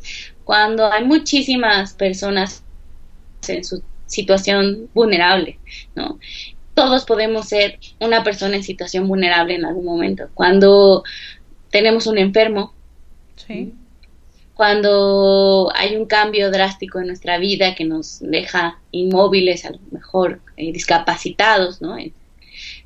Cuando 0.44 0.92
hay 0.92 1.04
muchísimas 1.04 1.94
personas 1.94 2.64
en 3.48 3.64
su 3.64 3.84
situación 4.06 4.90
vulnerable, 4.94 5.60
¿no? 5.96 6.20
Todos 6.74 7.06
podemos 7.06 7.48
ser 7.48 7.80
una 8.00 8.24
persona 8.24 8.56
en 8.56 8.64
situación 8.64 9.08
vulnerable 9.08 9.56
en 9.56 9.66
algún 9.66 9.86
momento. 9.86 10.30
Cuando 10.34 11.04
tenemos 11.70 12.08
un 12.08 12.18
enfermo, 12.18 12.74
sí. 13.36 13.74
cuando 14.54 15.72
hay 15.76 15.96
un 15.96 16.06
cambio 16.06 16.52
drástico 16.52 17.00
en 17.00 17.08
nuestra 17.08 17.38
vida 17.38 17.76
que 17.76 17.86
nos 17.86 18.20
deja 18.20 18.80
inmóviles, 18.92 19.66
a 19.66 19.72
lo 19.72 19.80
mejor 19.92 20.40
eh, 20.58 20.72
discapacitados, 20.72 21.82
¿no? 21.82 21.98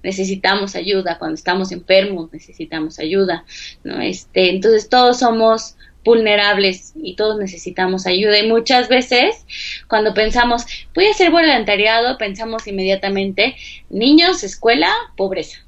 necesitamos 0.03 0.75
ayuda, 0.75 1.17
cuando 1.17 1.35
estamos 1.35 1.71
enfermos 1.71 2.31
necesitamos 2.33 2.99
ayuda, 2.99 3.45
¿no? 3.83 4.01
Este, 4.01 4.49
entonces 4.49 4.89
todos 4.89 5.19
somos 5.19 5.75
vulnerables 6.03 6.93
y 6.95 7.15
todos 7.15 7.37
necesitamos 7.37 8.07
ayuda 8.07 8.39
y 8.39 8.47
muchas 8.47 8.89
veces 8.89 9.45
cuando 9.87 10.13
pensamos 10.13 10.65
voy 10.95 11.05
a 11.05 11.11
hacer 11.11 11.29
voluntariado 11.29 12.17
pensamos 12.17 12.65
inmediatamente 12.67 13.55
niños, 13.89 14.43
escuela, 14.43 14.91
pobreza. 15.15 15.59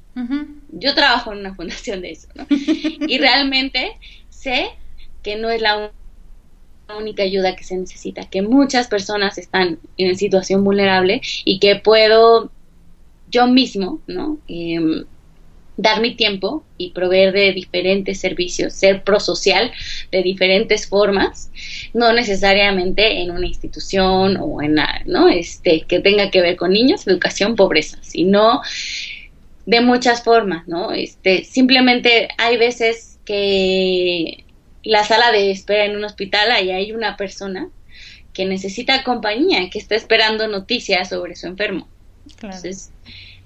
Yo 0.74 0.94
trabajo 0.94 1.32
en 1.32 1.38
una 1.38 1.54
fundación 1.54 2.00
de 2.02 2.12
eso, 2.12 2.28
¿no? 2.34 2.46
y 2.50 3.18
realmente 3.18 3.92
sé 4.28 4.70
que 5.22 5.36
no 5.36 5.50
es 5.50 5.60
la 5.62 5.90
única 6.98 7.22
ayuda 7.22 7.56
que 7.56 7.64
se 7.64 7.76
necesita, 7.76 8.28
que 8.28 8.42
muchas 8.42 8.88
personas 8.88 9.38
están 9.38 9.78
en 9.96 10.16
situación 10.16 10.64
vulnerable 10.64 11.20
y 11.44 11.58
que 11.58 11.76
puedo 11.76 12.50
yo 13.30 13.46
mismo, 13.46 14.00
¿no? 14.06 14.38
Em, 14.48 15.04
dar 15.76 16.00
mi 16.00 16.14
tiempo 16.14 16.64
y 16.78 16.90
proveer 16.90 17.32
de 17.32 17.52
diferentes 17.52 18.20
servicios, 18.20 18.74
ser 18.74 19.02
prosocial 19.02 19.72
de 20.12 20.22
diferentes 20.22 20.86
formas, 20.86 21.50
no 21.92 22.12
necesariamente 22.12 23.22
en 23.22 23.32
una 23.32 23.46
institución 23.46 24.36
o 24.40 24.62
en, 24.62 24.76
¿no? 25.06 25.28
Este, 25.28 25.80
que 25.82 26.00
tenga 26.00 26.30
que 26.30 26.42
ver 26.42 26.56
con 26.56 26.72
niños, 26.72 27.06
educación, 27.06 27.56
pobreza, 27.56 27.98
sino 28.02 28.60
de 29.66 29.80
muchas 29.80 30.22
formas, 30.22 30.66
¿no? 30.68 30.92
Este, 30.92 31.44
simplemente 31.44 32.28
hay 32.38 32.56
veces 32.56 33.18
que 33.24 34.44
la 34.82 35.04
sala 35.04 35.32
de 35.32 35.50
espera 35.50 35.86
en 35.86 35.96
un 35.96 36.04
hospital 36.04 36.50
ahí 36.50 36.70
hay 36.70 36.92
una 36.92 37.16
persona 37.16 37.68
que 38.34 38.44
necesita 38.44 39.04
compañía, 39.04 39.70
que 39.70 39.78
está 39.78 39.94
esperando 39.94 40.48
noticias 40.48 41.08
sobre 41.08 41.36
su 41.36 41.46
enfermo. 41.46 41.88
Entonces, 42.28 42.92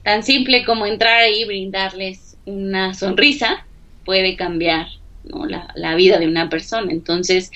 tan 0.03 0.23
simple 0.23 0.65
como 0.65 0.87
entrar 0.87 1.19
ahí 1.19 1.43
y 1.43 1.45
brindarles 1.45 2.37
una 2.47 2.95
sonrisa 2.95 3.67
puede 4.05 4.37
cambiar 4.37 4.87
la, 5.25 5.69
la, 5.75 5.95
vida 5.95 6.19
de 6.19 6.27
una 6.27 6.49
persona. 6.49 6.91
Entonces, 6.91 7.51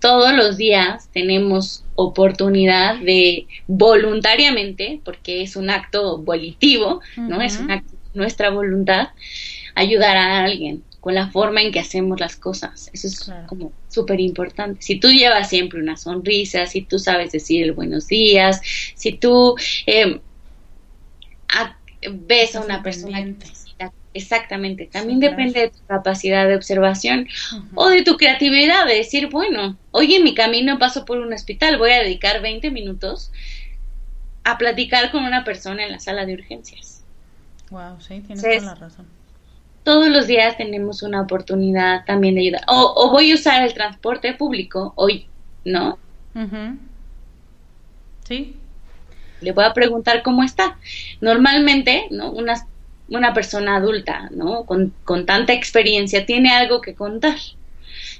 todos 0.00 0.32
los 0.32 0.56
días 0.56 1.10
tenemos 1.12 1.84
oportunidad 1.94 2.98
de 2.98 3.46
voluntariamente, 3.66 5.00
porque 5.04 5.42
es 5.42 5.56
un 5.56 5.68
acto 5.68 6.18
volitivo, 6.18 7.02
¿no? 7.16 7.42
Es 7.42 7.58
un 7.58 7.70
acto 7.70 7.97
nuestra 8.18 8.50
voluntad, 8.50 9.08
ayudar 9.74 10.16
a 10.16 10.44
alguien 10.44 10.84
con 11.00 11.14
la 11.14 11.30
forma 11.30 11.62
en 11.62 11.72
que 11.72 11.80
hacemos 11.80 12.20
las 12.20 12.36
cosas. 12.36 12.90
Eso 12.92 13.06
es 13.06 13.30
como 13.46 13.72
súper 13.88 14.20
importante. 14.20 14.82
Si 14.82 15.00
tú 15.00 15.10
llevas 15.10 15.48
siempre 15.48 15.80
una 15.80 15.96
sonrisa, 15.96 16.66
si 16.66 16.82
tú 16.82 16.98
sabes 16.98 17.32
decir 17.32 17.62
el 17.62 17.72
buenos 17.72 18.08
días, 18.08 18.60
si 18.94 19.12
tú 19.12 19.54
eh, 19.86 20.20
ves 22.26 22.56
a 22.56 22.60
una 22.60 22.82
persona 22.82 23.24
Exactamente, 24.14 24.86
también 24.86 25.20
depende 25.20 25.60
de 25.60 25.68
tu 25.68 25.78
capacidad 25.86 26.48
de 26.48 26.56
observación 26.56 27.28
o 27.74 27.88
de 27.88 28.02
tu 28.02 28.16
creatividad, 28.16 28.86
de 28.86 28.96
decir, 28.96 29.28
bueno, 29.28 29.78
hoy 29.92 30.14
en 30.14 30.24
mi 30.24 30.34
camino 30.34 30.78
paso 30.78 31.04
por 31.04 31.18
un 31.18 31.32
hospital, 31.32 31.78
voy 31.78 31.92
a 31.92 32.02
dedicar 32.02 32.42
20 32.42 32.70
minutos 32.70 33.30
a 34.44 34.58
platicar 34.58 35.12
con 35.12 35.24
una 35.24 35.44
persona 35.44 35.84
en 35.84 35.92
la 35.92 36.00
sala 36.00 36.26
de 36.26 36.34
urgencias. 36.34 36.97
Wow, 37.70 38.00
sí, 38.00 38.20
tienes 38.20 38.42
toda 38.42 38.60
la 38.60 38.74
razón. 38.74 39.06
Todos 39.84 40.08
los 40.08 40.26
días 40.26 40.56
tenemos 40.56 41.02
una 41.02 41.22
oportunidad 41.22 42.04
también 42.04 42.34
de 42.34 42.42
ayudar. 42.42 42.62
O, 42.68 43.10
voy 43.10 43.30
a 43.30 43.34
usar 43.34 43.62
el 43.62 43.72
transporte 43.74 44.34
público 44.34 44.92
hoy, 44.96 45.26
¿no? 45.64 45.98
Sí, 48.24 48.56
le 49.40 49.52
voy 49.52 49.64
a 49.64 49.72
preguntar 49.72 50.22
cómo 50.22 50.42
está. 50.42 50.76
Normalmente, 51.20 52.06
¿no? 52.10 52.30
Una, 52.30 52.54
una 53.08 53.32
persona 53.32 53.76
adulta, 53.76 54.28
¿no? 54.30 54.64
Con, 54.64 54.94
con 55.04 55.26
tanta 55.26 55.52
experiencia 55.52 56.26
tiene 56.26 56.50
algo 56.50 56.80
que 56.80 56.94
contar. 56.94 57.36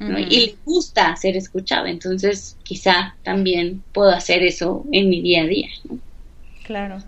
¿no? 0.01 0.19
Y 0.19 0.25
le 0.25 0.57
gusta 0.65 1.15
ser 1.17 1.37
escuchada, 1.37 1.91
entonces 1.91 2.57
quizá 2.63 3.17
también 3.25 3.83
puedo 3.93 4.11
hacer 4.11 4.45
eso 4.45 4.85
en 4.93 5.11
mi 5.11 5.21
día 5.21 5.43
a 5.43 5.47
día. 5.47 5.69
¿no? 5.89 5.99
Claro. 6.65 7.03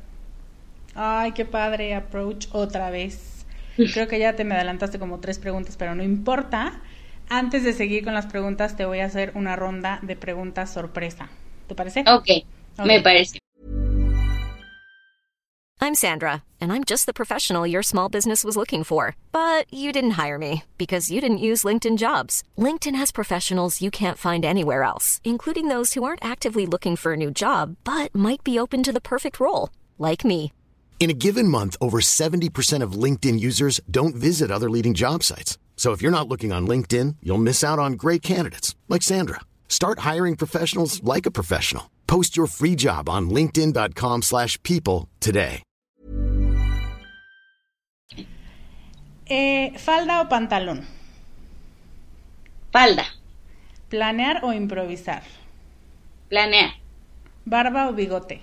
Ay, 0.95 1.32
qué 1.32 1.45
padre 1.45 1.95
approach 1.95 2.49
otra 2.53 2.91
vez. 2.91 3.47
Creo 3.76 4.09
que 4.09 4.18
ya 4.18 4.34
te 4.34 4.45
me 4.45 4.55
adelantaste 4.55 4.99
como 4.99 5.20
tres 5.20 5.38
preguntas, 5.38 5.76
pero 5.76 5.95
no 5.95 6.03
importa. 6.03 6.80
Antes 7.28 7.64
de 7.64 7.72
seguir 7.72 8.05
con 8.05 8.12
las 8.12 8.26
preguntas, 8.26 8.76
te 8.76 8.84
voy 8.84 9.01
a 9.01 9.07
hacer 9.07 9.32
una 9.34 9.57
ronda 9.57 10.01
de 10.03 10.16
preguntas 10.16 10.70
sorpresa. 10.72 11.28
¿Te 11.68 11.74
parece? 11.74 12.01
Ok, 12.01 12.22
okay. 12.22 12.45
me 12.84 13.01
parece. 13.01 13.38
I'm 15.82 15.95
Sandra, 15.95 16.43
and 16.61 16.72
I'm 16.72 16.84
just 16.84 17.07
the 17.07 17.14
professional 17.14 17.66
your 17.66 17.82
small 17.82 18.11
business 18.11 18.45
was 18.45 18.55
looking 18.55 18.84
for. 18.84 19.16
But 19.32 19.72
you 19.72 19.93
didn't 19.93 20.22
hire 20.22 20.38
me 20.38 20.64
because 20.76 21.11
you 21.11 21.22
didn't 21.22 21.38
use 21.38 21.64
LinkedIn 21.64 21.97
jobs. 21.97 22.43
LinkedIn 22.59 22.97
has 22.97 23.11
professionals 23.11 23.80
you 23.80 23.91
can't 23.91 24.18
find 24.18 24.45
anywhere 24.45 24.82
else, 24.82 25.22
including 25.24 25.68
those 25.68 25.95
who 25.95 26.05
aren't 26.05 26.24
actively 26.24 26.66
looking 26.66 26.97
for 26.97 27.14
a 27.14 27.16
new 27.16 27.30
job 27.30 27.76
but 27.84 28.14
might 28.14 28.45
be 28.45 28.59
open 28.59 28.82
to 28.82 28.93
the 28.93 29.01
perfect 29.01 29.41
role, 29.41 29.70
like 29.99 30.22
me. 30.22 30.53
In 31.01 31.09
a 31.09 31.14
given 31.14 31.48
month, 31.48 31.76
over 31.80 32.01
70% 32.03 32.82
of 32.82 32.92
LinkedIn 32.92 33.40
users 33.40 33.80
don't 33.90 34.14
visit 34.14 34.51
other 34.51 34.68
leading 34.68 34.92
job 34.92 35.22
sites. 35.22 35.57
So 35.76 35.92
if 35.92 36.03
you're 36.03 36.12
not 36.12 36.28
looking 36.28 36.53
on 36.53 36.66
LinkedIn, 36.68 37.16
you'll 37.22 37.38
miss 37.38 37.64
out 37.64 37.78
on 37.78 37.94
great 37.94 38.20
candidates 38.20 38.76
like 38.88 39.01
Sandra. 39.03 39.40
Start 39.66 40.01
hiring 40.01 40.36
professionals 40.36 41.03
like 41.03 41.24
a 41.24 41.30
professional. 41.30 41.84
Post 42.07 42.36
your 42.36 42.46
free 42.46 42.74
job 42.76 43.09
on 43.09 43.30
linkedin.com/people 43.30 44.20
slash 44.22 44.59
people 44.62 45.09
today. 45.20 45.62
Eh, 49.26 49.78
¿Falda 49.78 50.20
o 50.22 50.28
pantalón? 50.28 50.84
Falda, 52.72 53.05
¿Planear 53.88 54.40
o 54.42 54.53
improvisar? 54.53 55.22
planear, 56.28 56.72
¿Barba 57.46 57.88
o 57.88 57.92
bigote? 57.92 58.42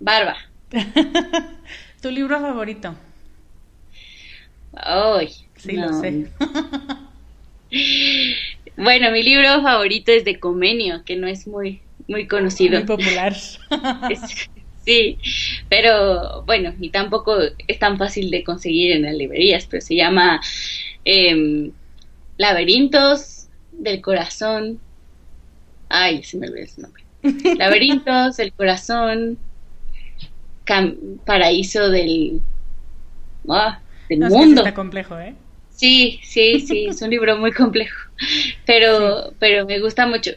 barba. 0.00 0.34
¿Tu 2.00 2.10
libro 2.10 2.40
favorito? 2.40 2.94
Ay, 4.72 5.28
Sí, 5.56 5.76
lo 5.76 5.92
sé. 5.92 6.20
Bueno, 8.76 9.10
mi 9.10 9.22
libro 9.22 9.60
favorito 9.62 10.12
es 10.12 10.24
de 10.24 10.38
Comenio, 10.38 11.04
que 11.04 11.16
no 11.16 11.26
es 11.26 11.46
muy, 11.46 11.82
muy 12.06 12.26
conocido. 12.28 12.78
Muy 12.78 12.86
popular. 12.86 13.34
Es- 14.08 14.48
Sí, 14.84 15.18
pero 15.68 16.44
bueno, 16.46 16.74
y 16.80 16.90
tampoco 16.90 17.36
es 17.66 17.78
tan 17.78 17.98
fácil 17.98 18.30
de 18.30 18.42
conseguir 18.42 18.92
en 18.92 19.02
las 19.02 19.14
librerías, 19.14 19.66
pero 19.66 19.82
se 19.82 19.94
llama 19.96 20.40
em, 21.04 21.72
Laberintos 22.38 23.48
del 23.72 24.00
Corazón. 24.00 24.80
Ay, 25.88 26.22
se 26.22 26.38
me 26.38 26.48
olvidó 26.48 26.64
ese 26.64 26.80
nombre. 26.82 27.02
Laberintos 27.56 28.36
del 28.36 28.52
Corazón, 28.54 29.38
Paraíso 31.24 31.90
del, 31.90 32.40
ah, 33.48 33.80
del 34.08 34.18
No, 34.20 34.26
es 34.26 34.32
que 34.32 34.38
sí 34.38 34.44
Mundo. 34.46 34.60
está 34.62 34.74
complejo, 34.74 35.18
¿eh? 35.18 35.34
Sí, 35.70 36.20
sí, 36.24 36.58
sí, 36.60 36.86
es 36.86 37.02
un 37.02 37.10
libro 37.10 37.36
muy 37.38 37.52
complejo, 37.52 37.96
pero, 38.66 39.32
pero 39.38 39.64
me 39.64 39.78
gusta 39.80 40.06
mucho. 40.06 40.32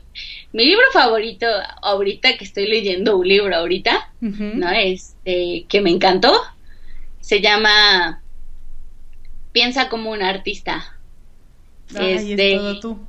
Mi 0.54 0.66
libro 0.66 0.84
favorito 0.94 1.48
ahorita 1.82 2.38
que 2.38 2.44
estoy 2.46 2.68
leyendo 2.68 3.18
un 3.18 3.28
libro 3.28 3.56
ahorita. 3.56 4.10
¿no? 4.22 4.70
Este, 4.70 5.66
que 5.68 5.82
me 5.82 5.90
encantó, 5.90 6.32
se 7.22 7.42
llama 7.42 8.22
Piensa 9.52 9.90
como 9.90 10.12
un 10.12 10.22
artista. 10.22 10.86
Ay, 11.96 12.14
es 12.14 12.22
es 12.22 12.38
de- 12.38 12.56
todo 12.58 12.80
tú. 12.80 13.00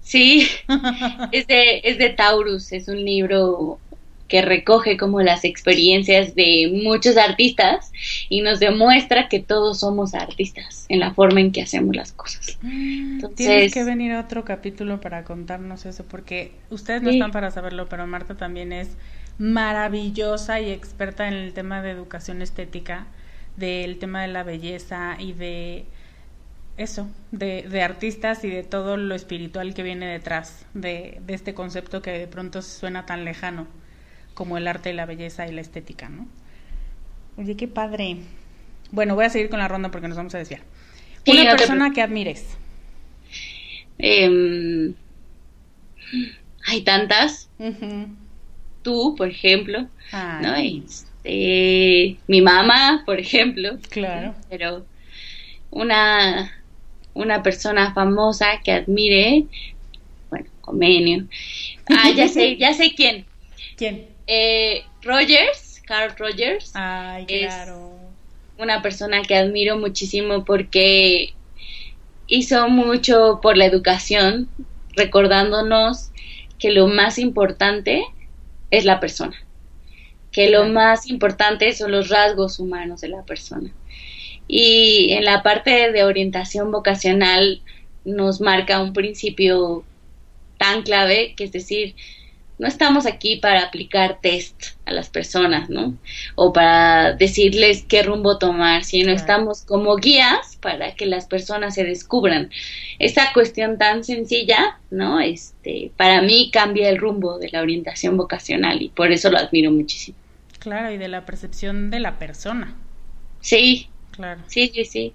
Sí, 0.00 0.48
es 1.32 1.46
de, 1.46 1.80
es 1.82 1.98
de 1.98 2.10
Taurus, 2.10 2.72
es 2.72 2.88
un 2.88 3.02
libro 3.04 3.78
que 4.34 4.42
recoge 4.42 4.96
como 4.96 5.20
las 5.22 5.44
experiencias 5.44 6.34
de 6.34 6.80
muchos 6.82 7.16
artistas 7.16 7.92
y 8.28 8.40
nos 8.40 8.58
demuestra 8.58 9.28
que 9.28 9.38
todos 9.38 9.78
somos 9.78 10.12
artistas 10.12 10.86
en 10.88 10.98
la 10.98 11.14
forma 11.14 11.40
en 11.40 11.52
que 11.52 11.62
hacemos 11.62 11.94
las 11.94 12.10
cosas. 12.10 12.58
Tienes 12.60 13.22
Entonces- 13.22 13.72
que 13.72 13.84
venir 13.84 14.10
a 14.10 14.18
otro 14.18 14.44
capítulo 14.44 15.00
para 15.00 15.22
contarnos 15.22 15.86
eso, 15.86 16.04
porque 16.04 16.50
ustedes 16.68 17.00
no 17.02 17.10
Sí. 17.10 17.18
están 17.18 17.30
para 17.30 17.52
saberlo, 17.52 17.86
pero 17.88 18.08
Marta 18.08 18.36
también 18.36 18.72
es 18.72 18.96
maravillosa 19.38 20.60
y 20.60 20.72
experta 20.72 21.28
en 21.28 21.34
el 21.34 21.52
tema 21.52 21.80
de 21.80 21.90
educación 21.92 22.42
estética, 22.42 23.06
del 23.56 23.98
tema 24.00 24.22
de 24.22 24.28
la 24.32 24.42
belleza 24.42 25.14
y 25.16 25.32
de 25.32 25.84
eso, 26.76 27.06
de, 27.30 27.62
de 27.70 27.82
artistas 27.82 28.42
y 28.42 28.50
de 28.50 28.64
todo 28.64 28.96
lo 28.96 29.14
espiritual 29.14 29.74
que 29.74 29.84
viene 29.84 30.06
detrás 30.06 30.66
de, 30.74 31.20
de 31.24 31.34
este 31.34 31.54
concepto 31.54 32.02
que 32.02 32.10
de 32.10 32.26
pronto 32.26 32.62
suena 32.62 33.06
tan 33.06 33.24
lejano 33.24 33.68
como 34.34 34.58
el 34.58 34.66
arte 34.66 34.90
y 34.90 34.94
la 34.94 35.06
belleza 35.06 35.46
y 35.48 35.52
la 35.52 35.60
estética, 35.60 36.08
¿no? 36.08 36.26
Oye, 37.36 37.56
qué 37.56 37.68
padre. 37.68 38.18
Bueno, 38.90 39.14
voy 39.14 39.24
a 39.24 39.30
seguir 39.30 39.48
con 39.48 39.58
la 39.58 39.68
ronda 39.68 39.90
porque 39.90 40.08
nos 40.08 40.16
vamos 40.16 40.34
a 40.34 40.38
desviar. 40.38 40.60
Sí, 41.24 41.32
Una 41.32 41.44
no 41.44 41.50
te 41.52 41.56
persona 41.56 41.92
que 41.92 42.02
admires. 42.02 42.46
Em, 43.98 44.94
hay 46.66 46.82
tantas, 46.82 47.48
tú, 48.82 49.14
por 49.16 49.28
ejemplo, 49.28 49.88
¿no? 50.12 50.54
Este, 50.54 52.18
mi 52.26 52.40
mamá, 52.42 53.02
por 53.06 53.18
ejemplo, 53.18 53.78
claro. 53.88 54.34
pero 54.50 54.84
una, 55.70 56.52
una 57.14 57.42
persona 57.42 57.94
famosa 57.94 58.60
que 58.62 58.72
admire, 58.72 59.46
bueno, 60.30 60.46
Comenio. 60.60 61.26
Ah, 61.86 62.10
ya 62.14 62.28
sé, 62.28 62.56
ya 62.56 62.74
sé 62.74 62.94
quién. 62.94 63.26
¿Quién? 63.76 64.13
Eh, 64.26 64.82
Rogers, 65.02 65.82
Carl 65.86 66.14
Rogers, 66.16 66.72
Ay, 66.74 67.26
Es- 67.28 67.46
claro. 67.46 67.98
una 68.56 68.82
persona 68.82 69.22
que 69.22 69.36
admiro 69.36 69.78
muchísimo 69.78 70.44
porque 70.44 71.34
hizo 72.26 72.68
mucho 72.68 73.40
por 73.42 73.56
la 73.56 73.66
educación, 73.66 74.48
recordándonos 74.96 76.10
que 76.58 76.70
lo 76.70 76.86
más 76.86 77.18
importante 77.18 78.04
es 78.70 78.84
la 78.84 79.00
persona, 79.00 79.36
que 80.30 80.48
lo 80.48 80.66
más 80.66 81.06
importante 81.06 81.72
son 81.72 81.92
los 81.92 82.08
rasgos 82.08 82.58
humanos 82.58 83.00
de 83.00 83.08
la 83.08 83.22
persona. 83.24 83.70
Y 84.46 85.12
en 85.12 85.24
la 85.24 85.42
parte 85.42 85.90
de 85.92 86.04
orientación 86.04 86.70
vocacional 86.70 87.62
nos 88.04 88.40
marca 88.40 88.82
un 88.82 88.92
principio 88.92 89.84
tan 90.58 90.82
clave, 90.82 91.34
que 91.36 91.44
es 91.44 91.52
decir, 91.52 91.96
no 92.58 92.68
estamos 92.68 93.06
aquí 93.06 93.36
para 93.36 93.62
aplicar 93.62 94.18
test 94.22 94.62
a 94.86 94.92
las 94.92 95.08
personas, 95.10 95.70
¿no? 95.70 95.94
O 96.36 96.52
para 96.52 97.12
decirles 97.14 97.84
qué 97.88 98.02
rumbo 98.02 98.38
tomar, 98.38 98.84
sino 98.84 99.06
Claro. 99.06 99.16
estamos 99.16 99.62
como 99.62 99.96
guías 99.96 100.56
para 100.60 100.94
que 100.94 101.06
las 101.06 101.26
personas 101.26 101.74
se 101.74 101.84
descubran. 101.84 102.50
Esa 102.98 103.32
cuestión 103.32 103.76
tan 103.78 104.04
sencilla, 104.04 104.78
¿no? 104.90 105.20
Este, 105.20 105.90
para 105.96 106.22
mí 106.22 106.50
cambia 106.52 106.88
el 106.88 106.98
rumbo 106.98 107.38
de 107.38 107.50
la 107.50 107.60
orientación 107.62 108.16
vocacional 108.16 108.80
y 108.82 108.88
por 108.88 109.10
eso 109.10 109.30
lo 109.30 109.38
admiro 109.38 109.70
muchísimo. 109.72 110.16
Claro, 110.60 110.90
y 110.92 110.96
de 110.96 111.08
la 111.08 111.26
percepción 111.26 111.90
de 111.90 112.00
la 112.00 112.18
persona. 112.18 112.74
Sí, 113.40 113.88
Claro. 114.12 114.40
sí, 114.46 114.70
sí, 114.72 114.84
sí. 114.84 115.12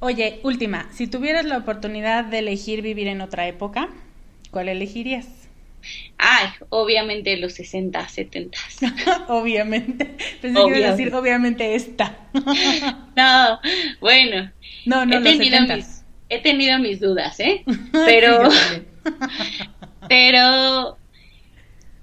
Oye, 0.00 0.40
última, 0.42 0.88
si 0.92 1.06
tuvieras 1.06 1.44
la 1.44 1.58
oportunidad 1.58 2.24
de 2.24 2.38
elegir 2.40 2.82
vivir 2.82 3.06
en 3.06 3.20
otra 3.20 3.46
época, 3.46 3.88
¿cuál 4.50 4.68
elegirías? 4.68 5.41
Ay, 6.18 6.48
obviamente 6.68 7.36
los 7.36 7.54
60, 7.54 8.08
70. 8.08 8.58
obviamente. 9.28 10.16
Pensé 10.40 10.60
que 10.60 10.78
ibas 10.78 10.90
a 10.90 10.96
decir, 10.96 11.14
obviamente 11.14 11.74
esta. 11.74 12.18
No, 13.14 13.60
bueno, 14.00 14.50
no, 14.86 15.04
no, 15.04 15.16
he, 15.16 15.20
los 15.20 15.24
tenido 15.24 15.58
setentas. 15.58 15.76
mis, 15.76 16.04
he 16.30 16.38
tenido 16.40 16.78
mis 16.78 16.98
dudas, 16.98 17.38
¿eh? 17.40 17.62
Pero, 17.92 18.48
pero, 20.08 20.96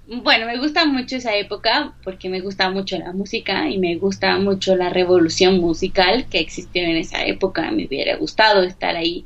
bueno, 0.06 0.46
me 0.46 0.58
gusta 0.58 0.84
mucho 0.84 1.16
esa 1.16 1.34
época 1.36 1.94
porque 2.04 2.28
me 2.28 2.40
gusta 2.40 2.70
mucho 2.70 2.98
la 2.98 3.12
música 3.12 3.68
y 3.68 3.78
me 3.78 3.96
gusta 3.96 4.38
mucho 4.38 4.76
la 4.76 4.90
revolución 4.90 5.60
musical 5.60 6.26
que 6.30 6.38
existió 6.38 6.82
en 6.82 6.96
esa 6.96 7.24
época. 7.24 7.70
Me 7.70 7.86
hubiera 7.86 8.16
gustado 8.16 8.62
estar 8.62 8.96
ahí 8.96 9.24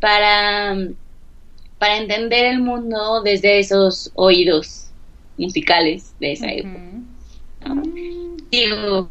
para, 0.00 0.76
para 1.78 1.96
entender 1.96 2.46
el 2.46 2.60
mundo 2.60 3.22
desde 3.22 3.58
esos 3.58 4.10
oídos 4.14 4.88
musicales 5.36 6.14
de 6.18 6.32
esa 6.32 6.52
época. 6.52 6.80
Digo, 8.50 9.08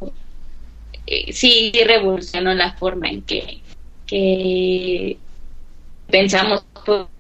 eh, 1.06 1.32
sí 1.32 1.72
revolucionó 1.86 2.54
la 2.54 2.74
forma 2.74 3.08
en 3.08 3.22
que, 3.22 3.62
que 4.06 5.18
pensamos, 6.10 6.66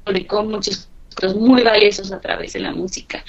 publicó 0.05 0.43
muchos 0.43 0.89
cosas 1.15 1.35
muy 1.35 1.63
valiosos 1.63 2.11
a 2.11 2.19
través 2.21 2.53
de 2.53 2.59
la 2.59 2.71
música 2.71 3.23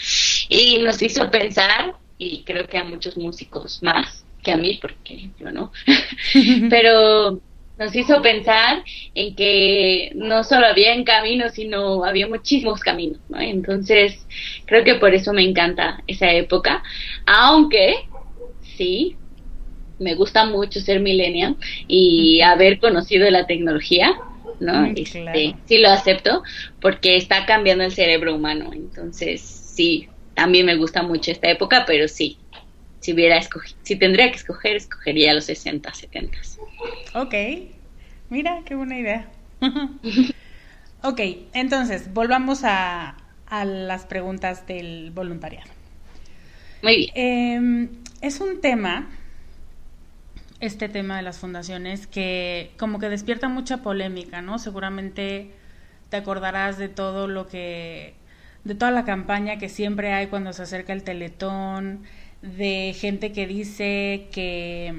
y 0.49 0.79
nos 0.79 1.01
hizo 1.01 1.31
pensar, 1.31 1.95
y 2.19 2.43
creo 2.43 2.67
que 2.67 2.79
a 2.79 2.85
muchos 2.85 3.17
músicos 3.17 3.83
más 3.83 4.25
que 4.43 4.53
a 4.53 4.57
mí, 4.57 4.79
porque 4.81 5.31
yo 5.39 5.51
no, 5.51 5.73
pero 6.71 7.41
nos 7.79 7.95
hizo 7.95 8.23
pensar 8.23 8.85
en 9.15 9.35
que 9.37 10.11
no 10.15 10.45
solo 10.45 10.67
había 10.67 10.95
un 10.95 11.05
camino, 11.05 11.49
sino 11.51 12.05
había 12.05 12.27
muchísimos 12.29 12.81
caminos, 12.81 13.21
¿no? 13.29 13.41
Entonces, 13.41 14.27
creo 14.67 14.85
que 14.85 14.97
por 14.97 15.15
eso 15.15 15.33
me 15.33 15.45
encanta 15.45 16.03
esa 16.07 16.33
época, 16.33 16.83
aunque 17.27 17.95
sí, 18.61 19.17
me 19.99 20.15
gusta 20.15 20.45
mucho 20.47 20.81
ser 20.81 21.01
millennial 21.01 21.57
y 21.87 22.41
haber 22.43 22.79
conocido 22.79 23.31
la 23.31 23.47
tecnología, 23.47 24.15
¿no? 24.61 24.83
Mm, 24.83 24.95
Este, 24.97 25.23
claro. 25.23 25.59
sí 25.67 25.79
lo 25.79 25.91
acepto 25.91 26.43
porque 26.81 27.17
está 27.17 27.47
cambiando 27.47 27.85
el 27.85 27.93
cerebro 27.93 28.35
humano, 28.35 28.71
entonces 28.73 29.41
sí, 29.43 30.09
también 30.35 30.67
me 30.67 30.77
gusta 30.77 31.03
mucho 31.03 31.31
esta 31.33 31.51
época, 31.51 31.85
pero 31.87 32.09
sí, 32.09 32.39
si 33.01 33.13
hubiera 33.13 33.41
si 33.83 33.97
tendría 33.97 34.31
que 34.31 34.37
escoger, 34.37 34.77
escogería 34.77 35.35
los 35.35 35.45
60, 35.45 35.93
70. 35.93 36.39
Ok, 37.15 37.35
mira, 38.29 38.63
qué 38.65 38.75
buena 38.75 38.99
idea. 38.99 39.31
ok, 41.03 41.21
entonces, 41.53 42.13
volvamos 42.13 42.65
a, 42.65 43.17
a 43.47 43.65
las 43.65 44.07
preguntas 44.07 44.67
del 44.67 45.11
voluntariado. 45.13 45.71
Muy 46.83 46.97
bien. 46.97 47.11
Em, 47.15 47.89
es 48.21 48.41
un 48.41 48.61
tema, 48.61 49.09
este 50.61 50.89
tema 50.89 51.17
de 51.17 51.23
las 51.23 51.39
fundaciones, 51.39 52.07
que 52.07 52.73
como 52.79 52.99
que 52.99 53.09
despierta 53.09 53.49
mucha 53.49 53.79
polémica, 53.79 54.43
¿no? 54.43 54.59
Seguramente 54.59 55.53
te 56.11 56.17
acordarás 56.17 56.79
de 56.79 56.89
todo 56.89 57.29
lo 57.29 57.49
que, 57.49 58.15
de 58.65 58.75
toda 58.75 58.91
la 58.91 59.05
campaña 59.05 59.59
que 59.59 59.69
siempre 59.69 60.13
hay 60.13 60.29
cuando 60.29 60.53
se 60.53 60.63
acerca 60.63 60.93
el 60.93 61.03
teletón, 61.03 62.05
de 62.43 62.95
gente 62.99 63.33
que 63.33 63.47
dice 63.47 64.29
que, 64.33 64.95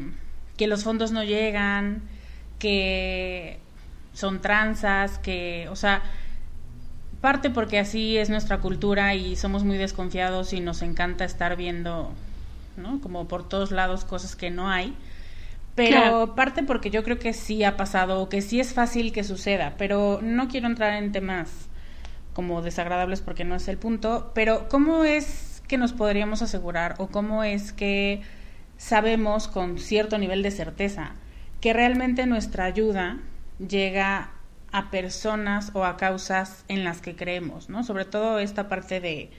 que 0.58 0.68
los 0.68 0.84
fondos 0.84 1.12
no 1.12 1.24
llegan, 1.24 2.02
que 2.58 3.60
son 4.14 4.42
tranzas, 4.42 5.18
que, 5.20 5.68
o 5.70 5.76
sea, 5.76 6.04
parte 7.22 7.50
porque 7.50 7.80
así 7.80 8.18
es 8.18 8.30
nuestra 8.30 8.60
cultura 8.60 9.16
y 9.16 9.36
somos 9.36 9.64
muy 9.64 9.78
desconfiados 9.78 10.54
y 10.54 10.60
nos 10.60 10.82
encanta 10.82 11.26
estar 11.26 11.56
viendo, 11.56 12.12
¿no? 12.78 13.00
Como 13.02 13.28
por 13.28 13.48
todos 13.48 13.72
lados 13.72 14.04
cosas 14.04 14.36
que 14.36 14.52
no 14.52 14.70
hay. 14.70 14.96
Pero 15.76 16.36
parte 16.36 16.64
porque 16.64 16.90
yo 16.90 17.04
creo 17.04 17.20
que 17.20 17.32
sí 17.32 17.64
ha 17.64 17.78
pasado, 17.78 18.28
que 18.28 18.42
sí 18.42 18.60
es 18.60 18.74
fácil 18.74 19.14
que 19.14 19.24
suceda, 19.24 19.76
pero 19.78 20.20
no 20.22 20.50
quiero 20.50 20.68
entrar 20.68 21.02
en 21.02 21.14
temas 21.14 21.50
como 22.34 22.62
desagradables 22.62 23.22
porque 23.22 23.46
no 23.46 23.56
es 23.56 23.68
el 23.70 23.78
punto, 23.78 24.32
pero 24.36 24.68
¿cómo 24.68 25.06
es 25.06 25.49
que 25.70 25.78
nos 25.78 25.94
podríamos 25.94 26.42
asegurar 26.42 26.96
o 26.98 27.08
cómo 27.08 27.46
es 27.46 27.72
que 27.72 28.22
sabemos 28.78 29.48
con 29.48 29.78
cierto 29.78 30.18
nivel 30.18 30.44
de 30.44 30.52
certeza 30.52 31.12
que 31.62 31.74
realmente 31.74 32.26
nuestra 32.26 32.66
ayuda 32.66 33.20
llega 33.66 34.32
a 34.72 34.92
personas 34.92 35.72
o 35.74 35.86
a 35.86 35.96
causas 35.96 36.66
en 36.68 36.84
las 36.84 37.02
que 37.02 37.16
creemos, 37.16 37.70
¿no? 37.70 37.84
Sobre 37.84 38.06
todo 38.06 38.40
esta 38.40 38.68
parte 38.68 39.00
de 39.00 39.30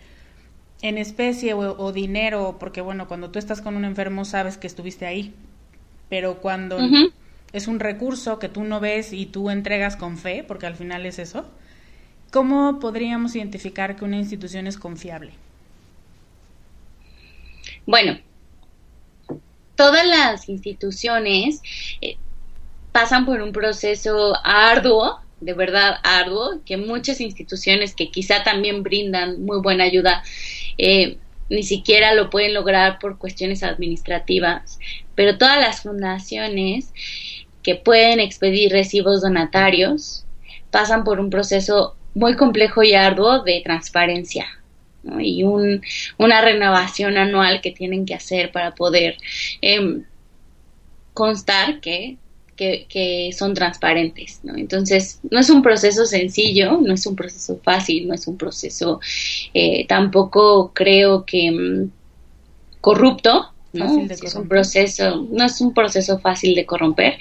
en 0.82 0.98
especie 0.98 1.52
o, 1.52 1.92
dinero, 1.92 2.56
porque 2.58 2.80
bueno, 2.80 3.06
cuando 3.06 3.30
tú 3.30 3.38
estás 3.38 3.60
con 3.60 3.76
un 3.76 3.84
enfermo 3.84 4.24
sabes 4.24 4.56
que 4.56 4.66
estuviste 4.66 5.06
ahí, 5.06 5.34
pero 6.08 6.36
cuando 6.36 6.78
es 7.52 7.68
un 7.68 7.80
recurso 7.80 8.38
que 8.38 8.48
tú 8.48 8.64
no 8.64 8.80
ves 8.80 9.12
y 9.12 9.26
tú 9.26 9.50
entregas 9.50 9.96
con 9.96 10.16
fe, 10.16 10.44
porque 10.46 10.66
al 10.66 10.76
final 10.76 11.04
es 11.04 11.18
eso, 11.18 11.50
¿cómo 12.30 12.78
podríamos 12.78 13.36
identificar 13.36 13.96
que 13.96 14.04
una 14.04 14.16
institución 14.16 14.66
es 14.66 14.78
confiable? 14.78 15.32
Bueno, 17.86 18.18
todas 19.76 20.06
las 20.06 20.48
instituciones 20.48 21.62
eh, 22.00 22.16
pasan 22.92 23.24
por 23.24 23.40
un 23.40 23.52
proceso 23.52 24.34
arduo, 24.44 25.20
de 25.40 25.54
verdad 25.54 25.96
arduo, 26.02 26.60
que 26.66 26.76
muchas 26.76 27.20
instituciones 27.20 27.94
que 27.94 28.10
quizá 28.10 28.42
también 28.42 28.82
brindan 28.82 29.42
muy 29.42 29.60
buena 29.60 29.84
ayuda, 29.84 30.22
eh, 30.76 31.16
ni 31.48 31.62
siquiera 31.62 32.14
lo 32.14 32.30
pueden 32.30 32.54
lograr 32.54 32.98
por 32.98 33.18
cuestiones 33.18 33.62
administrativas, 33.62 34.78
pero 35.14 35.38
todas 35.38 35.58
las 35.58 35.80
fundaciones 35.80 36.92
que 37.62 37.74
pueden 37.74 38.20
expedir 38.20 38.70
recibos 38.72 39.22
donatarios 39.22 40.26
pasan 40.70 41.04
por 41.04 41.20
un 41.20 41.30
proceso 41.30 41.96
muy 42.14 42.36
complejo 42.36 42.82
y 42.82 42.94
arduo 42.94 43.42
de 43.42 43.62
transparencia 43.64 44.46
y 45.20 45.42
un, 45.42 45.82
una 46.18 46.40
renovación 46.40 47.16
anual 47.16 47.61
que 47.61 47.70
tienen 47.70 48.05
que 48.05 48.14
hacer 48.14 48.53
para 48.53 48.74
poder 48.74 49.16
em, 49.61 50.05
constar 51.14 51.80
que 51.80 52.18
que, 52.88 53.30
son 53.36 53.55
transparentes, 53.55 54.40
¿no? 54.42 54.57
Entonces, 54.57 55.20
no 55.30 55.40
es 55.40 55.51
un 55.51 55.62
proceso 55.62 56.05
sencillo, 56.05 56.78
no 56.80 56.94
es 56.94 57.07
un 57.07 57.16
proceso 57.16 57.59
fácil, 57.62 58.09
no 58.09 58.14
es 58.14 58.26
un 58.26 58.36
proceso 58.36 59.01
eh, 59.55 59.86
tampoco 59.86 60.72
creo 60.74 61.24
que 61.24 61.51
mm, 61.51 61.90
corrupto, 62.80 63.53
¿no? 63.72 64.07
es 64.11 64.34
un 64.34 64.48
proceso, 64.48 65.26
no 65.30 65.44
es 65.44 65.61
un 65.61 65.72
proceso 65.72 66.18
fácil 66.18 66.55
de 66.55 66.66
corromper 66.66 67.18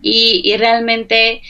y, 0.00 0.40
y 0.42 0.56
realmente 0.56 1.42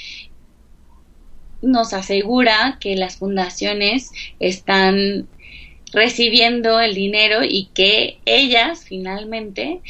nos 1.63 1.93
asegura 1.93 2.77
que 2.81 2.97
las 2.97 3.17
fundaciones 3.17 4.11
están 4.41 5.29
recibiendo 5.97 6.79
el 6.79 6.95
dinero 6.95 7.43
y 7.43 7.71
que 7.73 8.19
ellas 8.27 8.85
finalmente 8.85 9.81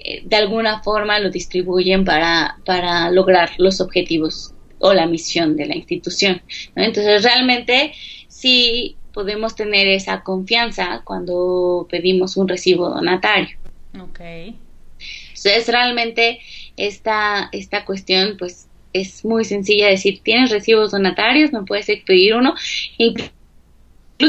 eh, 0.00 0.22
de 0.24 0.36
alguna 0.36 0.82
forma 0.82 1.20
lo 1.20 1.30
distribuyen 1.30 2.04
para, 2.04 2.58
para 2.64 3.08
lograr 3.12 3.50
los 3.58 3.80
objetivos 3.80 4.52
o 4.80 4.92
la 4.92 5.06
misión 5.06 5.56
de 5.56 5.66
la 5.66 5.76
institución. 5.76 6.42
Entonces, 6.74 7.22
realmente 7.22 7.92
sí 8.26 8.96
podemos 9.12 9.54
tener 9.54 9.86
esa 9.86 10.24
confianza 10.24 11.02
cuando 11.04 11.86
pedimos 11.88 12.36
un 12.36 12.48
recibo 12.48 12.88
donatario. 12.88 13.56
Ok. 14.00 14.18
Entonces, 14.18 15.68
realmente 15.68 16.40
esta, 16.76 17.48
esta 17.52 17.84
cuestión, 17.84 18.36
pues, 18.36 18.66
es 18.92 19.24
muy 19.24 19.44
sencilla 19.44 19.86
decir, 19.86 20.22
¿tienes 20.24 20.50
recibos 20.50 20.90
donatarios? 20.90 21.52
¿Me 21.52 21.62
puedes 21.62 21.86
pedir 22.04 22.34
uno? 22.34 22.56
incluso 22.98 23.30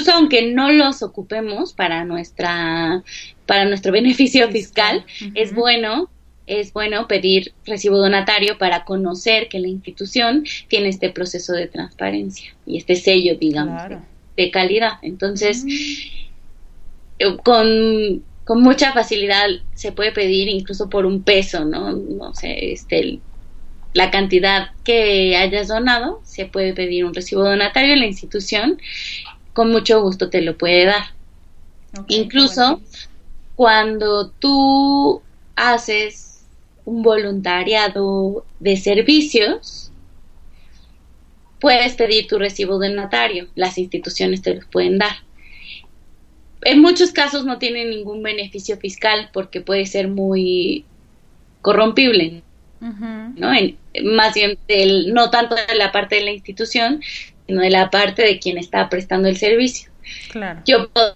aunque 0.08 0.52
no 0.54 0.72
los 0.72 1.04
ocupemos 1.04 1.74
para 1.74 2.06
nuestra 2.06 3.04
para 3.46 3.66
nuestro 3.66 3.92
beneficio 4.00 4.50
fiscal, 4.50 5.06
es 5.36 5.54
bueno 5.54 6.10
es 6.46 6.74
bueno 6.74 7.08
pedir 7.08 7.54
recibo 7.66 7.98
donatario 7.98 8.58
para 8.58 8.84
conocer 8.84 9.48
que 9.48 9.60
la 9.60 9.68
institución 9.68 10.46
tiene 10.68 10.90
este 10.90 11.10
proceso 11.10 11.54
de 11.54 11.68
transparencia 11.68 12.54
y 12.66 12.78
este 12.78 12.96
sello, 12.96 13.36
digamos, 13.36 13.82
de, 14.36 14.52
calidad. 14.52 14.94
Entonces, 15.02 15.66
eh, 17.20 17.38
con, 17.44 18.24
con, 18.44 18.62
mucha 18.62 18.92
facilidad 18.92 19.48
se 19.74 19.94
puede 19.94 20.12
pedir 20.12 20.50
incluso 20.50 20.90
por 20.90 21.06
un 21.06 21.24
peso, 21.24 21.64
¿no? 21.64 21.94
No 21.94 22.34
sé, 22.34 22.74
este, 22.74 23.20
la 23.94 24.12
cantidad 24.12 24.72
que 24.84 25.38
hayas 25.38 25.68
donado, 25.70 26.20
se 26.26 26.46
puede 26.46 26.74
pedir 26.74 27.06
un 27.06 27.14
recibo 27.14 27.44
donatario 27.44 27.94
en 27.94 28.00
la 28.00 28.08
institución 28.08 28.80
con 29.54 29.72
mucho 29.72 30.02
gusto 30.02 30.30
te 30.30 30.42
lo 30.42 30.58
puede 30.58 30.86
dar. 30.86 31.04
Incluso 32.08 32.82
cuando 33.56 34.30
tú 34.30 35.22
haces 35.56 36.44
un 36.86 37.04
voluntariado 37.04 38.46
de 38.60 38.78
servicios, 38.78 39.92
puedes 41.60 41.94
pedir 41.94 42.28
tu 42.28 42.40
recibo 42.40 42.80
de 42.80 42.90
notario, 42.90 43.48
las 43.56 43.78
instituciones 43.78 44.42
te 44.42 44.56
lo 44.56 44.68
pueden 44.70 44.98
dar. 44.98 45.16
En 46.64 46.82
muchos 46.82 47.12
casos 47.12 47.46
no 47.46 47.58
tiene 47.58 47.86
ningún 47.86 48.24
beneficio 48.24 48.78
fiscal 48.78 49.30
porque 49.32 49.62
puede 49.62 49.86
ser 49.86 50.08
muy 50.08 50.86
corrompible, 51.62 52.42
¿no? 52.82 53.52
más 54.04 54.34
bien 54.34 54.58
no 55.14 55.30
tanto 55.30 55.56
de 55.56 55.76
la 55.76 55.94
parte 55.94 56.16
de 56.16 56.22
la 56.22 56.32
institución, 56.32 57.02
sino 57.48 57.62
de 57.62 57.70
la 57.70 57.90
parte 57.90 58.24
de 58.24 58.40
quien 58.40 58.58
está 58.58 58.90
prestando 58.90 59.28
el 59.28 59.38
servicio. 59.38 59.92
Claro. 60.32 60.62
Yo 60.66 60.90
puedo 60.90 61.16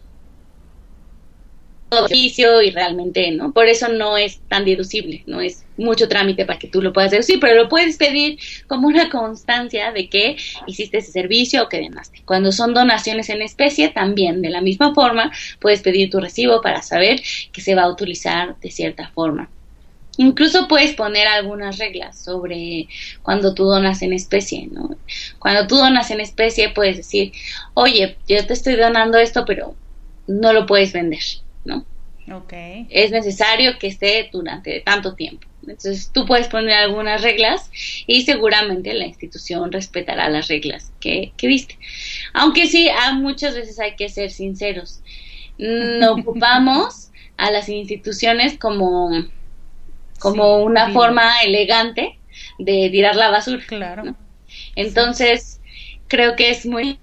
servicio 1.90 2.62
y 2.62 2.72
realmente 2.72 3.32
no, 3.32 3.54
por 3.54 3.68
eso 3.68 3.88
no 3.88 4.18
es 4.18 4.40
tan 4.50 4.66
deducible, 4.66 5.24
no 5.26 5.40
es 5.40 5.64
mucho 5.78 6.08
trámite 6.08 6.46
para 6.46 6.60
que 6.60 6.68
tú 6.68 6.82
lo 6.82 6.92
puedas 6.92 7.12
deducir, 7.12 7.40
pero 7.40 7.56
lo 7.56 7.70
puedes 7.70 7.98
pedir 7.98 8.38
como 8.68 8.88
una 8.88 9.10
constancia 9.10 9.92
de 9.92 10.10
que 10.10 10.36
hiciste 10.66 10.98
ese 10.98 11.12
servicio 11.12 11.64
o 11.64 11.70
que 11.70 11.82
donaste. 11.82 12.22
Cuando 12.26 12.52
son 12.52 12.74
donaciones 12.74 13.30
en 13.30 13.42
especie, 13.42 13.90
también 13.90 14.42
de 14.42 14.50
la 14.50 14.62
misma 14.62 14.94
forma 14.94 15.32
puedes 15.60 15.82
pedir 15.82 16.10
tu 16.10 16.20
recibo 16.20 16.62
para 16.62 16.82
saber 16.82 17.22
que 17.52 17.62
se 17.62 17.76
va 17.76 17.84
a 17.84 17.90
utilizar 17.90 18.60
de 18.60 18.72
cierta 18.72 19.10
forma. 19.10 19.50
Incluso 20.18 20.68
puedes 20.68 20.96
poner 20.96 21.28
algunas 21.28 21.78
reglas 21.78 22.20
sobre 22.20 22.88
cuando 23.22 23.54
tú 23.54 23.66
donas 23.66 24.02
en 24.02 24.14
especie, 24.14 24.68
¿no? 24.68 24.98
Cuando 25.40 25.68
tú 25.68 25.76
donas 25.76 26.10
en 26.12 26.20
especie 26.20 26.70
puedes 26.70 26.98
decir, 26.98 27.32
oye, 27.76 28.18
yo 28.28 28.46
te 28.46 28.54
estoy 28.54 28.76
donando 28.76 29.20
esto, 29.20 29.46
pero 29.46 29.76
no 30.26 30.54
lo 30.54 30.66
puedes 30.66 30.92
vender, 30.92 31.24
¿no? 31.66 31.86
Okay. 32.30 32.88
Es 32.90 33.12
necesario 33.12 33.78
que 33.80 33.88
esté 33.88 34.30
durante 34.34 34.82
tanto 34.82 35.14
tiempo. 35.14 35.48
Entonces 35.62 36.12
tú 36.14 36.26
puedes 36.26 36.48
poner 36.48 36.74
algunas 36.74 37.22
reglas 37.22 37.70
y 38.06 38.24
seguramente 38.24 38.94
la 38.94 39.06
institución 39.06 39.72
respetará 39.72 40.30
las 40.30 40.48
reglas 40.48 40.92
que, 41.00 41.34
que 41.38 41.48
viste. 41.48 41.78
Aunque 42.34 42.68
sí, 42.68 42.90
a 42.90 43.14
muchas 43.14 43.56
veces 43.56 43.80
hay 43.80 43.96
que 43.96 44.10
ser 44.10 44.32
sinceros. 44.32 45.02
No 45.58 46.14
ocupamos 46.20 47.12
a 47.38 47.52
las 47.52 47.70
instituciones 47.70 48.58
como 48.58 49.12
como 50.20 50.58
una 50.64 50.92
forma 50.92 51.42
elegante 51.42 52.20
de 52.60 52.90
tirar 52.92 53.16
la 53.16 53.30
basura. 53.30 53.64
Claro. 53.68 54.16
Entonces, 54.76 55.60
creo 56.08 56.36
que 56.36 56.50
es 56.50 56.66
muy 56.66 57.00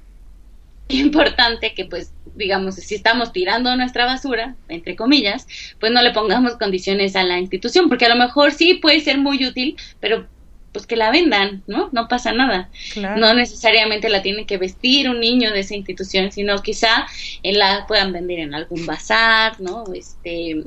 importante 0.88 1.72
que 1.74 1.86
pues 1.86 2.12
digamos 2.34 2.74
si 2.74 2.94
estamos 2.94 3.32
tirando 3.32 3.74
nuestra 3.74 4.04
basura 4.04 4.54
entre 4.68 4.96
comillas 4.96 5.46
pues 5.80 5.92
no 5.92 6.02
le 6.02 6.10
pongamos 6.10 6.56
condiciones 6.56 7.16
a 7.16 7.24
la 7.24 7.38
institución 7.38 7.88
porque 7.88 8.04
a 8.04 8.10
lo 8.10 8.16
mejor 8.16 8.52
sí 8.52 8.74
puede 8.74 9.00
ser 9.00 9.16
muy 9.16 9.46
útil 9.46 9.76
pero 9.98 10.26
pues 10.74 10.86
que 10.88 10.96
la 10.96 11.12
vendan, 11.12 11.62
¿no? 11.68 11.88
No 11.92 12.08
pasa 12.08 12.32
nada. 12.32 12.68
No 12.96 13.32
necesariamente 13.32 14.08
la 14.08 14.22
tiene 14.22 14.44
que 14.44 14.58
vestir 14.58 15.08
un 15.08 15.20
niño 15.20 15.52
de 15.52 15.60
esa 15.60 15.76
institución, 15.76 16.32
sino 16.32 16.60
quizá 16.62 17.06
la 17.44 17.86
puedan 17.86 18.12
vender 18.12 18.40
en 18.40 18.54
algún 18.54 18.84
bazar, 18.84 19.60
¿no? 19.60 19.84
Este, 19.94 20.64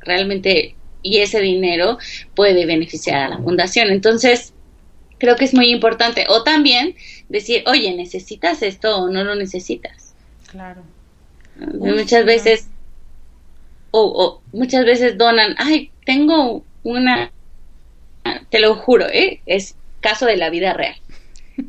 realmente, 0.00 0.75
y 1.06 1.18
ese 1.18 1.40
dinero 1.40 1.98
puede 2.34 2.66
beneficiar 2.66 3.22
a 3.22 3.28
la 3.28 3.38
fundación. 3.38 3.88
Entonces, 3.88 4.52
creo 5.18 5.36
que 5.36 5.44
es 5.44 5.54
muy 5.54 5.70
importante. 5.70 6.26
O 6.28 6.42
también 6.42 6.94
decir, 7.28 7.62
oye, 7.66 7.94
¿necesitas 7.94 8.62
esto 8.62 8.96
o 8.96 9.08
no 9.08 9.24
lo 9.24 9.34
necesitas? 9.34 10.14
Claro. 10.50 10.82
muchas 11.78 12.24
veces, 12.24 12.68
o, 13.90 14.02
o 14.02 14.42
muchas 14.56 14.84
veces 14.84 15.16
donan, 15.18 15.54
ay, 15.58 15.90
tengo 16.04 16.64
una 16.82 17.30
te 18.50 18.60
lo 18.60 18.74
juro, 18.74 19.06
¿eh? 19.06 19.40
es 19.46 19.76
caso 20.00 20.26
de 20.26 20.36
la 20.36 20.50
vida 20.50 20.72
real. 20.72 20.96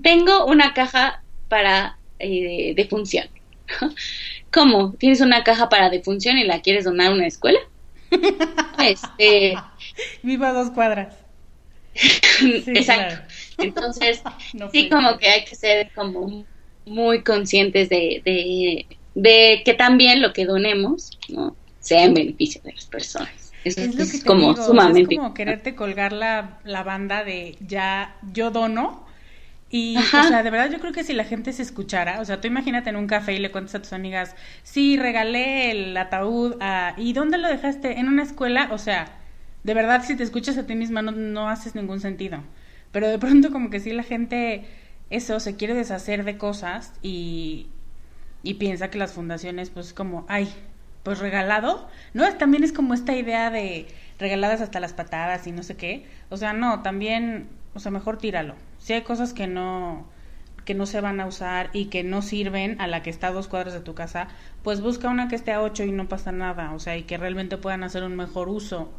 Tengo 0.03 0.45
una 0.45 0.73
caja 0.73 1.23
para 1.47 1.97
eh, 2.19 2.73
defunción. 2.75 3.27
¿Cómo? 4.51 4.93
¿Tienes 4.93 5.21
una 5.21 5.43
caja 5.43 5.69
para 5.69 5.89
defunción 5.89 6.37
y 6.37 6.45
la 6.45 6.61
quieres 6.61 6.85
donar 6.85 7.07
a 7.07 7.13
una 7.13 7.27
escuela? 7.27 7.59
Este... 8.79 9.55
Viva 10.23 10.53
dos 10.53 10.71
cuadras. 10.71 11.15
Exacto. 12.67 13.23
Entonces, 13.57 14.21
sí, 14.71 14.89
como 14.89 15.17
que 15.17 15.27
hay 15.27 15.45
que 15.45 15.55
ser 15.55 15.91
como 15.93 16.45
muy 16.85 17.23
conscientes 17.23 17.89
de, 17.89 18.21
de, 18.23 18.85
de 19.15 19.61
que 19.65 19.73
también 19.73 20.21
lo 20.21 20.33
que 20.33 20.45
donemos 20.45 21.17
¿no? 21.29 21.55
sea 21.79 22.05
en 22.05 22.13
beneficio 22.13 22.61
de 22.63 22.73
las 22.73 22.85
personas. 22.85 23.53
Es, 23.63 23.77
lo 23.77 24.05
que 24.05 24.23
como 24.25 24.55
sumamente. 24.55 25.15
es 25.15 25.19
como 25.19 25.33
quererte 25.33 25.75
colgar 25.75 26.13
la, 26.13 26.59
la 26.63 26.83
banda 26.83 27.23
de 27.23 27.57
ya 27.59 28.15
yo 28.31 28.51
dono. 28.51 29.05
Y, 29.69 29.97
o 29.97 30.23
sea, 30.23 30.43
de 30.43 30.49
verdad 30.49 30.71
yo 30.71 30.79
creo 30.79 30.93
que 30.93 31.03
si 31.03 31.13
la 31.13 31.25
gente 31.25 31.51
se 31.51 31.61
escuchara, 31.61 32.21
o 32.21 32.25
sea, 32.25 32.39
tú 32.39 32.47
imagínate 32.47 32.89
en 32.89 32.95
un 32.95 33.07
café 33.07 33.33
y 33.33 33.39
le 33.39 33.51
cuentas 33.51 33.75
a 33.75 33.81
tus 33.81 33.91
amigas, 33.93 34.35
sí, 34.63 34.97
regalé 34.97 35.71
el 35.71 35.97
ataúd, 35.97 36.55
a... 36.61 36.93
¿y 36.97 37.13
dónde 37.13 37.37
lo 37.37 37.49
dejaste? 37.49 37.99
¿En 37.99 38.07
una 38.07 38.23
escuela? 38.23 38.69
O 38.71 38.77
sea, 38.77 39.17
de 39.63 39.73
verdad 39.73 40.03
si 40.05 40.15
te 40.15 40.23
escuchas 40.23 40.57
a 40.57 40.65
ti 40.65 40.75
misma 40.75 41.01
no, 41.01 41.11
no 41.11 41.49
haces 41.49 41.75
ningún 41.75 41.99
sentido. 41.99 42.43
Pero 42.91 43.09
de 43.09 43.19
pronto 43.19 43.51
como 43.51 43.69
que 43.69 43.79
sí 43.81 43.91
la 43.91 44.03
gente, 44.03 44.65
eso, 45.09 45.39
se 45.39 45.55
quiere 45.57 45.73
deshacer 45.73 46.23
de 46.23 46.37
cosas 46.37 46.93
y, 47.01 47.67
y 48.43 48.55
piensa 48.55 48.89
que 48.89 48.97
las 48.99 49.13
fundaciones, 49.13 49.69
pues 49.69 49.93
como, 49.93 50.25
ay, 50.29 50.53
pues 51.03 51.19
regalado, 51.19 51.89
¿no? 52.13 52.31
También 52.37 52.63
es 52.63 52.73
como 52.73 52.93
esta 52.93 53.15
idea 53.15 53.49
de 53.49 53.87
regaladas 54.19 54.61
hasta 54.61 54.79
las 54.79 54.93
patadas 54.93 55.47
y 55.47 55.51
no 55.51 55.63
sé 55.63 55.75
qué. 55.77 56.05
O 56.29 56.37
sea, 56.37 56.53
no, 56.53 56.81
también, 56.81 57.49
o 57.73 57.79
sea, 57.79 57.91
mejor 57.91 58.17
tíralo. 58.17 58.55
Si 58.87 58.93
hay 58.93 59.01
cosas 59.01 59.33
que 59.33 59.47
no 59.47 60.05
que 60.63 60.73
no 60.73 60.85
se 60.85 61.01
van 61.01 61.19
a 61.19 61.25
usar 61.25 61.69
y 61.73 61.87
que 61.87 62.05
no 62.05 62.21
sirven 62.21 62.79
a 62.79 62.87
la 62.87 63.03
que 63.03 63.09
está 63.09 63.27
a 63.27 63.31
dos 63.33 63.49
cuadras 63.49 63.73
de 63.73 63.81
tu 63.81 63.93
casa, 63.95 64.29
pues 64.63 64.79
busca 64.79 65.09
una 65.09 65.27
que 65.27 65.35
esté 65.35 65.51
a 65.51 65.61
ocho 65.61 65.83
y 65.83 65.91
no 65.91 66.07
pasa 66.07 66.31
nada, 66.31 66.71
o 66.71 66.79
sea, 66.79 66.95
y 66.95 67.03
que 67.03 67.17
realmente 67.17 67.57
puedan 67.57 67.83
hacer 67.83 68.03
un 68.03 68.15
mejor 68.15 68.47
uso 68.47 68.89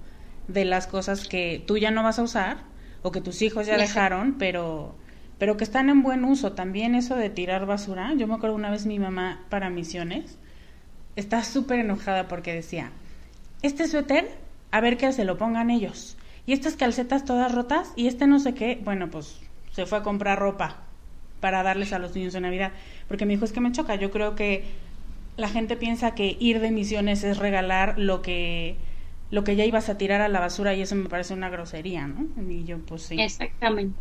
de 0.47 0.67
las 0.67 0.87
cosas 0.89 1.27
que 1.27 1.65
tú 1.67 1.79
ya 1.79 1.91
no 1.91 2.03
vas 2.03 2.19
a 2.19 2.23
usar 2.23 2.59
o 3.01 3.13
que 3.13 3.23
tus 3.23 3.41
hijos 3.41 3.67
ya 3.67 3.79
dejaron, 3.79 4.37
pero 4.37 4.95
pero 5.39 5.57
que 5.57 5.65
están 5.65 5.89
en 5.89 6.03
buen 6.03 6.23
uso. 6.23 6.53
También 6.53 6.95
eso 6.95 7.17
de 7.17 7.31
tirar 7.31 7.65
basura, 7.65 8.13
yo 8.15 8.27
me 8.27 8.35
acuerdo 8.35 8.57
una 8.57 8.71
vez 8.71 8.85
mi 8.85 8.99
mamá 8.99 9.47
para 9.49 9.71
misiones 9.71 10.37
está 11.17 11.43
súper 11.45 11.79
enojada 11.79 12.29
porque 12.29 12.53
decía, 12.53 12.91
este 13.63 13.89
suéter, 13.89 14.29
a 14.71 14.83
ver 14.83 14.99
que 14.99 15.11
se 15.15 15.25
lo 15.25 15.39
pongan 15.39 15.71
ellos. 15.71 16.19
Y 16.45 16.53
estas 16.53 16.77
calcetas 16.77 17.25
todas 17.25 17.55
rotas 17.55 17.95
y 17.97 18.07
este 18.07 18.27
no 18.27 18.39
sé 18.39 18.53
qué, 18.53 18.79
bueno, 18.85 19.09
pues 19.09 19.48
se 19.73 19.87
fue 19.87 19.99
a 19.99 20.03
comprar 20.03 20.39
ropa 20.39 20.77
para 21.41 21.63
darles 21.63 21.93
a 21.93 21.99
los 21.99 22.15
niños 22.15 22.33
de 22.33 22.41
Navidad. 22.41 22.73
Porque 23.07 23.27
me 23.27 23.35
dijo, 23.35 23.45
es 23.45 23.53
que 23.53 23.61
me 23.61 23.73
choca, 23.73 23.95
yo 23.95 24.11
creo 24.11 24.35
que 24.35 24.65
la 25.37 25.49
gente 25.49 25.77
piensa 25.77 26.15
que 26.15 26.37
ir 26.41 26.61
de 26.61 26.71
misiones 26.71 27.23
es 27.25 27.39
regalar 27.39 27.95
lo 27.99 28.23
que 28.23 28.77
lo 29.31 29.45
que 29.45 29.57
ya 29.57 29.65
ibas 29.67 29.91
a 29.91 29.99
tirar 29.99 30.23
a 30.23 30.29
la 30.29 30.41
basura 30.41 30.75
y 30.75 30.81
eso 30.81 30.95
me 30.95 31.09
parece 31.09 31.35
una 31.35 31.51
grosería, 31.51 32.07
¿no? 32.07 32.27
Y 32.51 32.65
yo 32.65 32.79
pues 32.79 33.03
sí. 33.03 33.21
Exactamente. 33.21 33.95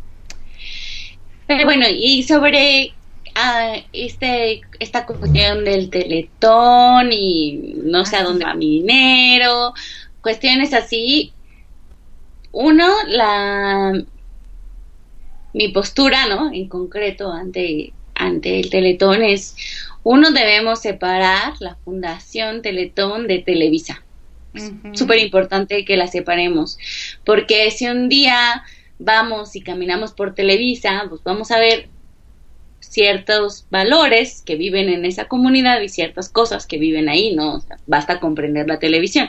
Pero 1.46 1.64
bueno, 1.64 1.86
y 1.90 2.22
sobre 2.22 2.94
este, 3.92 4.62
esta 4.80 5.06
cuestión 5.06 5.64
del 5.64 5.90
teletón 5.90 7.12
y 7.12 7.74
no 7.84 8.04
sé 8.04 8.16
a 8.16 8.24
dónde 8.24 8.44
va 8.44 8.54
mi 8.54 8.80
dinero, 8.80 9.74
cuestiones 10.20 10.72
así. 10.74 11.32
Uno, 12.52 12.88
la 13.06 13.92
mi 15.52 15.68
postura, 15.68 16.26
¿no? 16.26 16.52
En 16.52 16.68
concreto 16.68 17.32
ante, 17.32 17.92
ante 18.14 18.60
el 18.60 18.70
teletón 18.70 19.22
es, 19.22 19.56
uno 20.02 20.30
debemos 20.30 20.80
separar 20.80 21.54
la 21.60 21.76
Fundación 21.84 22.62
Teletón 22.62 23.26
de 23.26 23.38
Televisa. 23.40 24.02
Es 24.54 24.72
súper 24.94 25.18
importante 25.18 25.84
que 25.84 25.96
la 25.96 26.06
separemos, 26.06 26.78
porque 27.24 27.70
si 27.70 27.86
un 27.86 28.08
día 28.08 28.64
vamos 28.98 29.54
y 29.54 29.60
caminamos 29.60 30.12
por 30.12 30.34
Televisa, 30.34 31.04
pues 31.08 31.22
vamos 31.22 31.50
a 31.50 31.58
ver 31.58 31.88
ciertos 32.80 33.66
valores 33.70 34.42
que 34.44 34.56
viven 34.56 34.88
en 34.88 35.04
esa 35.04 35.26
comunidad 35.26 35.80
y 35.82 35.88
ciertas 35.88 36.28
cosas 36.28 36.66
que 36.66 36.78
viven 36.78 37.08
ahí, 37.08 37.34
¿no? 37.34 37.62
basta 37.86 38.20
comprender 38.20 38.66
la 38.66 38.78
televisión. 38.78 39.28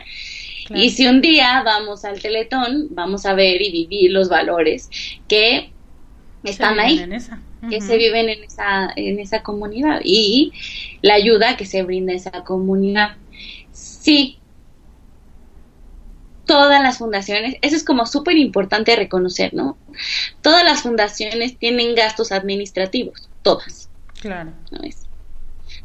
Y 0.73 0.91
si 0.91 1.07
un 1.07 1.21
día 1.21 1.63
vamos 1.65 2.05
al 2.05 2.21
Teletón, 2.21 2.87
vamos 2.91 3.25
a 3.25 3.33
ver 3.33 3.61
y 3.61 3.71
vivir 3.71 4.11
los 4.11 4.29
valores 4.29 4.89
que 5.27 5.71
están 6.43 6.79
ahí, 6.79 7.05
que 7.69 7.81
se 7.81 7.97
viven 7.97 8.29
en 8.29 8.43
esa, 8.43 8.91
en 8.95 9.19
esa 9.19 9.43
comunidad 9.43 10.01
y 10.03 10.53
la 11.01 11.15
ayuda 11.15 11.57
que 11.57 11.65
se 11.65 11.83
brinda 11.83 12.13
a 12.13 12.15
esa 12.15 12.43
comunidad. 12.43 13.17
Sí, 13.71 14.39
todas 16.45 16.81
las 16.81 16.97
fundaciones, 16.97 17.57
eso 17.61 17.75
es 17.75 17.83
como 17.83 18.05
súper 18.05 18.37
importante 18.37 18.95
reconocer, 18.95 19.53
¿no? 19.53 19.77
Todas 20.41 20.63
las 20.63 20.81
fundaciones 20.81 21.57
tienen 21.57 21.93
gastos 21.93 22.31
administrativos 22.31 23.29
todas. 23.41 23.89
Claro. 24.21 24.51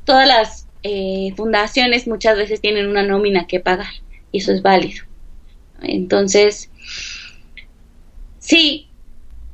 Todas 0.04 0.26
las 0.26 0.66
eh, 0.82 1.32
fundaciones 1.36 2.06
muchas 2.06 2.36
veces 2.36 2.60
tienen 2.60 2.88
una 2.88 3.02
nómina 3.02 3.46
que 3.46 3.60
pagar 3.60 3.92
y 4.32 4.38
eso 4.38 4.52
es 4.52 4.62
válido. 4.62 5.04
Entonces, 5.82 6.70
sí, 8.38 8.88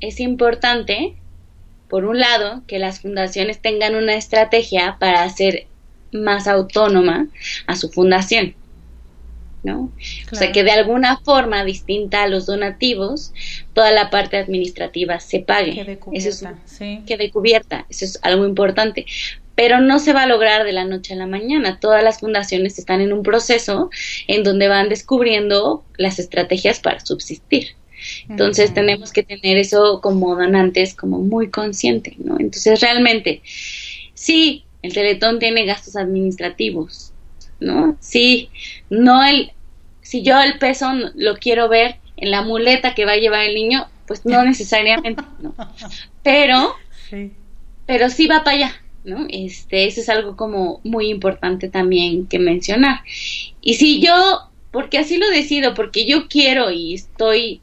es 0.00 0.20
importante, 0.20 1.14
por 1.88 2.04
un 2.04 2.20
lado, 2.20 2.62
que 2.66 2.78
las 2.78 3.00
fundaciones 3.00 3.60
tengan 3.60 3.94
una 3.94 4.14
estrategia 4.14 4.96
para 4.98 5.22
hacer 5.22 5.66
más 6.12 6.48
autónoma 6.48 7.28
a 7.66 7.76
su 7.76 7.90
fundación. 7.90 8.54
¿no? 9.62 9.92
O 10.32 10.36
sea, 10.36 10.52
que 10.52 10.64
de 10.64 10.70
alguna 10.70 11.18
forma 11.18 11.64
distinta 11.64 12.22
a 12.22 12.28
los 12.28 12.46
donativos, 12.46 13.32
toda 13.74 13.90
la 13.92 14.10
parte 14.10 14.36
administrativa 14.36 15.20
se 15.20 15.40
pague. 15.40 15.74
Quede 15.74 15.98
cubierta, 15.98 16.56
eso 16.64 16.84
es, 16.84 17.00
Quede 17.06 17.30
cubierta, 17.30 17.86
eso 17.90 18.04
es 18.04 18.18
algo 18.22 18.46
importante. 18.46 19.06
Pero 19.54 19.80
no 19.80 19.98
se 19.98 20.14
va 20.14 20.22
a 20.22 20.26
lograr 20.26 20.64
de 20.64 20.72
la 20.72 20.84
noche 20.84 21.12
a 21.12 21.16
la 21.16 21.26
mañana. 21.26 21.78
Todas 21.78 22.02
las 22.02 22.20
fundaciones 22.20 22.78
están 22.78 23.02
en 23.02 23.12
un 23.12 23.22
proceso 23.22 23.90
en 24.26 24.42
donde 24.42 24.68
van 24.68 24.88
descubriendo 24.88 25.84
las 25.98 26.18
estrategias 26.18 26.80
para 26.80 27.00
subsistir. 27.00 27.74
Entonces 28.28 28.72
tenemos 28.74 29.12
que 29.12 29.22
tener 29.22 29.56
eso 29.56 30.00
como 30.00 30.36
donantes 30.36 30.94
como 30.94 31.18
muy 31.20 31.50
consciente, 31.50 32.16
¿no? 32.18 32.38
Entonces 32.38 32.80
realmente, 32.80 33.42
sí, 34.14 34.64
el 34.82 34.92
Teletón 34.92 35.38
tiene 35.38 35.64
gastos 35.64 35.96
administrativos, 35.96 37.12
¿no? 37.60 37.96
Sí, 38.00 38.50
no 38.88 39.24
el, 39.24 39.52
si 40.02 40.22
yo 40.22 40.40
el 40.40 40.58
peso 40.58 40.90
lo 41.14 41.36
quiero 41.36 41.68
ver 41.68 41.96
en 42.16 42.30
la 42.30 42.42
muleta 42.42 42.94
que 42.94 43.04
va 43.04 43.12
a 43.12 43.16
llevar 43.16 43.44
el 43.44 43.54
niño, 43.54 43.86
pues 44.06 44.24
no 44.24 44.42
necesariamente, 44.44 45.22
¿no? 45.40 45.54
Pero, 46.22 46.74
sí. 47.08 47.32
pero 47.86 48.08
sí 48.10 48.26
va 48.26 48.44
para 48.44 48.56
allá, 48.56 48.72
¿no? 49.04 49.26
Este, 49.28 49.86
eso 49.86 50.00
es 50.00 50.08
algo 50.08 50.36
como 50.36 50.80
muy 50.84 51.08
importante 51.08 51.68
también 51.68 52.26
que 52.26 52.38
mencionar. 52.38 53.00
Y 53.60 53.74
si 53.74 54.00
yo, 54.00 54.50
porque 54.70 54.98
así 54.98 55.16
lo 55.16 55.28
decido, 55.30 55.74
porque 55.74 56.06
yo 56.06 56.28
quiero 56.28 56.70
y 56.70 56.94
estoy, 56.94 57.60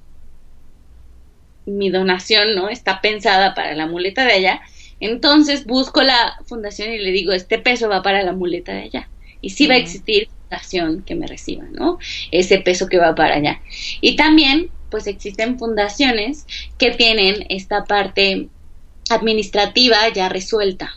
mi 1.67 1.89
donación, 1.89 2.55
¿no? 2.55 2.69
Está 2.69 3.01
pensada 3.01 3.53
para 3.53 3.75
la 3.75 3.87
muleta 3.87 4.25
de 4.25 4.33
allá, 4.33 4.61
entonces 4.99 5.65
busco 5.65 6.01
la 6.01 6.39
fundación 6.45 6.91
y 6.91 6.97
le 6.97 7.11
digo, 7.11 7.33
este 7.33 7.59
peso 7.59 7.89
va 7.89 8.01
para 8.01 8.23
la 8.23 8.33
muleta 8.33 8.73
de 8.73 8.83
allá 8.83 9.09
y 9.41 9.51
sí 9.51 9.67
va 9.67 9.75
a 9.75 9.77
existir 9.77 10.29
fundación 10.29 11.03
que 11.03 11.15
me 11.15 11.27
reciba, 11.27 11.65
¿no? 11.71 11.99
Ese 12.31 12.59
peso 12.59 12.87
que 12.87 12.97
va 12.97 13.15
para 13.15 13.35
allá. 13.35 13.61
Y 14.01 14.15
también, 14.15 14.71
pues 14.89 15.07
existen 15.07 15.59
fundaciones 15.59 16.45
que 16.77 16.91
tienen 16.91 17.45
esta 17.49 17.85
parte 17.85 18.47
administrativa 19.09 19.97
ya 20.13 20.29
resuelta, 20.29 20.91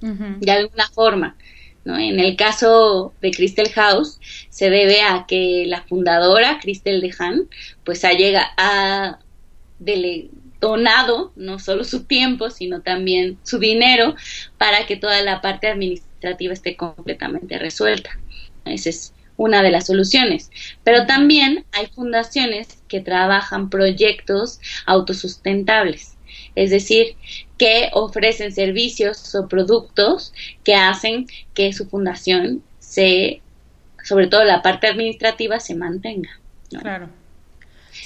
de 0.00 0.52
alguna 0.52 0.86
forma. 0.88 1.36
¿no? 1.84 1.96
En 1.96 2.18
el 2.18 2.36
caso 2.36 3.14
de 3.20 3.30
Crystal 3.30 3.68
House, 3.70 4.18
se 4.50 4.70
debe 4.70 5.02
a 5.02 5.24
que 5.26 5.64
la 5.66 5.82
fundadora, 5.82 6.58
Crystal 6.60 7.00
Dehan, 7.00 7.48
pues 7.84 8.04
ha, 8.04 8.12
llegado, 8.12 9.18
a 9.80 10.30
donado 10.60 11.32
no 11.36 11.58
solo 11.58 11.84
su 11.84 12.04
tiempo, 12.04 12.50
sino 12.50 12.80
también 12.80 13.38
su 13.42 13.58
dinero 13.58 14.14
para 14.58 14.86
que 14.86 14.96
toda 14.96 15.22
la 15.22 15.40
parte 15.40 15.68
administrativa 15.68 16.52
esté 16.52 16.76
completamente 16.76 17.58
resuelta. 17.58 18.10
Esa 18.64 18.90
es 18.90 19.12
una 19.36 19.62
de 19.62 19.70
las 19.70 19.86
soluciones. 19.86 20.50
Pero 20.82 21.06
también 21.06 21.64
hay 21.72 21.86
fundaciones 21.86 22.82
que 22.88 23.00
trabajan 23.00 23.70
proyectos 23.70 24.60
autosustentables, 24.86 26.16
es 26.54 26.70
decir, 26.70 27.16
que 27.58 27.90
ofrecen 27.92 28.52
servicios 28.52 29.34
o 29.34 29.48
productos 29.48 30.32
que 30.64 30.74
hacen 30.74 31.26
que 31.54 31.72
su 31.72 31.88
fundación 31.88 32.62
se, 32.78 33.40
sobre 34.02 34.26
todo 34.26 34.44
la 34.44 34.62
parte 34.62 34.86
administrativa, 34.86 35.60
se 35.60 35.74
mantenga. 35.74 36.40
Claro. 36.70 37.08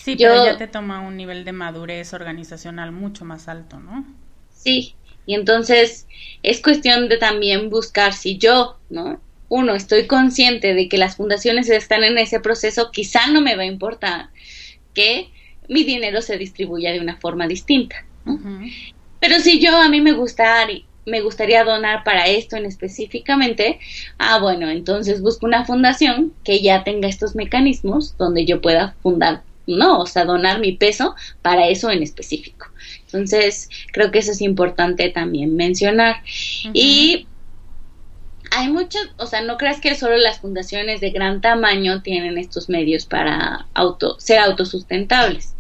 Sí, 0.03 0.17
pero 0.17 0.45
ya 0.45 0.57
te 0.57 0.67
toma 0.67 1.01
un 1.01 1.17
nivel 1.17 1.45
de 1.45 1.53
madurez 1.53 2.15
organizacional 2.15 2.91
mucho 2.91 3.27
más 3.27 3.49
alto, 3.49 3.79
¿no? 3.79 4.07
Sí, 4.51 4.95
y 5.27 5.35
entonces 5.35 6.07
es 6.43 6.63
cuestión 6.63 7.09
de 7.11 7.19
también 7.19 7.69
buscar 7.69 8.15
si 8.15 8.39
yo, 8.39 8.79
¿no? 8.89 9.21
Uno, 9.51 9.75
estoy 9.75 10.07
consciente 10.07 10.73
de 10.73 10.89
que 10.89 10.97
las 10.97 11.17
fundaciones 11.17 11.69
están 11.69 12.03
en 12.05 12.17
ese 12.17 12.41
proceso, 12.41 12.91
quizá 12.91 13.27
no 13.27 13.43
me 13.43 13.57
va 13.57 13.63
a 13.63 13.67
importar 13.67 14.31
que 14.95 15.31
mi 15.69 15.85
dinero 15.85 16.23
se 16.23 16.39
distribuya 16.39 16.93
de 16.93 17.01
una 17.01 17.17
forma 17.17 17.47
distinta. 17.47 17.97
Pero 19.19 19.41
si 19.41 19.61
yo 19.61 19.77
a 19.77 19.89
mí 19.91 20.01
me 20.01 20.13
gustaría, 20.13 20.85
me 21.05 21.21
gustaría 21.21 21.63
donar 21.65 22.05
para 22.05 22.27
esto 22.27 22.57
en 22.57 22.65
específicamente, 22.65 23.81
ah, 24.19 24.39
bueno, 24.41 24.71
entonces 24.71 25.21
busco 25.21 25.45
una 25.47 25.67
fundación 25.67 26.33
que 26.43 26.63
ya 26.63 26.85
tenga 26.85 27.09
estos 27.09 27.35
mecanismos 27.35 28.17
donde 28.17 28.47
yo 28.47 28.63
pueda 28.63 28.97
fundar 29.03 29.43
no, 29.71 30.01
o 30.01 30.07
sea, 30.07 30.25
donar 30.25 30.61
mi 30.61 30.73
peso 30.73 31.15
para 31.43 31.69
eso 31.69 31.91
en 31.91 32.03
específico. 32.03 32.67
Entonces, 33.07 33.69
creo 33.93 34.11
que 34.11 34.21
eso 34.21 34.33
es 34.33 34.41
importante 34.41 35.09
también 35.11 35.57
mencionar. 35.57 36.23
Y 36.73 37.27
hay 38.51 38.69
muchas, 38.69 39.03
o 39.17 39.27
sea, 39.27 39.43
no 39.43 39.57
creas 39.57 39.81
que 39.81 39.95
solo 39.95 40.17
las 40.17 40.41
fundaciones 40.41 41.01
de 41.01 41.11
gran 41.11 41.41
tamaño 41.41 42.03
tienen 42.03 42.37
estos 42.37 42.69
medios 42.69 43.07
para 43.07 43.67
auto, 43.75 44.19
ser 44.19 44.39
autosustentables. 44.39 45.55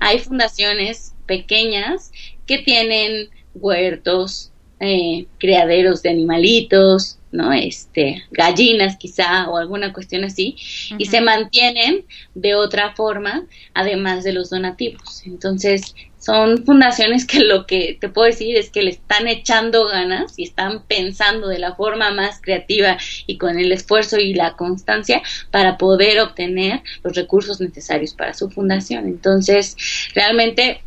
Hay 0.00 0.18
fundaciones 0.18 1.14
pequeñas 1.26 2.12
que 2.46 2.58
tienen 2.58 3.30
huertos, 3.54 4.50
eh, 4.80 5.26
criaderos 5.38 6.02
de 6.02 6.10
animalitos, 6.10 7.18
¿no? 7.34 7.52
Este, 7.52 8.22
gallinas 8.30 8.96
quizá 8.96 9.50
o 9.50 9.56
alguna 9.56 9.92
cuestión 9.92 10.22
así, 10.22 10.56
y 10.96 11.06
se 11.06 11.20
mantienen 11.20 12.04
de 12.34 12.54
otra 12.54 12.94
forma, 12.94 13.44
además 13.74 14.22
de 14.22 14.32
los 14.32 14.50
donativos. 14.50 15.26
Entonces, 15.26 15.96
son 16.16 16.64
fundaciones 16.64 17.26
que 17.26 17.40
lo 17.40 17.66
que 17.66 17.98
te 18.00 18.08
puedo 18.08 18.26
decir 18.26 18.56
es 18.56 18.70
que 18.70 18.82
le 18.82 18.90
están 18.90 19.26
echando 19.26 19.86
ganas 19.86 20.38
y 20.38 20.44
están 20.44 20.84
pensando 20.84 21.48
de 21.48 21.58
la 21.58 21.74
forma 21.74 22.12
más 22.12 22.40
creativa 22.40 22.98
y 23.26 23.36
con 23.36 23.58
el 23.58 23.72
esfuerzo 23.72 24.18
y 24.18 24.32
la 24.32 24.54
constancia 24.54 25.20
para 25.50 25.76
poder 25.76 26.20
obtener 26.20 26.82
los 27.02 27.16
recursos 27.16 27.60
necesarios 27.60 28.14
para 28.14 28.32
su 28.32 28.48
fundación. 28.48 29.06
Entonces, 29.06 29.76
realmente 30.14 30.82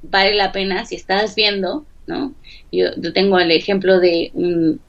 vale 0.00 0.34
la 0.34 0.52
pena 0.52 0.86
si 0.86 0.96
estás 0.96 1.34
viendo, 1.34 1.84
¿no? 2.06 2.34
Yo, 2.72 2.86
yo 2.96 3.12
tengo 3.12 3.38
el 3.38 3.50
ejemplo 3.50 4.00
de 4.00 4.30
un 4.32 4.80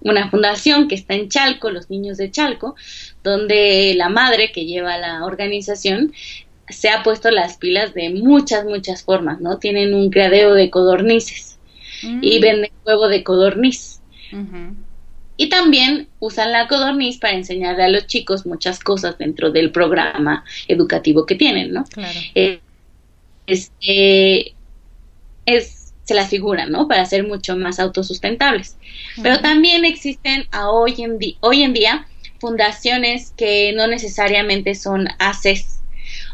una 0.00 0.30
fundación 0.30 0.88
que 0.88 0.94
está 0.94 1.14
en 1.14 1.28
Chalco, 1.28 1.70
los 1.70 1.90
niños 1.90 2.16
de 2.16 2.30
Chalco, 2.30 2.74
donde 3.22 3.94
la 3.96 4.08
madre 4.08 4.52
que 4.52 4.64
lleva 4.64 4.98
la 4.98 5.24
organización 5.24 6.12
se 6.68 6.88
ha 6.88 7.02
puesto 7.02 7.30
las 7.30 7.56
pilas 7.56 7.94
de 7.94 8.10
muchas, 8.10 8.64
muchas 8.64 9.02
formas, 9.02 9.40
¿no? 9.40 9.58
Tienen 9.58 9.94
un 9.94 10.10
criadero 10.10 10.54
de 10.54 10.70
codornices 10.70 11.58
y 12.02 12.38
mm. 12.38 12.40
venden 12.40 12.70
huevo 12.86 13.08
de 13.08 13.22
codorniz. 13.22 14.00
Y 15.36 15.48
también 15.48 16.08
usan 16.20 16.52
la 16.52 16.68
codorniz 16.68 17.18
para 17.18 17.34
enseñarle 17.34 17.84
a 17.84 17.88
los 17.88 18.06
chicos 18.06 18.46
muchas 18.46 18.78
cosas 18.78 19.18
dentro 19.18 19.50
del 19.50 19.72
programa 19.72 20.44
educativo 20.68 21.26
que 21.26 21.34
tienen, 21.34 21.72
¿no? 21.72 21.84
Claro. 21.84 22.18
Eh, 22.34 22.60
este, 23.46 24.54
es 25.46 25.79
se 26.04 26.14
la 26.14 26.26
figuran, 26.26 26.70
¿no? 26.70 26.88
Para 26.88 27.04
ser 27.04 27.26
mucho 27.26 27.56
más 27.56 27.78
autosustentables. 27.78 28.76
Pero 29.22 29.40
también 29.40 29.84
existen 29.84 30.44
a 30.50 30.70
hoy, 30.70 30.94
en 30.98 31.18
hoy 31.40 31.62
en 31.62 31.72
día 31.72 32.06
fundaciones 32.40 33.32
que 33.36 33.72
no 33.74 33.86
necesariamente 33.86 34.74
son 34.74 35.08
ACES 35.18 35.80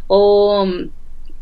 o 0.06 0.64
mm, 0.66 0.90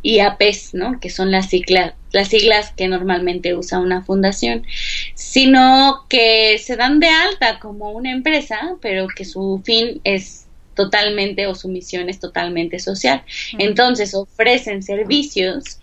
IAPs, 0.02 0.74
¿no? 0.74 1.00
Que 1.00 1.10
son 1.10 1.30
las 1.30 1.50
siglas, 1.50 1.94
las 2.12 2.28
siglas 2.28 2.72
que 2.76 2.88
normalmente 2.88 3.54
usa 3.54 3.78
una 3.78 4.02
fundación, 4.02 4.66
sino 5.14 6.04
que 6.08 6.58
se 6.58 6.76
dan 6.76 7.00
de 7.00 7.08
alta 7.08 7.58
como 7.58 7.90
una 7.90 8.10
empresa, 8.10 8.76
pero 8.80 9.06
que 9.08 9.24
su 9.24 9.62
fin 9.64 10.00
es 10.04 10.46
totalmente 10.74 11.46
o 11.46 11.54
su 11.54 11.68
misión 11.68 12.08
es 12.08 12.18
totalmente 12.18 12.78
social. 12.78 13.22
Entonces 13.58 14.14
ofrecen 14.14 14.82
servicios 14.82 15.78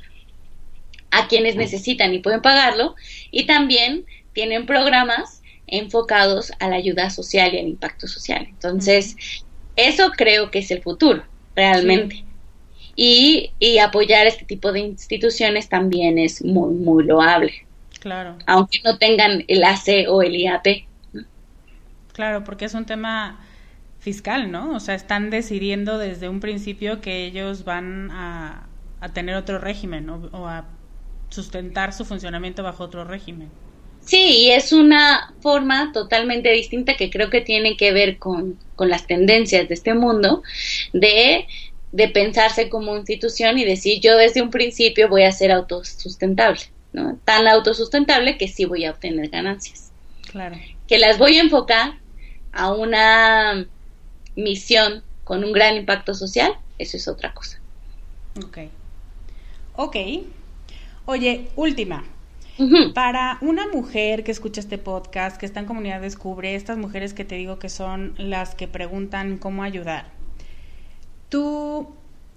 a 1.11 1.27
quienes 1.27 1.55
necesitan 1.55 2.13
y 2.13 2.19
pueden 2.19 2.41
pagarlo 2.41 2.95
y 3.29 3.45
también 3.45 4.05
tienen 4.33 4.65
programas 4.65 5.41
enfocados 5.67 6.51
a 6.59 6.69
la 6.69 6.75
ayuda 6.75 7.09
social 7.09 7.53
y 7.53 7.59
al 7.59 7.67
impacto 7.67 8.07
social. 8.07 8.45
Entonces, 8.49 9.15
eso 9.75 10.11
creo 10.11 10.51
que 10.51 10.59
es 10.59 10.71
el 10.71 10.81
futuro, 10.81 11.23
realmente. 11.55 12.23
Y, 12.95 13.51
y, 13.57 13.77
apoyar 13.79 14.27
este 14.27 14.45
tipo 14.45 14.71
de 14.71 14.81
instituciones 14.81 15.69
también 15.69 16.17
es 16.17 16.43
muy, 16.43 16.73
muy 16.73 17.05
loable. 17.05 17.65
Claro. 17.99 18.37
Aunque 18.47 18.79
no 18.83 18.97
tengan 18.97 19.45
el 19.47 19.63
AC 19.63 20.07
o 20.09 20.21
el 20.21 20.35
IAP. 20.35 20.85
Claro, 22.13 22.43
porque 22.43 22.65
es 22.65 22.73
un 22.73 22.85
tema 22.85 23.39
fiscal, 23.99 24.51
¿no? 24.51 24.75
O 24.75 24.79
sea, 24.79 24.95
están 24.95 25.29
decidiendo 25.29 25.97
desde 25.97 26.27
un 26.27 26.41
principio 26.41 26.99
que 26.99 27.25
ellos 27.25 27.63
van 27.63 28.11
a, 28.11 28.67
a 28.99 29.09
tener 29.09 29.35
otro 29.35 29.57
régimen 29.57 30.09
o 30.09 30.47
a 30.47 30.65
sustentar 31.31 31.93
su 31.93 32.05
funcionamiento 32.05 32.61
bajo 32.61 32.83
otro 32.83 33.03
régimen. 33.03 33.49
Sí, 34.03 34.45
y 34.45 34.51
es 34.51 34.73
una 34.73 35.33
forma 35.41 35.91
totalmente 35.93 36.51
distinta 36.51 36.95
que 36.95 37.09
creo 37.09 37.29
que 37.29 37.41
tiene 37.41 37.77
que 37.77 37.91
ver 37.91 38.17
con, 38.17 38.59
las 38.77 39.05
tendencias 39.05 39.67
de 39.67 39.75
este 39.75 39.93
mundo 39.93 40.41
de, 40.91 41.45
de, 41.91 42.07
pensarse 42.07 42.67
como 42.67 42.97
institución 42.97 43.59
y 43.59 43.63
decir 43.63 44.01
yo 44.01 44.17
desde 44.17 44.41
un 44.41 44.49
principio 44.49 45.07
voy 45.07 45.21
a 45.23 45.31
ser 45.31 45.51
autosustentable, 45.51 46.61
¿no? 46.93 47.19
Tan 47.23 47.47
autosustentable 47.47 48.39
que 48.39 48.47
sí 48.47 48.65
voy 48.65 48.85
a 48.85 48.91
obtener 48.91 49.29
ganancias. 49.29 49.91
Claro. 50.31 50.57
Que 50.87 50.97
las 50.97 51.19
voy 51.19 51.37
a 51.37 51.41
enfocar 51.41 51.99
a 52.51 52.73
una 52.73 53.67
misión 54.35 55.03
con 55.23 55.43
un 55.43 55.51
gran 55.51 55.77
impacto 55.77 56.15
social, 56.15 56.55
eso 56.79 56.97
es 56.97 57.07
otra 57.07 57.35
cosa. 57.35 57.59
Ok. 58.43 58.57
Ok, 59.75 59.95
Oye, 61.11 61.49
última. 61.57 62.05
Para 62.95 63.37
una 63.41 63.67
mujer 63.67 64.23
que 64.23 64.31
escucha 64.31 64.61
este 64.61 64.77
podcast, 64.77 65.35
que 65.35 65.45
está 65.45 65.59
en 65.59 65.65
Comunidad 65.65 65.99
Descubre, 65.99 66.55
estas 66.55 66.77
mujeres 66.77 67.13
que 67.13 67.25
te 67.25 67.35
digo 67.35 67.59
que 67.59 67.67
son 67.67 68.13
las 68.17 68.55
que 68.55 68.69
preguntan 68.69 69.37
cómo 69.37 69.63
ayudar, 69.63 70.05
¿tú 71.27 71.93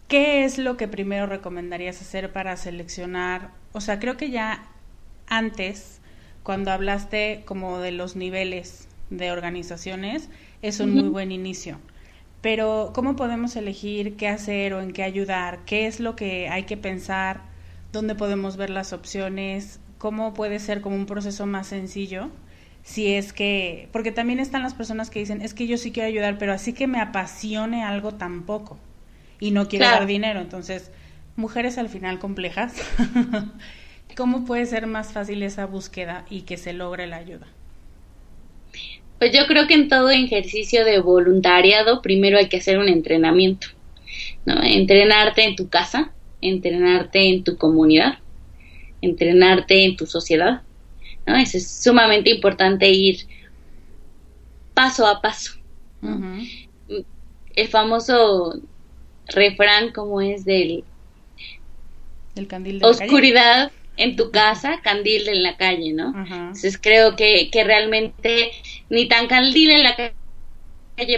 qué 0.09 0.45
es 0.45 0.59
lo 0.59 0.77
que 0.77 0.89
primero 0.89 1.27
recomendarías 1.27 2.01
hacer 2.01 2.33
para 2.33 2.57
seleccionar? 2.57 3.53
O 3.71 3.81
sea, 3.81 4.01
creo 4.01 4.17
que 4.17 4.31
ya 4.31 4.67
antes, 5.29 6.01
cuando 6.43 6.73
hablaste 6.73 7.43
como 7.45 7.79
de 7.79 7.93
los 7.93 8.17
niveles 8.17 8.89
de 9.09 9.31
organizaciones, 9.31 10.31
es 10.63 10.81
un 10.81 10.95
muy 10.95 11.09
buen 11.11 11.31
inicio. 11.31 11.79
Pero, 12.41 12.91
¿cómo 12.93 13.15
podemos 13.15 13.55
elegir 13.55 14.17
qué 14.17 14.27
hacer 14.27 14.75
o 14.75 14.81
en 14.81 14.93
qué 14.93 15.05
ayudar? 15.05 15.61
¿Qué 15.65 15.87
es 15.87 16.01
lo 16.01 16.17
que 16.17 16.49
hay 16.49 16.65
que 16.65 16.77
pensar? 16.77 17.54
Dónde 17.95 18.15
podemos 18.15 18.59
ver 18.59 18.69
las 18.69 18.93
opciones, 18.93 19.81
cómo 19.97 20.35
puede 20.35 20.59
ser 20.59 20.83
como 20.83 20.97
un 20.97 21.07
proceso 21.07 21.47
más 21.47 21.69
sencillo, 21.69 22.29
si 22.83 23.15
es 23.15 23.33
que, 23.33 23.89
porque 23.93 24.13
también 24.13 24.39
están 24.39 24.63
las 24.63 24.75
personas 24.75 25.09
que 25.09 25.21
dicen, 25.21 25.41
es 25.41 25.55
que 25.55 25.67
yo 25.67 25.79
sí 25.79 25.91
quiero 25.91 26.09
ayudar, 26.09 26.37
pero 26.37 26.53
así 26.53 26.75
que 26.75 26.87
me 26.87 27.01
apasione 27.01 27.83
algo 27.83 28.13
tampoco 28.13 28.79
y 29.41 29.53
no 29.53 29.69
quiero 29.69 29.87
dar 29.87 30.07
dinero, 30.07 30.41
entonces, 30.41 30.91
mujeres 31.37 31.79
al 31.79 31.89
final 31.89 32.19
complejas, 32.19 32.75
¿cómo 34.17 34.45
puede 34.45 34.67
ser 34.67 34.87
más 34.87 35.13
fácil 35.13 35.43
esa 35.43 35.65
búsqueda 35.65 36.27
y 36.29 36.43
que 36.43 36.59
se 36.59 36.75
logre 36.75 37.07
la 37.07 37.17
ayuda? 37.17 37.47
Pues 39.19 39.33
yo 39.33 39.47
creo 39.47 39.67
que 39.67 39.75
en 39.75 39.89
todo 39.89 40.11
ejercicio 40.11 40.85
de 40.85 40.99
voluntariado 40.99 42.03
primero 42.03 42.37
hay 42.37 42.49
que 42.49 42.59
hacer 42.59 42.77
un 42.79 42.89
entrenamiento, 42.89 43.69
¿no? 44.45 44.63
Entrenarte 44.63 45.45
en 45.45 45.57
tu 45.57 45.71
casa, 45.71 46.13
entrenarte 46.49 47.29
en 47.29 47.45
tu 47.45 47.57
comunidad, 47.57 48.19
entrenarte 49.01 49.85
en 49.85 49.97
tu 49.97 50.07
sociedad, 50.07 50.63
¿no? 51.27 51.37
Es, 51.37 51.83
sumamente 51.83 52.31
importante 52.31 52.89
ir 52.91 53.27
paso 54.75 55.07
a 55.07 55.21
paso. 55.21 55.55
El 57.55 57.69
famoso 57.69 58.61
refrán 59.29 59.93
como 59.93 60.21
es 60.21 60.45
del 60.45 60.85
el 62.37 62.47
candil 62.47 62.81
de 62.81 62.87
oscuridad 62.87 63.73
en 63.97 64.17
tu 64.17 64.31
casa, 64.31 64.81
candil 64.83 65.29
en 65.29 65.43
la 65.43 65.57
calle, 65.57 65.93
¿no? 65.93 66.13
Entonces 66.27 66.79
creo 66.79 67.17
que, 67.17 67.49
que 67.51 67.65
realmente 67.65 68.51
ni 68.91 69.07
tan 69.07 69.29
candil 69.29 69.71
en 69.71 69.83
la 69.85 69.97
calle 69.97 70.15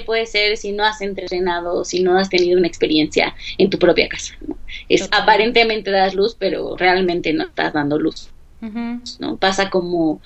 puede 0.04 0.26
ser 0.26 0.56
si 0.56 0.72
no 0.72 0.84
has 0.84 1.00
entrenado, 1.00 1.84
si 1.84 2.02
no 2.02 2.18
has 2.18 2.30
tenido 2.30 2.58
una 2.58 2.66
experiencia 2.66 3.34
en 3.58 3.70
tu 3.70 3.78
propia 3.78 4.08
casa. 4.08 4.34
¿no? 4.46 4.56
Es 4.88 5.08
aparentemente 5.12 5.90
das 5.90 6.14
luz, 6.14 6.36
pero 6.38 6.76
realmente 6.76 7.32
no 7.32 7.44
estás 7.44 7.72
dando 7.72 7.98
luz. 7.98 8.30
¿no? 8.60 9.36
Pasa 9.36 9.70
como, 9.70 10.20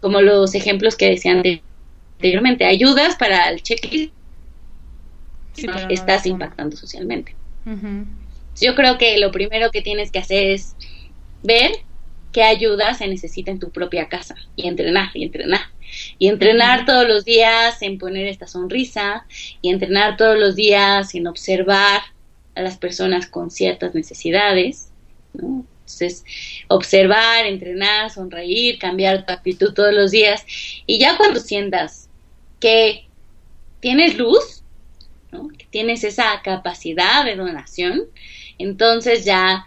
como 0.00 0.20
los 0.20 0.54
ejemplos 0.54 0.96
que 0.96 1.10
decían 1.10 1.42
anteriormente, 2.16 2.64
ayudas 2.64 3.16
para 3.16 3.48
el 3.50 3.62
checklist, 3.62 4.12
estás 5.88 6.26
impactando 6.26 6.76
socialmente. 6.76 7.34
Yo 8.60 8.74
creo 8.74 8.98
que 8.98 9.18
lo 9.18 9.30
primero 9.30 9.70
que 9.70 9.82
tienes 9.82 10.10
que 10.10 10.18
hacer 10.18 10.46
es 10.46 10.76
ver 11.42 11.72
qué 12.32 12.42
ayuda 12.42 12.94
se 12.94 13.08
necesita 13.08 13.50
en 13.50 13.58
tu 13.58 13.70
propia 13.70 14.08
casa 14.08 14.34
y 14.56 14.66
entrenar 14.68 15.10
y 15.14 15.24
entrenar. 15.24 15.60
Y 16.18 16.28
entrenar 16.28 16.86
todos 16.86 17.06
los 17.06 17.24
días 17.24 17.80
en 17.82 17.98
poner 17.98 18.26
esta 18.26 18.46
sonrisa 18.46 19.26
y 19.62 19.70
entrenar 19.70 20.16
todos 20.16 20.38
los 20.38 20.56
días 20.56 21.14
en 21.14 21.26
observar 21.26 22.02
a 22.54 22.62
las 22.62 22.76
personas 22.78 23.26
con 23.26 23.50
ciertas 23.50 23.94
necesidades. 23.94 24.90
Entonces, 25.34 26.24
observar, 26.68 27.46
entrenar, 27.46 28.10
sonreír, 28.10 28.78
cambiar 28.78 29.24
tu 29.26 29.32
actitud 29.32 29.72
todos 29.74 29.94
los 29.94 30.10
días. 30.10 30.44
Y 30.86 30.98
ya 30.98 31.16
cuando 31.16 31.40
sientas 31.40 32.08
que 32.58 33.06
tienes 33.80 34.16
luz, 34.16 34.62
que 35.58 35.66
tienes 35.66 36.02
esa 36.02 36.40
capacidad 36.42 37.24
de 37.24 37.36
donación, 37.36 38.04
entonces 38.58 39.24
ya 39.24 39.66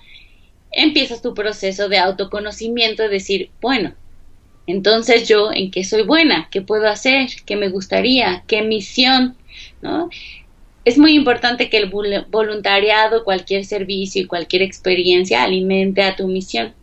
empiezas 0.72 1.22
tu 1.22 1.34
proceso 1.34 1.90
de 1.90 2.00
autoconocimiento, 2.00 3.04
de 3.04 3.10
decir, 3.10 3.52
bueno, 3.62 3.94
entonces 4.70 5.28
yo 5.28 5.52
en 5.52 5.72
qué 5.72 5.84
soy 5.84 6.04
buena, 6.04 6.48
qué 6.52 6.62
puedo 6.62 6.88
hacer, 6.88 7.28
qué 7.48 7.56
me 7.56 7.70
gustaría, 7.70 8.44
qué 8.46 8.62
misión, 8.62 9.36
¿no? 9.82 10.12
Es 10.86 11.00
muy 11.00 11.14
importante 11.14 11.72
que 11.72 11.78
el 11.78 11.90
voluntariado, 12.30 13.24
cualquier 13.24 13.66
servicio 13.66 14.22
y 14.22 14.28
cualquier 14.28 14.62
experiencia 14.62 15.42
alimente 15.42 16.04
a 16.04 16.16
tu 16.16 16.28
misión. 16.28 16.74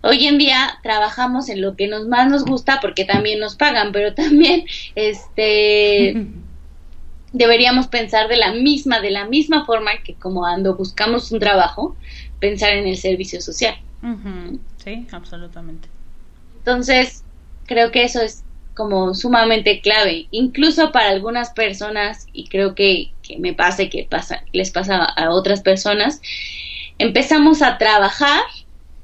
Hoy 0.00 0.26
en 0.26 0.38
día 0.38 0.78
trabajamos 0.82 1.50
en 1.50 1.60
lo 1.60 1.76
que 1.76 1.88
nos 1.88 2.08
más 2.08 2.30
nos 2.30 2.46
gusta 2.46 2.78
porque 2.80 3.04
también 3.04 3.38
nos 3.38 3.56
pagan, 3.56 3.92
pero 3.92 4.14
también 4.14 4.64
este 4.94 6.26
deberíamos 7.34 7.88
pensar 7.88 8.28
de 8.28 8.38
la 8.38 8.52
misma, 8.52 9.00
de 9.00 9.10
la 9.10 9.26
misma 9.26 9.66
forma 9.66 9.90
que 10.02 10.14
como 10.14 10.40
cuando 10.40 10.74
buscamos 10.74 11.32
un 11.32 11.38
trabajo, 11.38 11.96
pensar 12.40 12.72
en 12.72 12.86
el 12.86 12.96
servicio 12.96 13.42
social. 13.42 13.76
Sí, 14.82 15.06
absolutamente. 15.12 15.93
Entonces, 16.64 17.24
creo 17.66 17.90
que 17.90 18.04
eso 18.04 18.22
es 18.22 18.42
como 18.74 19.12
sumamente 19.12 19.82
clave, 19.82 20.28
incluso 20.30 20.92
para 20.92 21.10
algunas 21.10 21.50
personas, 21.50 22.26
y 22.32 22.48
creo 22.48 22.74
que, 22.74 23.12
que 23.22 23.38
me 23.38 23.52
pasa 23.52 23.90
que 23.90 24.06
pasa, 24.08 24.42
les 24.52 24.70
pasa 24.70 25.04
a 25.04 25.30
otras 25.30 25.60
personas, 25.60 26.22
empezamos 26.98 27.60
a 27.60 27.76
trabajar 27.76 28.40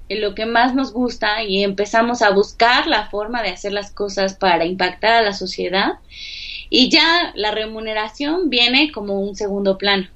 en 0.09 0.23
lo 0.23 0.35
que 0.35 0.47
más 0.47 0.75
nos 0.75 0.95
gusta 0.95 1.45
y 1.45 1.63
empezamos 1.63 2.23
a 2.23 2.31
buscar 2.31 2.87
la 2.87 3.11
forma 3.11 3.43
de 3.43 3.51
hacer 3.51 3.73
las 3.73 3.93
cosas 3.93 4.35
para 4.35 4.65
impactar 4.65 5.13
a 5.13 5.23
la 5.23 5.35
sociedad 5.35 5.99
y 6.71 6.89
ya 6.89 7.31
la 7.35 7.51
remuneración 7.51 8.49
viene 8.49 8.91
como 8.91 9.21
un 9.21 9.37
segundo 9.37 9.77
plano. 9.77 10.09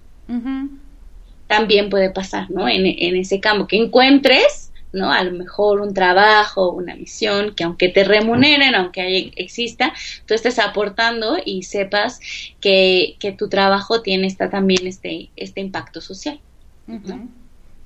También 1.47 1.90
puede 1.90 2.09
pasar, 2.09 2.51
¿no? 2.51 2.66
En, 2.68 2.86
en 2.86 3.16
ese 3.16 3.38
campo, 3.38 3.66
que 3.66 3.76
encuentres, 3.76 4.64
¿no? 4.95 5.12
A 5.12 5.22
lo 5.22 5.32
mejor 5.32 5.80
un 5.80 5.92
trabajo, 5.92 6.72
una 6.72 6.95
misión, 6.95 7.55
que 7.55 7.64
aunque 7.64 7.88
te 7.88 8.05
remuneren, 8.05 8.74
aunque 8.74 9.32
exista, 9.36 9.92
tú 10.26 10.34
estés 10.34 10.59
aportando 10.59 11.36
y 11.45 11.64
sepas 11.64 12.20
que, 12.61 13.16
que 13.18 13.32
tu 13.32 13.49
trabajo 13.49 14.01
tiene 14.01 14.26
esta, 14.26 14.49
también 14.49 14.86
este, 14.86 15.30
este 15.36 15.61
impacto 15.61 16.01
social. 16.01 16.40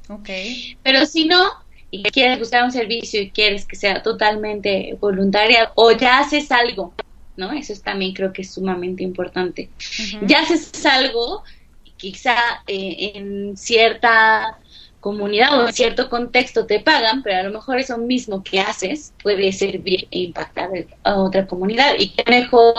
okay. 0.09 0.77
Pero 0.83 1.07
si 1.07 1.25
no, 1.25 1.51
y 1.91 2.03
quieres 2.05 2.39
buscar 2.39 2.65
un 2.65 2.73
servicio 2.73 3.21
y 3.21 3.31
quieres 3.31 3.67
que 3.67 3.77
sea 3.77 4.03
totalmente 4.03 4.97
voluntaria 5.01 5.73
o 5.75 5.91
ya 5.93 6.21
haces 6.21 6.53
algo 6.53 6.93
¿no? 7.39 7.53
Eso 7.53 7.73
es, 7.73 7.83
también 7.83 8.13
creo 8.13 8.33
que 8.33 8.43
es 8.43 8.53
sumamente 8.53 9.03
importante. 9.03 9.71
Ya 10.27 10.41
haces 10.41 10.85
algo, 10.85 11.45
quizá 11.97 12.37
eh, 12.67 13.13
en 13.15 13.57
cierta 13.57 14.59
comunidad 15.01 15.59
o 15.59 15.67
en 15.67 15.73
cierto 15.73 16.09
contexto 16.09 16.67
te 16.67 16.81
pagan, 16.81 17.23
pero 17.23 17.39
a 17.39 17.43
lo 17.45 17.53
mejor 17.53 17.79
eso 17.79 17.99
mismo 17.99 18.43
que 18.43 18.61
haces 18.61 19.13
puede 19.23 19.53
servir 19.53 20.09
e 20.11 20.21
impactar 20.21 20.71
a 21.05 21.15
otra 21.17 21.47
comunidad. 21.47 21.95
Y 21.99 22.11
qué 22.11 22.25
mejor 22.29 22.75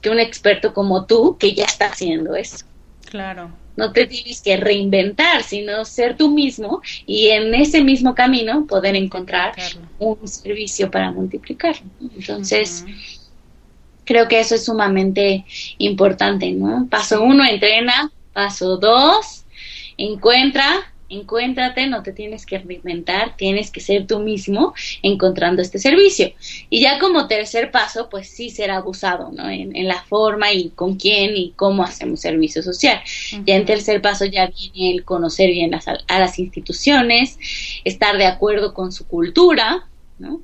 que 0.00 0.10
un 0.10 0.20
experto 0.20 0.74
como 0.74 1.06
tú 1.06 1.36
que 1.38 1.54
ya 1.54 1.64
está 1.64 1.86
haciendo 1.86 2.34
eso. 2.34 2.66
Claro. 3.10 3.50
No 3.76 3.92
te 3.92 4.06
tienes 4.06 4.40
que 4.40 4.56
reinventar, 4.56 5.42
sino 5.42 5.84
ser 5.84 6.16
tú 6.16 6.30
mismo 6.30 6.80
y 7.06 7.28
en 7.28 7.54
ese 7.54 7.82
mismo 7.82 8.14
camino 8.14 8.66
poder 8.66 8.94
encontrar 8.94 9.54
un 9.98 10.28
servicio 10.28 10.90
para 10.90 11.10
multiplicarlo. 11.10 11.86
Entonces, 12.00 12.84
Creo 14.04 14.28
que 14.28 14.38
eso 14.38 14.54
es 14.54 14.66
sumamente 14.66 15.44
importante, 15.78 16.52
¿no? 16.52 16.86
Paso 16.90 17.22
uno, 17.22 17.44
entrena. 17.44 18.10
Paso 18.32 18.76
dos, 18.78 19.44
encuentra, 19.96 20.92
encuéntrate, 21.14 21.86
no 21.86 22.02
te 22.02 22.12
tienes 22.12 22.46
que 22.46 22.58
reinventar, 22.58 23.36
tienes 23.36 23.70
que 23.70 23.80
ser 23.80 24.06
tú 24.06 24.20
mismo 24.20 24.74
encontrando 25.02 25.62
este 25.62 25.78
servicio. 25.78 26.32
Y 26.70 26.80
ya 26.80 26.98
como 26.98 27.26
tercer 27.28 27.70
paso, 27.70 28.08
pues 28.08 28.28
sí 28.28 28.50
ser 28.50 28.70
abusado, 28.70 29.30
¿no? 29.32 29.48
En, 29.48 29.84
la 29.84 30.02
forma 30.02 30.52
y 30.52 30.70
con 30.70 30.96
quién 30.96 31.36
y 31.36 31.52
cómo 31.56 31.82
hacemos 31.82 32.20
servicio 32.20 32.62
social. 32.62 33.00
Ya 33.44 33.56
en 33.56 33.66
tercer 33.66 34.00
paso 34.00 34.24
ya 34.24 34.46
viene 34.46 34.96
el 34.96 35.04
conocer 35.04 35.50
bien 35.50 35.72
las, 35.72 35.86
a 35.88 36.18
las 36.18 36.38
instituciones, 36.38 37.38
estar 37.84 38.16
de 38.16 38.26
acuerdo 38.26 38.72
con 38.72 38.92
su 38.92 39.06
cultura, 39.06 39.86
¿no? 40.18 40.40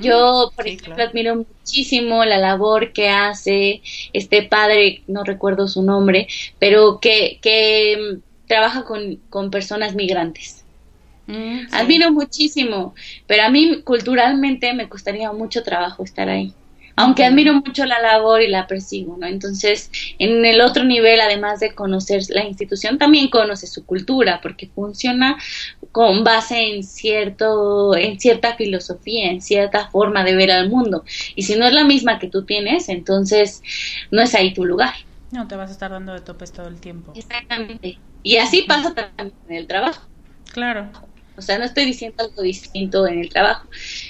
Yo, 0.00 0.52
por 0.56 0.66
ejemplo, 0.66 1.02
admiro 1.04 1.36
muchísimo 1.36 2.24
la 2.24 2.38
labor 2.38 2.92
que 2.92 3.08
hace 3.08 3.80
este 4.12 4.42
padre, 4.42 5.02
no 5.06 5.22
recuerdo 5.22 5.68
su 5.68 5.82
nombre, 5.82 6.26
pero 6.58 6.98
que, 7.00 7.38
que 7.40 8.18
trabaja 8.46 8.84
con, 8.84 9.16
con 9.28 9.50
personas 9.50 9.94
migrantes. 9.94 10.64
Mm, 11.26 11.66
admiro 11.72 12.12
muchísimo, 12.12 12.94
pero 13.26 13.44
a 13.44 13.50
mí 13.50 13.82
culturalmente 13.82 14.72
me 14.74 14.88
costaría 14.88 15.32
mucho 15.32 15.62
trabajo 15.62 16.04
estar 16.04 16.28
ahí 16.28 16.54
aunque 16.96 17.24
admiro 17.24 17.52
mucho 17.52 17.84
la 17.84 18.00
labor 18.00 18.40
y 18.40 18.48
la 18.48 18.66
persigo, 18.66 19.16
¿no? 19.18 19.26
Entonces, 19.26 19.90
en 20.18 20.44
el 20.46 20.62
otro 20.62 20.82
nivel, 20.82 21.20
además 21.20 21.60
de 21.60 21.74
conocer 21.74 22.22
la 22.30 22.44
institución, 22.44 22.96
también 22.96 23.28
conoce 23.28 23.66
su 23.66 23.84
cultura, 23.84 24.40
porque 24.42 24.66
funciona 24.74 25.36
con 25.92 26.24
base 26.24 26.74
en 26.74 26.82
cierto, 26.82 27.94
en 27.94 28.18
cierta 28.18 28.56
filosofía, 28.56 29.30
en 29.30 29.42
cierta 29.42 29.88
forma 29.88 30.24
de 30.24 30.36
ver 30.36 30.50
al 30.50 30.70
mundo. 30.70 31.04
Y 31.34 31.42
si 31.42 31.56
no 31.56 31.66
es 31.66 31.74
la 31.74 31.84
misma 31.84 32.18
que 32.18 32.28
tú 32.28 32.46
tienes, 32.46 32.88
entonces 32.88 33.62
no 34.10 34.22
es 34.22 34.34
ahí 34.34 34.54
tu 34.54 34.64
lugar. 34.64 34.94
No, 35.32 35.46
te 35.46 35.54
vas 35.56 35.68
a 35.68 35.72
estar 35.72 35.90
dando 35.90 36.14
de 36.14 36.20
topes 36.22 36.50
todo 36.52 36.68
el 36.68 36.80
tiempo. 36.80 37.12
Exactamente. 37.14 37.98
Y 38.26 38.38
así 38.38 38.62
pasa 38.62 38.92
también 38.92 39.32
en 39.48 39.54
el 39.54 39.66
trabajo. 39.68 40.02
Claro. 40.52 40.90
O 41.36 41.42
sea, 41.42 41.58
no 41.58 41.64
estoy 41.64 41.84
diciendo 41.84 42.24
algo 42.24 42.42
distinto 42.42 43.06
en 43.06 43.20
el 43.20 43.28
trabajo. 43.28 43.68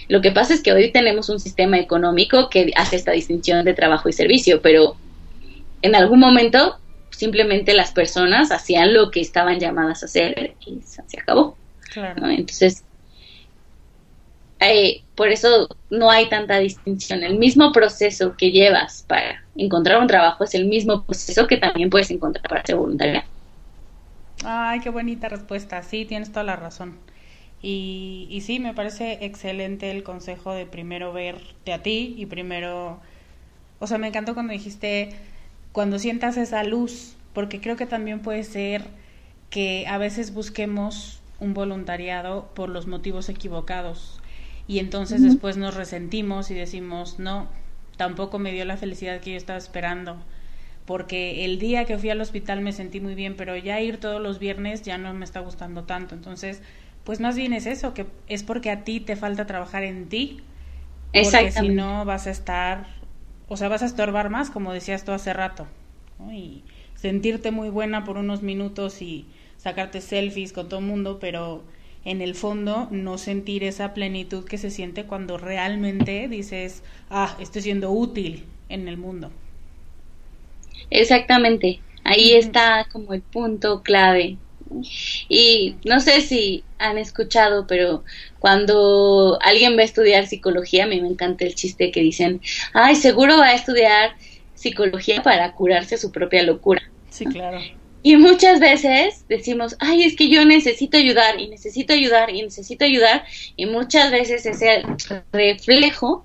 Lo 0.08 0.22
que 0.22 0.32
pasa 0.32 0.54
es 0.54 0.62
que 0.62 0.72
hoy 0.72 0.90
tenemos 0.90 1.28
un 1.28 1.38
sistema 1.38 1.78
económico 1.78 2.48
que 2.48 2.72
hace 2.76 2.96
esta 2.96 3.12
distinción 3.12 3.62
de 3.66 3.74
trabajo 3.74 4.08
y 4.08 4.14
servicio, 4.14 4.62
pero 4.62 4.96
en 5.82 5.94
algún 5.94 6.18
momento 6.18 6.78
simplemente 7.10 7.74
las 7.74 7.92
personas 7.92 8.50
hacían 8.52 8.94
lo 8.94 9.10
que 9.10 9.20
estaban 9.20 9.60
llamadas 9.60 10.02
a 10.02 10.06
hacer 10.06 10.54
y 10.64 10.80
se 10.80 11.20
acabó. 11.20 11.58
Claro. 11.92 12.26
Entonces, 12.30 12.84
eh, 14.60 15.02
por 15.14 15.28
eso 15.28 15.68
no 15.90 16.10
hay 16.10 16.30
tanta 16.30 16.56
distinción. 16.56 17.22
El 17.22 17.38
mismo 17.38 17.70
proceso 17.70 18.34
que 18.34 18.50
llevas 18.50 19.04
para 19.06 19.44
encontrar 19.56 20.00
un 20.00 20.06
trabajo 20.06 20.44
es 20.44 20.54
el 20.54 20.64
mismo 20.64 21.04
proceso 21.04 21.46
que 21.46 21.58
también 21.58 21.90
puedes 21.90 22.10
encontrar 22.10 22.48
para 22.48 22.64
ser 22.64 22.76
voluntaria. 22.76 23.26
Ay, 24.44 24.80
qué 24.80 24.90
bonita 24.90 25.28
respuesta. 25.28 25.82
Sí, 25.82 26.04
tienes 26.04 26.30
toda 26.30 26.44
la 26.44 26.56
razón. 26.56 26.98
Y, 27.62 28.28
y 28.30 28.42
sí, 28.42 28.60
me 28.60 28.74
parece 28.74 29.24
excelente 29.24 29.90
el 29.90 30.02
consejo 30.04 30.52
de 30.52 30.66
primero 30.66 31.12
verte 31.12 31.72
a 31.72 31.82
ti 31.82 32.14
y 32.18 32.26
primero, 32.26 33.00
o 33.80 33.86
sea, 33.86 33.98
me 33.98 34.08
encantó 34.08 34.34
cuando 34.34 34.52
dijiste, 34.52 35.16
cuando 35.72 35.98
sientas 35.98 36.36
esa 36.36 36.64
luz, 36.64 37.16
porque 37.34 37.60
creo 37.60 37.76
que 37.76 37.86
también 37.86 38.20
puede 38.22 38.44
ser 38.44 38.88
que 39.50 39.86
a 39.88 39.98
veces 39.98 40.34
busquemos 40.34 41.22
un 41.40 41.54
voluntariado 41.54 42.50
por 42.54 42.68
los 42.70 42.86
motivos 42.86 43.28
equivocados. 43.28 44.20
y 44.68 44.80
entonces 44.80 45.22
después 45.22 45.56
nos 45.56 45.74
resentimos 45.74 46.50
y 46.50 46.54
decimos, 46.54 47.18
no, 47.20 47.48
tampoco 47.96 48.38
me 48.38 48.52
dio 48.52 48.64
la 48.64 48.76
felicidad 48.76 49.20
que 49.20 49.32
yo 49.32 49.36
estaba 49.36 49.58
esperando, 49.58 50.16
porque 50.86 51.44
el 51.44 51.58
día 51.58 51.84
que 51.84 51.98
fui 51.98 52.10
al 52.10 52.20
hospital 52.20 52.60
me 52.60 52.72
sentí 52.72 53.00
muy 53.00 53.14
bien, 53.14 53.34
pero 53.36 53.56
ya 53.56 53.80
ir 53.80 53.98
todos 53.98 54.22
los 54.22 54.38
viernes 54.38 54.82
ya 54.82 54.98
no 54.98 55.12
me 55.14 55.24
está 55.24 55.40
gustando 55.40 55.84
tanto. 55.84 56.14
Entonces, 56.14 56.62
pues 57.04 57.20
más 57.20 57.36
bien 57.36 57.52
es 57.52 57.66
eso, 57.66 57.92
que 57.92 58.06
es 58.28 58.42
porque 58.42 58.70
a 58.70 58.84
ti 58.84 59.00
te 59.00 59.16
falta 59.16 59.46
trabajar 59.46 59.82
en 59.84 60.08
ti, 60.08 60.40
porque 61.12 61.50
si 61.52 61.68
no 61.68 62.04
vas 62.04 62.26
a 62.26 62.30
estar, 62.30 62.86
o 63.48 63.56
sea, 63.56 63.68
vas 63.68 63.82
a 63.82 63.86
estorbar 63.86 64.30
más, 64.30 64.50
como 64.50 64.72
decías 64.72 65.04
tú 65.04 65.12
hace 65.12 65.32
rato, 65.32 65.66
y 66.32 66.62
sentirte 66.94 67.50
muy 67.50 67.68
buena 67.68 68.04
por 68.04 68.16
unos 68.16 68.42
minutos 68.42 69.02
y 69.02 69.26
sacarte 69.56 70.00
selfies 70.00 70.52
con 70.52 70.68
todo 70.68 70.80
el 70.80 70.86
mundo, 70.86 71.18
pero 71.20 71.64
en 72.04 72.22
el 72.22 72.34
fondo 72.36 72.88
no 72.92 73.18
sentir 73.18 73.64
esa 73.64 73.92
plenitud 73.92 74.44
que 74.44 74.58
se 74.58 74.70
siente 74.70 75.04
cuando 75.04 75.38
realmente 75.38 76.28
dices, 76.28 76.82
ah, 77.10 77.36
estoy 77.40 77.62
siendo 77.62 77.90
útil 77.90 78.44
en 78.68 78.86
el 78.86 78.96
mundo. 78.96 79.32
Exactamente, 80.90 81.80
ahí 82.04 82.34
está 82.34 82.86
como 82.92 83.14
el 83.14 83.22
punto 83.22 83.82
clave. 83.82 84.36
Y 85.28 85.76
no 85.84 86.00
sé 86.00 86.20
si 86.22 86.64
han 86.78 86.98
escuchado, 86.98 87.66
pero 87.66 88.02
cuando 88.40 89.38
alguien 89.42 89.76
va 89.76 89.82
a 89.82 89.84
estudiar 89.84 90.26
psicología, 90.26 90.84
a 90.84 90.86
mí 90.88 91.00
me 91.00 91.08
encanta 91.08 91.44
el 91.44 91.54
chiste 91.54 91.92
que 91.92 92.00
dicen, 92.00 92.40
ay, 92.72 92.96
seguro 92.96 93.38
va 93.38 93.46
a 93.46 93.54
estudiar 93.54 94.16
psicología 94.54 95.22
para 95.22 95.52
curarse 95.52 95.98
su 95.98 96.10
propia 96.10 96.42
locura. 96.42 96.82
Sí, 97.10 97.26
claro. 97.26 97.60
Y 98.02 98.16
muchas 98.16 98.60
veces 98.60 99.24
decimos, 99.28 99.76
ay, 99.80 100.04
es 100.04 100.14
que 100.14 100.28
yo 100.28 100.44
necesito 100.44 100.96
ayudar 100.96 101.40
y 101.40 101.48
necesito 101.48 101.92
ayudar 101.92 102.30
y 102.30 102.42
necesito 102.42 102.84
ayudar. 102.84 103.24
Y 103.56 103.66
muchas 103.66 104.12
veces 104.12 104.46
es 104.46 104.62
el 104.62 104.84
reflejo 105.32 106.24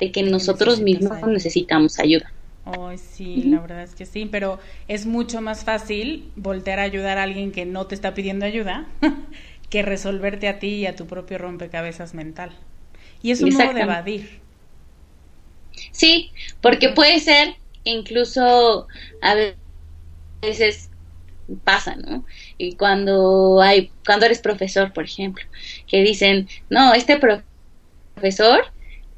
de 0.00 0.10
que 0.10 0.24
nosotros 0.24 0.80
mismos 0.80 1.22
necesitamos 1.24 2.00
ayuda. 2.00 2.32
Ay, 2.64 2.96
sí, 2.98 3.42
la 3.42 3.60
verdad 3.60 3.82
es 3.82 3.94
que 3.96 4.06
sí, 4.06 4.26
pero 4.30 4.60
es 4.86 5.04
mucho 5.06 5.40
más 5.40 5.64
fácil 5.64 6.30
voltear 6.36 6.78
a 6.78 6.82
ayudar 6.82 7.18
a 7.18 7.24
alguien 7.24 7.50
que 7.50 7.66
no 7.66 7.86
te 7.86 7.94
está 7.96 8.14
pidiendo 8.14 8.46
ayuda 8.46 8.86
que 9.70 9.82
resolverte 9.82 10.48
a 10.48 10.58
ti 10.60 10.68
y 10.76 10.86
a 10.86 10.94
tu 10.94 11.06
propio 11.06 11.38
rompecabezas 11.38 12.14
mental. 12.14 12.52
Y 13.22 13.32
es 13.32 13.42
un 13.42 13.52
modo 13.52 13.72
de 13.72 13.82
evadir. 13.82 14.40
Sí, 15.92 16.32
porque 16.60 16.90
puede 16.90 17.20
ser 17.20 17.54
incluso 17.84 18.88
a 19.20 19.34
veces 20.42 20.90
pasa, 21.64 21.96
¿no? 21.96 22.26
Y 22.58 22.76
cuando 22.76 23.60
hay, 23.62 23.92
cuando 24.06 24.26
eres 24.26 24.40
profesor, 24.40 24.92
por 24.92 25.04
ejemplo, 25.04 25.44
que 25.86 26.02
dicen, 26.02 26.48
no, 26.70 26.94
este 26.94 27.18
profesor 28.16 28.64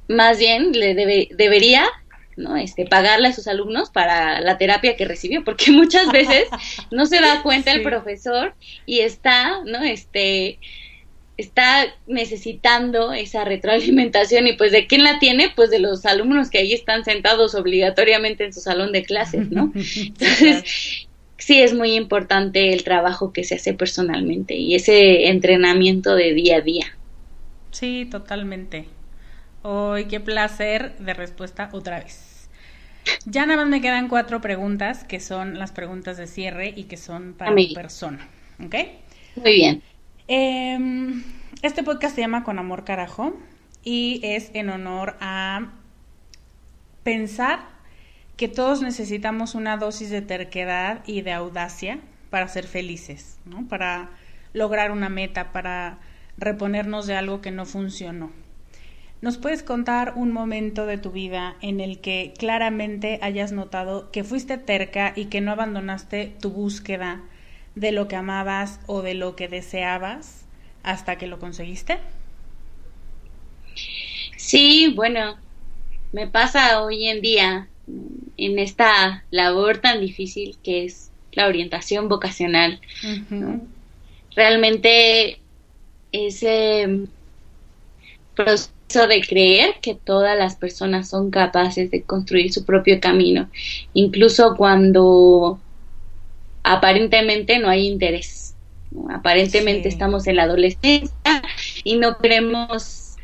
más 0.08 0.38
bien 0.38 0.72
le 0.72 0.94
debe, 0.94 1.28
debería 1.32 1.86
¿no? 2.36 2.56
Este, 2.56 2.86
pagarle 2.86 3.28
a 3.28 3.32
sus 3.32 3.46
alumnos 3.48 3.90
para 3.90 4.40
la 4.40 4.58
terapia 4.58 4.96
que 4.96 5.04
recibió, 5.04 5.44
porque 5.44 5.70
muchas 5.72 6.10
veces 6.10 6.48
no 6.90 7.06
se 7.06 7.20
da 7.20 7.42
cuenta 7.42 7.72
el 7.72 7.82
profesor 7.82 8.54
y 8.86 9.00
está, 9.00 9.62
¿no? 9.64 9.82
Este, 9.82 10.58
está 11.36 11.86
necesitando 12.06 13.12
esa 13.12 13.44
retroalimentación 13.44 14.46
y 14.46 14.52
pues 14.52 14.72
de 14.72 14.86
quién 14.86 15.02
la 15.02 15.18
tiene, 15.18 15.50
pues 15.54 15.70
de 15.70 15.80
los 15.80 16.06
alumnos 16.06 16.50
que 16.50 16.58
ahí 16.58 16.72
están 16.72 17.04
sentados 17.04 17.54
obligatoriamente 17.54 18.44
en 18.44 18.52
su 18.52 18.60
salón 18.60 18.92
de 18.92 19.02
clases, 19.02 19.50
¿no? 19.50 19.72
Entonces, 19.96 21.08
sí 21.38 21.60
es 21.60 21.74
muy 21.74 21.94
importante 21.94 22.72
el 22.72 22.84
trabajo 22.84 23.32
que 23.32 23.44
se 23.44 23.56
hace 23.56 23.74
personalmente 23.74 24.54
y 24.54 24.74
ese 24.74 25.28
entrenamiento 25.28 26.14
de 26.14 26.32
día 26.34 26.58
a 26.58 26.60
día. 26.60 26.96
Sí, 27.72 28.06
totalmente. 28.08 28.86
Hoy, 29.66 30.04
qué 30.08 30.20
placer 30.20 30.94
de 30.98 31.14
respuesta 31.14 31.70
otra 31.72 31.98
vez. 31.98 32.50
Ya 33.24 33.46
nada 33.46 33.62
más 33.62 33.70
me 33.70 33.80
quedan 33.80 34.08
cuatro 34.08 34.42
preguntas 34.42 35.04
que 35.04 35.20
son 35.20 35.58
las 35.58 35.72
preguntas 35.72 36.18
de 36.18 36.26
cierre 36.26 36.74
y 36.76 36.84
que 36.84 36.98
son 36.98 37.32
para 37.32 37.52
mi 37.52 37.72
persona. 37.72 38.28
¿Ok? 38.62 38.74
Muy 39.36 39.54
bien. 39.54 39.82
Em, 40.28 41.24
este 41.62 41.82
podcast 41.82 42.14
se 42.14 42.20
llama 42.20 42.44
Con 42.44 42.58
Amor 42.58 42.84
Carajo 42.84 43.34
y 43.82 44.20
es 44.22 44.50
en 44.52 44.68
honor 44.68 45.16
a 45.20 45.72
pensar 47.02 47.60
que 48.36 48.48
todos 48.48 48.82
necesitamos 48.82 49.54
una 49.54 49.78
dosis 49.78 50.10
de 50.10 50.20
terquedad 50.20 51.00
y 51.06 51.22
de 51.22 51.32
audacia 51.32 52.00
para 52.28 52.48
ser 52.48 52.66
felices, 52.66 53.38
¿no? 53.46 53.66
Para 53.66 54.10
lograr 54.52 54.90
una 54.90 55.08
meta, 55.08 55.52
para 55.52 56.00
reponernos 56.36 57.06
de 57.06 57.16
algo 57.16 57.40
que 57.40 57.50
no 57.50 57.64
funcionó. 57.64 58.43
¿Nos 59.24 59.38
puedes 59.38 59.62
contar 59.62 60.12
un 60.16 60.32
momento 60.32 60.84
de 60.84 60.98
tu 60.98 61.10
vida 61.10 61.56
en 61.62 61.80
el 61.80 61.98
que 61.98 62.34
claramente 62.38 63.18
hayas 63.22 63.52
notado 63.52 64.10
que 64.10 64.22
fuiste 64.22 64.58
terca 64.58 65.14
y 65.16 65.30
que 65.30 65.40
no 65.40 65.50
abandonaste 65.50 66.34
tu 66.42 66.50
búsqueda 66.50 67.22
de 67.74 67.90
lo 67.90 68.06
que 68.06 68.16
amabas 68.16 68.80
o 68.86 69.00
de 69.00 69.14
lo 69.14 69.34
que 69.34 69.48
deseabas 69.48 70.44
hasta 70.82 71.16
que 71.16 71.26
lo 71.26 71.38
conseguiste? 71.38 72.00
Sí, 74.36 74.92
bueno, 74.94 75.38
me 76.12 76.26
pasa 76.26 76.82
hoy 76.82 77.08
en 77.08 77.22
día 77.22 77.70
en 78.36 78.58
esta 78.58 79.24
labor 79.30 79.78
tan 79.78 80.02
difícil 80.02 80.58
que 80.62 80.84
es 80.84 81.12
la 81.32 81.46
orientación 81.46 82.10
vocacional. 82.10 82.78
Realmente 84.36 85.38
ese 86.12 87.08
proceso 88.34 88.73
de 89.06 89.20
creer 89.20 89.76
que 89.82 89.94
todas 89.94 90.38
las 90.38 90.56
personas 90.56 91.08
son 91.08 91.30
capaces 91.30 91.90
de 91.90 92.02
construir 92.02 92.52
su 92.52 92.64
propio 92.64 93.00
camino, 93.00 93.50
incluso 93.92 94.54
cuando 94.56 95.60
aparentemente 96.62 97.58
no 97.58 97.68
hay 97.68 97.86
interés. 97.86 98.54
Aparentemente 99.10 99.88
estamos 99.88 100.26
en 100.26 100.36
la 100.36 100.44
adolescencia 100.44 101.42
y 101.82 101.96
no 101.96 102.16
queremos 102.18 103.16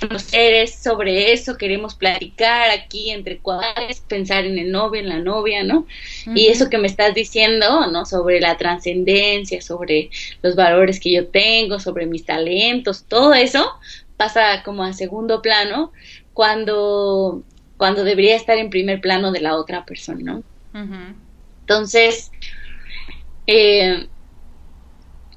conocer 0.00 0.68
sobre 0.68 1.32
eso, 1.32 1.56
queremos 1.56 1.94
platicar 1.94 2.70
aquí 2.70 3.10
entre 3.10 3.38
cuadras, 3.38 4.00
pensar 4.06 4.44
en 4.44 4.58
el 4.58 4.70
novio, 4.70 5.00
en 5.00 5.08
la 5.08 5.18
novia, 5.18 5.64
¿no? 5.64 5.86
Y 6.34 6.48
eso 6.48 6.68
que 6.68 6.78
me 6.78 6.86
estás 6.86 7.14
diciendo, 7.14 7.86
¿no? 7.90 8.04
Sobre 8.04 8.40
la 8.40 8.56
trascendencia, 8.58 9.62
sobre 9.62 10.10
los 10.42 10.56
valores 10.56 11.00
que 11.00 11.12
yo 11.12 11.26
tengo, 11.28 11.80
sobre 11.80 12.06
mis 12.06 12.24
talentos, 12.24 13.04
todo 13.04 13.34
eso 13.34 13.66
pasa 14.16 14.62
como 14.62 14.82
a 14.84 14.92
segundo 14.92 15.42
plano 15.42 15.92
cuando, 16.32 17.42
cuando 17.76 18.04
debería 18.04 18.36
estar 18.36 18.58
en 18.58 18.70
primer 18.70 19.00
plano 19.00 19.32
de 19.32 19.40
la 19.40 19.56
otra 19.56 19.84
persona, 19.84 20.20
¿no? 20.22 20.42
Entonces, 21.60 22.30
eh, 23.46 24.06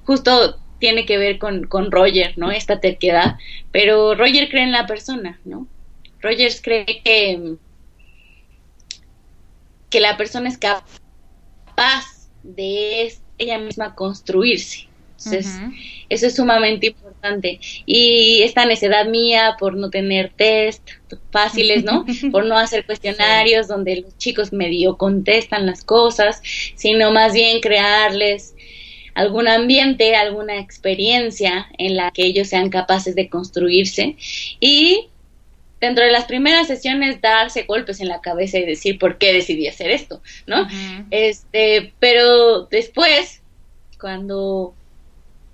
justo 0.06 0.60
tiene 0.80 1.06
que 1.06 1.18
ver 1.18 1.40
con, 1.40 1.66
con 1.68 1.92
Roger, 1.92 2.38
¿no? 2.38 2.52
Esta 2.52 2.80
terquedad, 2.80 3.38
pero 3.72 4.16
Roger 4.16 4.50
cree 4.50 4.64
en 4.64 4.72
la 4.72 4.88
persona, 4.88 5.40
¿no? 5.46 5.68
Roger 6.22 6.52
cree 6.62 7.02
que, 7.04 7.56
que 9.90 10.00
la 10.00 10.18
persona 10.18 10.50
es 10.50 10.58
capaz 10.58 12.30
de 12.44 13.14
ella 13.38 13.58
misma 13.58 13.96
construirse. 13.96 14.88
Entonces, 15.18 15.60
eso 16.10 16.28
es 16.28 16.36
sumamente 16.36 16.88
importante. 16.88 17.09
Y 17.86 18.42
esta 18.44 18.66
necedad 18.66 19.08
mía 19.08 19.56
por 19.60 19.76
no 19.76 19.90
tener 19.90 20.32
test 20.36 20.90
fáciles, 21.32 21.84
¿no? 21.84 22.06
por 22.32 22.46
no 22.46 22.58
hacer 22.58 22.86
cuestionarios 22.86 23.68
donde 23.68 24.02
los 24.02 24.18
chicos 24.18 24.54
medio 24.54 24.98
contestan 24.98 25.66
las 25.66 25.84
cosas, 25.84 26.42
sino 26.76 27.12
más 27.12 27.34
bien 27.34 27.60
crearles 27.62 28.56
algún 29.16 29.48
ambiente, 29.48 30.16
alguna 30.16 30.60
experiencia 30.60 31.68
en 31.78 31.98
la 31.98 32.12
que 32.12 32.26
ellos 32.26 32.48
sean 32.48 32.70
capaces 32.70 33.16
de 33.16 33.28
construirse 33.28 34.16
y 34.60 35.10
dentro 35.82 36.06
de 36.06 36.12
las 36.12 36.26
primeras 36.26 36.68
sesiones 36.68 37.22
darse 37.22 37.64
golpes 37.64 38.00
en 38.00 38.08
la 38.08 38.22
cabeza 38.22 38.58
y 38.58 38.66
decir 38.66 39.00
por 39.00 39.18
qué 39.18 39.34
decidí 39.34 39.68
hacer 39.68 39.92
esto, 39.92 40.22
¿no? 40.46 40.68
Este, 41.12 41.94
pero 42.00 42.64
después, 42.66 43.42
cuando 44.00 44.74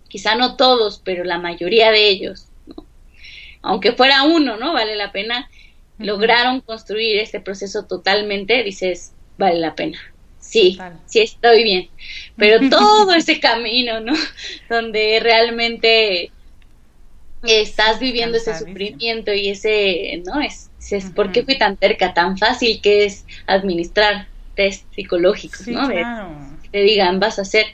quizá 0.07 0.35
no 0.35 0.55
todos, 0.55 1.01
pero 1.03 1.23
la 1.23 1.39
mayoría 1.39 1.91
de 1.91 2.07
ellos, 2.09 2.47
aunque 3.61 3.93
fuera 3.93 4.23
uno, 4.23 4.57
¿no? 4.57 4.73
Vale 4.73 4.95
la 4.95 5.11
pena, 5.11 5.49
lograron 5.97 6.61
construir 6.61 7.19
este 7.19 7.39
proceso 7.39 7.85
totalmente, 7.85 8.63
dices, 8.63 9.13
vale 9.37 9.59
la 9.59 9.75
pena 9.75 9.99
sí, 10.45 10.77
sí 11.05 11.19
estoy 11.19 11.63
bien. 11.63 11.89
Pero 12.37 12.59
todo 12.69 13.13
ese 13.13 13.39
camino, 13.39 13.99
¿no? 13.99 14.13
Donde 14.69 15.19
realmente 15.21 16.31
estás 17.43 17.99
viviendo 17.99 18.37
ese 18.37 18.57
sufrimiento 18.57 19.33
y 19.33 19.49
ese, 19.49 20.23
¿no? 20.25 20.41
Es, 20.41 20.71
es 20.89 21.05
¿por 21.11 21.31
qué 21.31 21.43
fui 21.43 21.57
tan 21.57 21.77
cerca? 21.77 22.13
Tan 22.13 22.37
fácil 22.37 22.81
que 22.81 23.05
es 23.05 23.25
administrar 23.45 24.27
test 24.55 24.85
psicológicos, 24.93 25.67
¿no? 25.67 25.89
te 26.71 26.81
digan, 26.81 27.19
vas 27.19 27.39
a 27.39 27.45
ser 27.45 27.65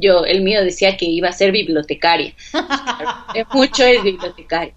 yo, 0.00 0.24
el 0.24 0.42
mío 0.42 0.64
decía 0.64 0.96
que 0.96 1.04
iba 1.04 1.28
a 1.28 1.32
ser 1.32 1.52
bibliotecaria. 1.52 2.34
mucho 3.52 3.84
es 3.84 4.02
bibliotecaria. 4.02 4.74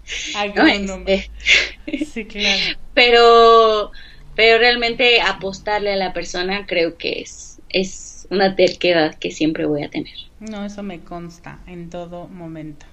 Este, 1.86 2.04
sí, 2.04 2.24
claro. 2.24 2.78
Pero, 2.94 3.92
pero 4.34 4.58
realmente 4.58 5.20
apostarle 5.20 5.92
a 5.92 5.96
la 5.96 6.12
persona 6.12 6.66
creo 6.66 6.96
que 6.96 7.20
es, 7.20 7.60
es 7.68 8.26
una 8.30 8.54
terquedad 8.56 9.14
que 9.16 9.30
siempre 9.30 9.66
voy 9.66 9.82
a 9.82 9.90
tener. 9.90 10.14
No, 10.40 10.64
eso 10.64 10.82
me 10.82 11.00
consta 11.00 11.60
en 11.66 11.90
todo 11.90 12.28
momento. 12.28 12.86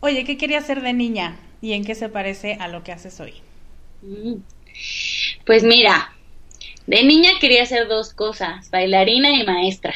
Oye, 0.00 0.24
¿qué 0.24 0.36
quería 0.36 0.58
hacer 0.58 0.82
de 0.82 0.92
niña? 0.92 1.36
¿Y 1.60 1.74
en 1.74 1.84
qué 1.84 1.94
se 1.94 2.08
parece 2.08 2.54
a 2.54 2.68
lo 2.68 2.82
que 2.82 2.92
haces 2.92 3.20
hoy? 3.20 3.34
Mm. 4.02 4.36
Pues 5.44 5.62
mira, 5.62 6.12
de 6.86 7.04
niña 7.04 7.30
quería 7.40 7.62
hacer 7.62 7.86
dos 7.86 8.14
cosas, 8.14 8.70
bailarina 8.70 9.30
y 9.30 9.44
maestra. 9.44 9.94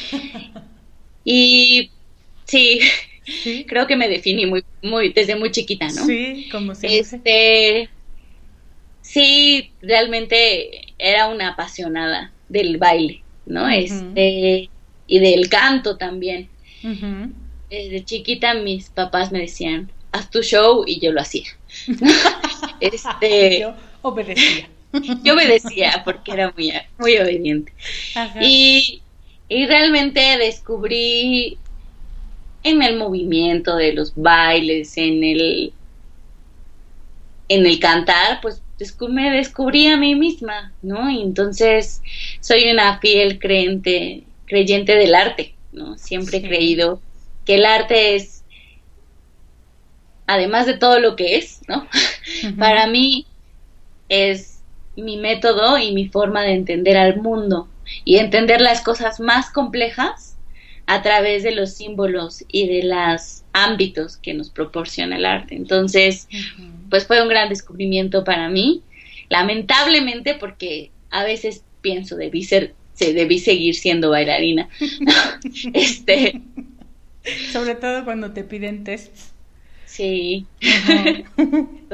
y 1.24 1.90
sí, 2.44 2.80
creo 3.66 3.86
que 3.86 3.96
me 3.96 4.08
definí 4.08 4.46
muy, 4.46 4.64
muy, 4.82 5.12
desde 5.12 5.36
muy 5.36 5.50
chiquita, 5.50 5.88
¿no? 5.88 6.06
Sí, 6.06 6.48
como 6.50 6.74
siempre. 6.74 6.98
Este, 6.98 7.88
sí, 9.00 9.70
realmente 9.80 10.94
era 10.98 11.28
una 11.28 11.50
apasionada 11.50 12.32
del 12.48 12.78
baile, 12.78 13.22
¿no? 13.46 13.68
Este, 13.68 14.68
y 15.06 15.18
del 15.18 15.48
canto 15.48 15.96
también. 15.96 16.48
Desde 17.70 18.04
chiquita 18.04 18.54
mis 18.54 18.90
papás 18.90 19.32
me 19.32 19.40
decían, 19.40 19.90
haz 20.12 20.30
tu 20.30 20.42
show 20.42 20.84
y 20.86 21.00
yo 21.00 21.12
lo 21.12 21.20
hacía. 21.20 21.46
este, 22.80 23.60
yo 23.60 23.74
obedecía. 24.02 24.68
yo 25.22 25.34
obedecía 25.34 26.02
porque 26.04 26.32
era 26.32 26.52
muy, 26.56 26.72
muy 26.98 27.16
obediente. 27.16 27.72
Y, 28.40 29.01
y 29.52 29.66
realmente 29.66 30.20
descubrí 30.38 31.58
en 32.62 32.82
el 32.82 32.96
movimiento 32.96 33.76
de 33.76 33.92
los 33.92 34.14
bailes, 34.14 34.96
en 34.96 35.22
el 35.22 35.72
en 37.48 37.66
el 37.66 37.78
cantar, 37.78 38.40
pues 38.40 38.62
me 39.10 39.30
descubrí 39.30 39.88
a 39.88 39.98
mí 39.98 40.14
misma, 40.14 40.72
¿no? 40.80 41.10
Y 41.10 41.20
entonces 41.20 42.00
soy 42.40 42.70
una 42.70 42.98
fiel 42.98 43.38
creyente, 43.38 44.24
creyente 44.46 44.96
del 44.96 45.14
arte, 45.14 45.54
¿no? 45.72 45.98
Siempre 45.98 46.38
he 46.38 46.42
creído 46.42 47.00
que 47.44 47.56
el 47.56 47.66
arte 47.66 48.14
es, 48.14 48.44
además 50.26 50.64
de 50.64 50.78
todo 50.78 50.98
lo 50.98 51.14
que 51.14 51.36
es, 51.36 51.60
¿no? 51.68 51.86
Para 52.58 52.86
mí 52.86 53.26
es 54.08 54.62
mi 54.96 55.18
método 55.18 55.76
y 55.76 55.92
mi 55.92 56.08
forma 56.08 56.42
de 56.42 56.54
entender 56.54 56.96
al 56.96 57.20
mundo 57.20 57.68
y 58.04 58.16
entender 58.16 58.60
las 58.60 58.82
cosas 58.82 59.20
más 59.20 59.50
complejas 59.50 60.36
a 60.86 61.02
través 61.02 61.42
de 61.42 61.52
los 61.52 61.74
símbolos 61.74 62.44
y 62.48 62.66
de 62.66 62.82
los 62.84 63.44
ámbitos 63.52 64.16
que 64.16 64.34
nos 64.34 64.50
proporciona 64.50 65.16
el 65.16 65.24
arte. 65.24 65.54
Entonces, 65.54 66.28
pues 66.90 67.06
fue 67.06 67.22
un 67.22 67.28
gran 67.28 67.48
descubrimiento 67.48 68.24
para 68.24 68.48
mí, 68.48 68.82
lamentablemente 69.28 70.34
porque 70.34 70.90
a 71.10 71.24
veces 71.24 71.64
pienso 71.80 72.16
debí 72.16 72.44
ser 72.44 72.74
se 72.94 73.14
debí 73.14 73.38
seguir 73.38 73.74
siendo 73.74 74.10
bailarina. 74.10 74.68
este 75.72 76.42
sobre 77.52 77.74
todo 77.74 78.04
cuando 78.04 78.32
te 78.32 78.44
piden 78.44 78.84
tests. 78.84 79.32
Sí. 79.86 80.46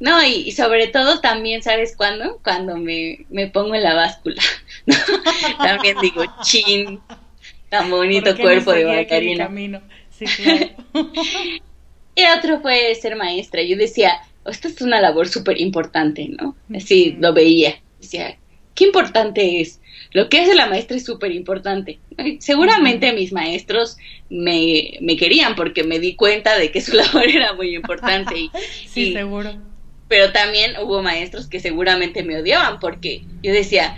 no, 0.00 0.24
y, 0.24 0.50
sobre 0.52 0.86
todo 0.86 1.20
también, 1.20 1.62
¿sabes 1.62 1.94
cuándo? 1.94 2.40
Cuando 2.42 2.76
me, 2.76 3.26
me 3.28 3.48
pongo 3.48 3.74
en 3.74 3.82
la 3.82 3.94
báscula. 3.94 4.42
también 5.58 5.98
digo, 6.00 6.24
chin, 6.42 7.00
tan 7.68 7.90
bonito 7.90 8.34
cuerpo 8.36 8.72
de 8.72 8.84
bailarina. 8.84 9.50
Sí, 10.10 10.24
claro. 10.24 10.68
y 12.14 12.24
otro 12.38 12.60
fue 12.60 12.94
ser 12.94 13.14
maestra. 13.16 13.62
Yo 13.62 13.76
decía, 13.76 14.14
esta 14.46 14.68
es 14.68 14.80
una 14.80 15.02
labor 15.02 15.28
súper 15.28 15.60
importante, 15.60 16.30
¿no? 16.30 16.56
Así 16.74 17.16
lo 17.20 17.34
veía. 17.34 17.78
Decía, 18.00 18.38
qué 18.74 18.84
importante 18.84 19.60
es. 19.60 19.80
Lo 20.12 20.30
que 20.30 20.40
hace 20.40 20.54
la 20.54 20.66
maestra 20.66 20.96
es 20.96 21.04
súper 21.04 21.30
importante. 21.32 21.98
Seguramente 22.38 23.12
mis 23.12 23.32
maestros 23.32 23.98
me, 24.30 24.94
me, 25.02 25.16
querían 25.16 25.54
porque 25.54 25.84
me 25.84 25.98
di 25.98 26.16
cuenta 26.16 26.58
de 26.58 26.72
que 26.72 26.80
su 26.80 26.94
labor 26.96 27.28
era 27.28 27.52
muy 27.52 27.76
importante. 27.76 28.38
Y, 28.38 28.50
sí, 28.88 29.12
seguro. 29.12 29.69
Pero 30.10 30.32
también 30.32 30.72
hubo 30.82 31.02
maestros 31.02 31.46
que 31.46 31.60
seguramente 31.60 32.24
me 32.24 32.36
odiaban 32.36 32.80
porque 32.80 33.26
yo 33.44 33.52
decía, 33.52 33.96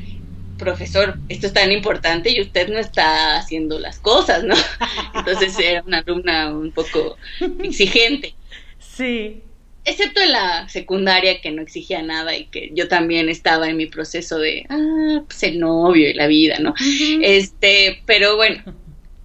profesor, 0.59 1.19
esto 1.31 1.47
es 1.47 1.55
tan 1.55 1.73
importante 1.73 2.31
y 2.31 2.43
usted 2.43 2.69
no 2.69 2.79
está 2.79 3.37
haciendo 3.39 3.79
las 3.79 3.99
cosas, 3.99 4.45
¿no? 4.45 4.55
Entonces 5.15 5.59
era 5.59 5.83
una 5.87 6.05
alumna 6.07 6.51
un 6.51 6.71
poco 6.71 7.17
exigente. 7.63 8.35
Sí 8.79 9.43
excepto 9.85 10.21
en 10.21 10.33
la 10.33 10.69
secundaria 10.69 11.41
que 11.41 11.51
no 11.51 11.63
exigía 11.63 12.03
nada 12.03 12.37
y 12.37 12.47
que 12.47 12.71
yo 12.73 12.89
también 12.89 13.29
estaba 13.29 13.69
en 13.69 13.77
mi 13.77 13.87
proceso 13.87 14.39
de 14.39 14.65
ah, 14.69 15.23
pues 15.27 15.43
el 15.43 15.59
novio 15.59 16.09
y 16.09 16.15
la 16.15 16.27
vida, 16.27 16.59
¿no? 16.61 16.75
Este, 17.23 18.03
pero 18.07 18.37
bueno, 18.37 18.63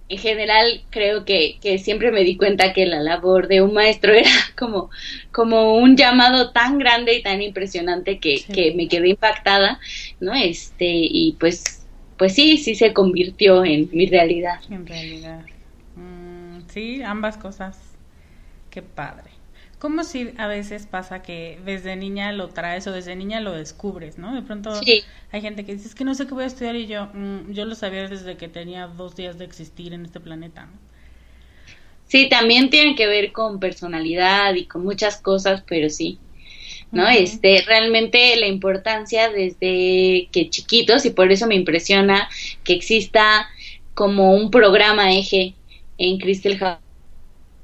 en 0.08 0.18
general 0.18 0.82
creo 0.90 1.24
que, 1.24 1.58
que, 1.60 1.78
siempre 1.78 2.10
me 2.10 2.24
di 2.24 2.36
cuenta 2.36 2.72
que 2.72 2.86
la 2.86 3.00
labor 3.00 3.48
de 3.48 3.62
un 3.62 3.74
maestro 3.74 4.12
era 4.14 4.30
como, 4.56 4.90
como 5.32 5.76
un 5.76 5.96
llamado 5.96 6.50
tan 6.52 6.78
grande 6.78 7.14
y 7.14 7.22
tan 7.22 7.42
impresionante 7.42 8.18
que, 8.18 8.42
que 8.52 8.74
me 8.74 8.88
quedé 8.88 9.08
impactada, 9.10 9.78
¿no? 10.20 10.34
Este, 10.34 10.86
y 10.88 11.36
pues, 11.38 11.86
pues 12.16 12.34
sí, 12.34 12.56
sí 12.56 12.74
se 12.74 12.92
convirtió 12.92 13.64
en 13.64 13.88
mi 13.92 14.06
realidad. 14.06 14.60
En 14.70 14.86
realidad. 14.86 15.44
Mm, 15.94 16.60
sí, 16.68 17.02
ambas 17.02 17.36
cosas. 17.36 17.78
Qué 18.70 18.82
padre. 18.82 19.37
¿Cómo 19.78 20.02
si 20.02 20.32
a 20.38 20.48
veces 20.48 20.86
pasa 20.86 21.22
que 21.22 21.60
desde 21.64 21.94
niña 21.94 22.32
lo 22.32 22.48
traes 22.48 22.86
o 22.88 22.92
desde 22.92 23.14
niña 23.14 23.40
lo 23.40 23.52
descubres, 23.52 24.18
¿no? 24.18 24.34
De 24.34 24.42
pronto 24.42 24.72
hay 25.30 25.40
gente 25.40 25.64
que 25.64 25.74
dice, 25.74 25.86
es 25.88 25.94
que 25.94 26.04
no 26.04 26.14
sé 26.14 26.26
qué 26.26 26.34
voy 26.34 26.44
a 26.44 26.46
estudiar 26.48 26.74
y 26.74 26.86
yo, 26.88 27.06
mm, 27.14 27.52
yo 27.52 27.64
lo 27.64 27.76
sabía 27.76 28.08
desde 28.08 28.36
que 28.36 28.48
tenía 28.48 28.88
dos 28.88 29.14
días 29.14 29.38
de 29.38 29.44
existir 29.44 29.92
en 29.92 30.04
este 30.04 30.18
planeta, 30.20 30.66
¿no? 30.66 30.78
Sí, 32.06 32.28
también 32.28 32.70
tiene 32.70 32.96
que 32.96 33.06
ver 33.06 33.32
con 33.32 33.60
personalidad 33.60 34.54
y 34.54 34.66
con 34.66 34.82
muchas 34.82 35.20
cosas, 35.20 35.62
pero 35.68 35.90
sí, 35.90 36.18
¿no? 36.90 37.06
Este, 37.08 37.62
realmente 37.66 38.34
la 38.36 38.46
importancia 38.46 39.28
desde 39.30 40.28
que 40.32 40.48
chiquitos, 40.50 41.04
y 41.04 41.10
por 41.10 41.30
eso 41.30 41.46
me 41.46 41.54
impresiona 41.54 42.28
que 42.64 42.72
exista 42.72 43.46
como 43.94 44.34
un 44.34 44.50
programa 44.50 45.12
eje 45.12 45.54
en 45.98 46.18
Crystal 46.18 46.80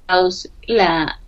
House, 0.09 0.51
la 0.66 1.23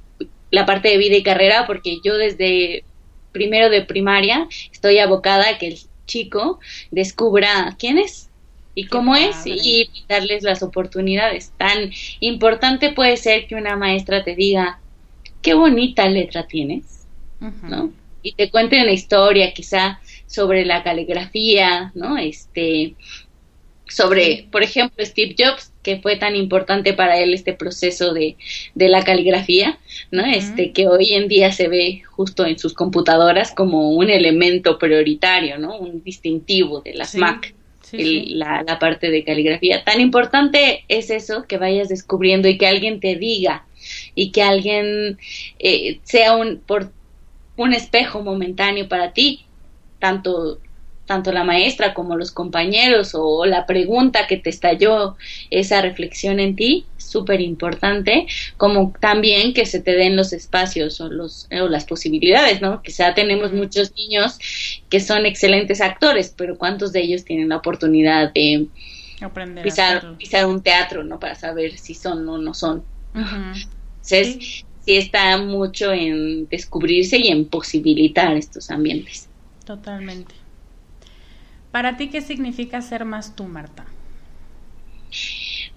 la 0.50 0.66
parte 0.66 0.88
de 0.88 0.98
vida 0.98 1.16
y 1.16 1.22
carrera 1.22 1.66
porque 1.66 1.98
yo 2.04 2.16
desde 2.16 2.84
primero 3.32 3.68
de 3.68 3.82
primaria 3.82 4.48
estoy 4.72 4.98
abocada 4.98 5.48
a 5.48 5.58
que 5.58 5.68
el 5.68 5.78
chico 6.06 6.60
descubra 6.90 7.76
quién 7.78 7.98
es 7.98 8.30
y 8.74 8.86
cómo 8.86 9.16
es 9.16 9.46
y 9.46 9.88
darles 10.08 10.42
las 10.42 10.62
oportunidades. 10.62 11.52
Tan 11.56 11.90
importante 12.20 12.92
puede 12.92 13.16
ser 13.16 13.46
que 13.46 13.54
una 13.54 13.76
maestra 13.76 14.22
te 14.22 14.36
diga, 14.36 14.80
qué 15.42 15.54
bonita 15.54 16.08
letra 16.08 16.46
tienes, 16.46 17.06
¿no? 17.40 17.90
Y 18.22 18.32
te 18.32 18.50
cuente 18.50 18.82
una 18.82 18.92
historia 18.92 19.54
quizá 19.54 20.00
sobre 20.26 20.64
la 20.64 20.82
caligrafía, 20.82 21.90
¿no? 21.94 22.18
Este, 22.18 22.94
sobre, 23.88 24.46
por 24.50 24.62
ejemplo, 24.62 25.04
Steve 25.04 25.34
Jobs, 25.38 25.72
que 25.86 26.00
fue 26.00 26.16
tan 26.16 26.34
importante 26.34 26.94
para 26.94 27.20
él 27.20 27.32
este 27.32 27.52
proceso 27.52 28.12
de, 28.12 28.36
de 28.74 28.88
la 28.88 29.04
caligrafía, 29.04 29.78
¿no? 30.10 30.26
Este, 30.26 30.72
que 30.72 30.88
hoy 30.88 31.12
en 31.12 31.28
día 31.28 31.52
se 31.52 31.68
ve 31.68 32.02
justo 32.10 32.44
en 32.44 32.58
sus 32.58 32.74
computadoras 32.74 33.52
como 33.52 33.92
un 33.92 34.10
elemento 34.10 34.80
prioritario, 34.80 35.58
¿no? 35.58 35.78
Un 35.78 36.02
distintivo 36.02 36.80
de 36.80 36.94
las 36.94 37.14
Mac. 37.14 37.54
La, 37.92 38.64
la, 38.66 38.80
parte 38.80 39.12
de 39.12 39.22
caligrafía. 39.22 39.84
Tan 39.84 40.00
importante 40.00 40.84
es 40.88 41.10
eso 41.10 41.44
que 41.46 41.56
vayas 41.56 41.88
descubriendo 41.88 42.48
y 42.48 42.58
que 42.58 42.66
alguien 42.66 42.98
te 42.98 43.14
diga 43.14 43.64
y 44.16 44.32
que 44.32 44.42
alguien 44.42 45.18
eh, 45.60 46.00
sea 46.02 46.34
un, 46.34 46.58
por, 46.66 46.90
un 47.56 47.72
espejo 47.72 48.24
momentáneo 48.24 48.88
para 48.88 49.12
ti, 49.12 49.46
tanto 50.00 50.58
tanto 51.06 51.32
la 51.32 51.44
maestra 51.44 51.94
como 51.94 52.16
los 52.16 52.32
compañeros 52.32 53.12
o 53.14 53.46
la 53.46 53.64
pregunta 53.64 54.26
que 54.26 54.36
te 54.36 54.50
estalló 54.50 55.16
esa 55.50 55.80
reflexión 55.80 56.40
en 56.40 56.56
ti, 56.56 56.84
súper 56.98 57.40
importante, 57.40 58.26
como 58.56 58.92
también 59.00 59.54
que 59.54 59.64
se 59.66 59.80
te 59.80 59.92
den 59.92 60.16
los 60.16 60.32
espacios 60.32 61.00
o, 61.00 61.08
los, 61.08 61.48
o 61.50 61.68
las 61.68 61.84
posibilidades, 61.84 62.60
¿no? 62.60 62.82
Quizá 62.82 63.14
tenemos 63.14 63.52
muchos 63.52 63.94
niños 63.94 64.38
que 64.90 65.00
son 65.00 65.24
excelentes 65.24 65.80
actores, 65.80 66.34
pero 66.36 66.58
¿cuántos 66.58 66.92
de 66.92 67.02
ellos 67.02 67.24
tienen 67.24 67.48
la 67.48 67.56
oportunidad 67.56 68.32
de 68.32 68.66
Aprender 69.20 69.64
pisar, 69.64 70.18
pisar 70.18 70.46
un 70.46 70.62
teatro, 70.62 71.02
¿no? 71.02 71.18
Para 71.18 71.34
saber 71.36 71.78
si 71.78 71.94
son 71.94 72.28
o 72.28 72.36
no 72.36 72.52
son. 72.52 72.84
Entonces, 73.14 74.34
sí. 74.34 74.64
sí 74.84 74.96
está 74.96 75.38
mucho 75.38 75.92
en 75.92 76.48
descubrirse 76.48 77.16
y 77.16 77.28
en 77.28 77.46
posibilitar 77.46 78.36
estos 78.36 78.70
ambientes. 78.70 79.28
Totalmente. 79.64 80.35
¿Para 81.76 81.98
ti 81.98 82.08
qué 82.08 82.22
significa 82.22 82.80
ser 82.80 83.04
más 83.04 83.36
tú, 83.36 83.44
Marta? 83.44 83.84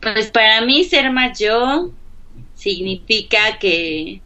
Pues 0.01 0.31
para 0.31 0.61
mí 0.61 0.85
ser 0.85 1.11
más 1.11 1.37
yo 1.37 1.91
significa 2.55 3.59
que 3.59 4.21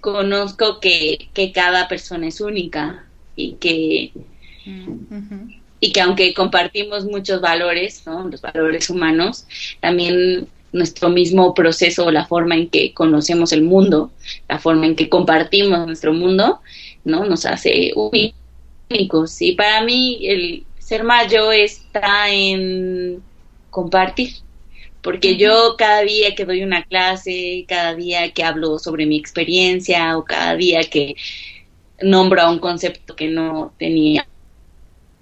conozco 0.00 0.78
que, 0.78 1.30
que 1.34 1.50
cada 1.50 1.88
persona 1.88 2.28
es 2.28 2.40
única 2.40 3.06
y 3.34 3.54
que 3.54 4.12
y 5.80 5.90
que 5.90 6.00
aunque 6.00 6.32
compartimos 6.32 7.04
muchos 7.04 7.40
valores, 7.40 8.06
¿no? 8.06 8.28
los 8.28 8.40
valores 8.40 8.88
humanos, 8.88 9.48
también 9.80 10.46
nuestro 10.70 11.08
mismo 11.08 11.54
proceso, 11.54 12.08
la 12.12 12.24
forma 12.26 12.54
en 12.54 12.68
que 12.68 12.94
conocemos 12.94 13.52
el 13.52 13.62
mundo, 13.62 14.12
la 14.48 14.60
forma 14.60 14.86
en 14.86 14.94
que 14.94 15.08
compartimos 15.08 15.84
nuestro 15.86 16.12
mundo, 16.12 16.60
¿no? 17.02 17.24
Nos 17.24 17.46
hace 17.46 17.90
únicos. 17.96 18.41
Y 18.94 19.52
para 19.54 19.82
mí 19.82 20.20
el 20.22 20.66
ser 20.78 21.04
mayo 21.04 21.52
está 21.52 22.30
en 22.30 23.22
compartir, 23.70 24.30
porque 25.02 25.36
yo 25.36 25.76
cada 25.78 26.02
día 26.02 26.34
que 26.34 26.44
doy 26.44 26.62
una 26.62 26.84
clase, 26.84 27.64
cada 27.68 27.94
día 27.94 28.32
que 28.32 28.44
hablo 28.44 28.78
sobre 28.78 29.06
mi 29.06 29.18
experiencia 29.18 30.16
o 30.18 30.24
cada 30.24 30.56
día 30.56 30.82
que 30.90 31.14
nombro 32.02 32.50
un 32.50 32.58
concepto 32.58 33.16
que 33.16 33.28
no 33.28 33.74
tenía 33.78 34.26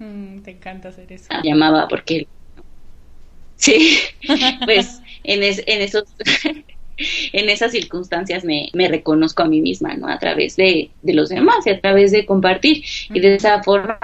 Mm, 0.01 0.41
te 0.41 0.51
encanta 0.51 0.89
hacer 0.89 1.11
eso. 1.13 1.31
Llamaba 1.43 1.87
porque... 1.87 2.27
Sí, 3.55 3.99
pues 4.65 4.99
en, 5.23 5.43
en 5.43 5.81
esos... 5.81 6.05
en 7.33 7.49
esas 7.49 7.71
circunstancias 7.71 8.43
me, 8.43 8.69
me, 8.73 8.87
reconozco 8.87 9.43
a 9.43 9.47
mí 9.47 9.61
misma, 9.61 9.95
¿no? 9.95 10.07
A 10.07 10.19
través 10.19 10.55
de, 10.55 10.91
de 11.01 11.13
los 11.13 11.29
demás 11.29 11.65
y 11.65 11.71
a 11.71 11.81
través 11.81 12.11
de 12.11 12.25
compartir. 12.25 12.83
Y 13.13 13.19
de 13.19 13.35
esa 13.35 13.63
forma 13.63 13.99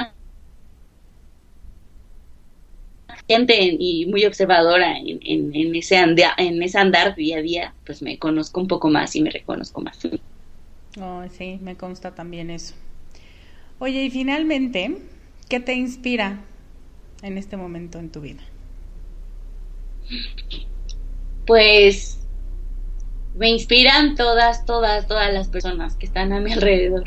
gente 3.27 3.75
y 3.77 4.05
muy 4.05 4.23
observadora 4.25 4.97
en, 4.97 5.19
en, 5.21 5.75
ese 5.75 5.97
andar, 5.97 6.31
en 6.37 6.63
ese 6.63 6.77
andar 6.77 7.13
día 7.15 7.39
a 7.39 7.41
día, 7.41 7.73
pues 7.85 8.01
me 8.01 8.17
conozco 8.17 8.61
un 8.61 8.67
poco 8.67 8.89
más 8.89 9.15
y 9.17 9.21
me 9.21 9.31
reconozco 9.31 9.81
más. 9.81 9.99
Oh, 10.99 11.23
sí, 11.37 11.59
me 11.61 11.75
consta 11.75 12.15
también 12.15 12.49
eso. 12.49 12.73
Oye, 13.79 14.05
y 14.05 14.09
finalmente, 14.09 14.95
¿Qué 15.49 15.61
te 15.61 15.73
inspira 15.73 16.41
en 17.21 17.37
este 17.37 17.55
momento 17.55 17.99
en 17.99 18.09
tu 18.11 18.19
vida? 18.19 18.43
Pues 21.45 22.16
me 23.37 23.49
inspiran 23.49 24.15
todas, 24.15 24.65
todas, 24.65 25.07
todas 25.07 25.33
las 25.33 25.47
personas 25.47 25.95
que 25.95 26.05
están 26.05 26.33
a 26.33 26.39
mi 26.39 26.53
alrededor, 26.53 27.03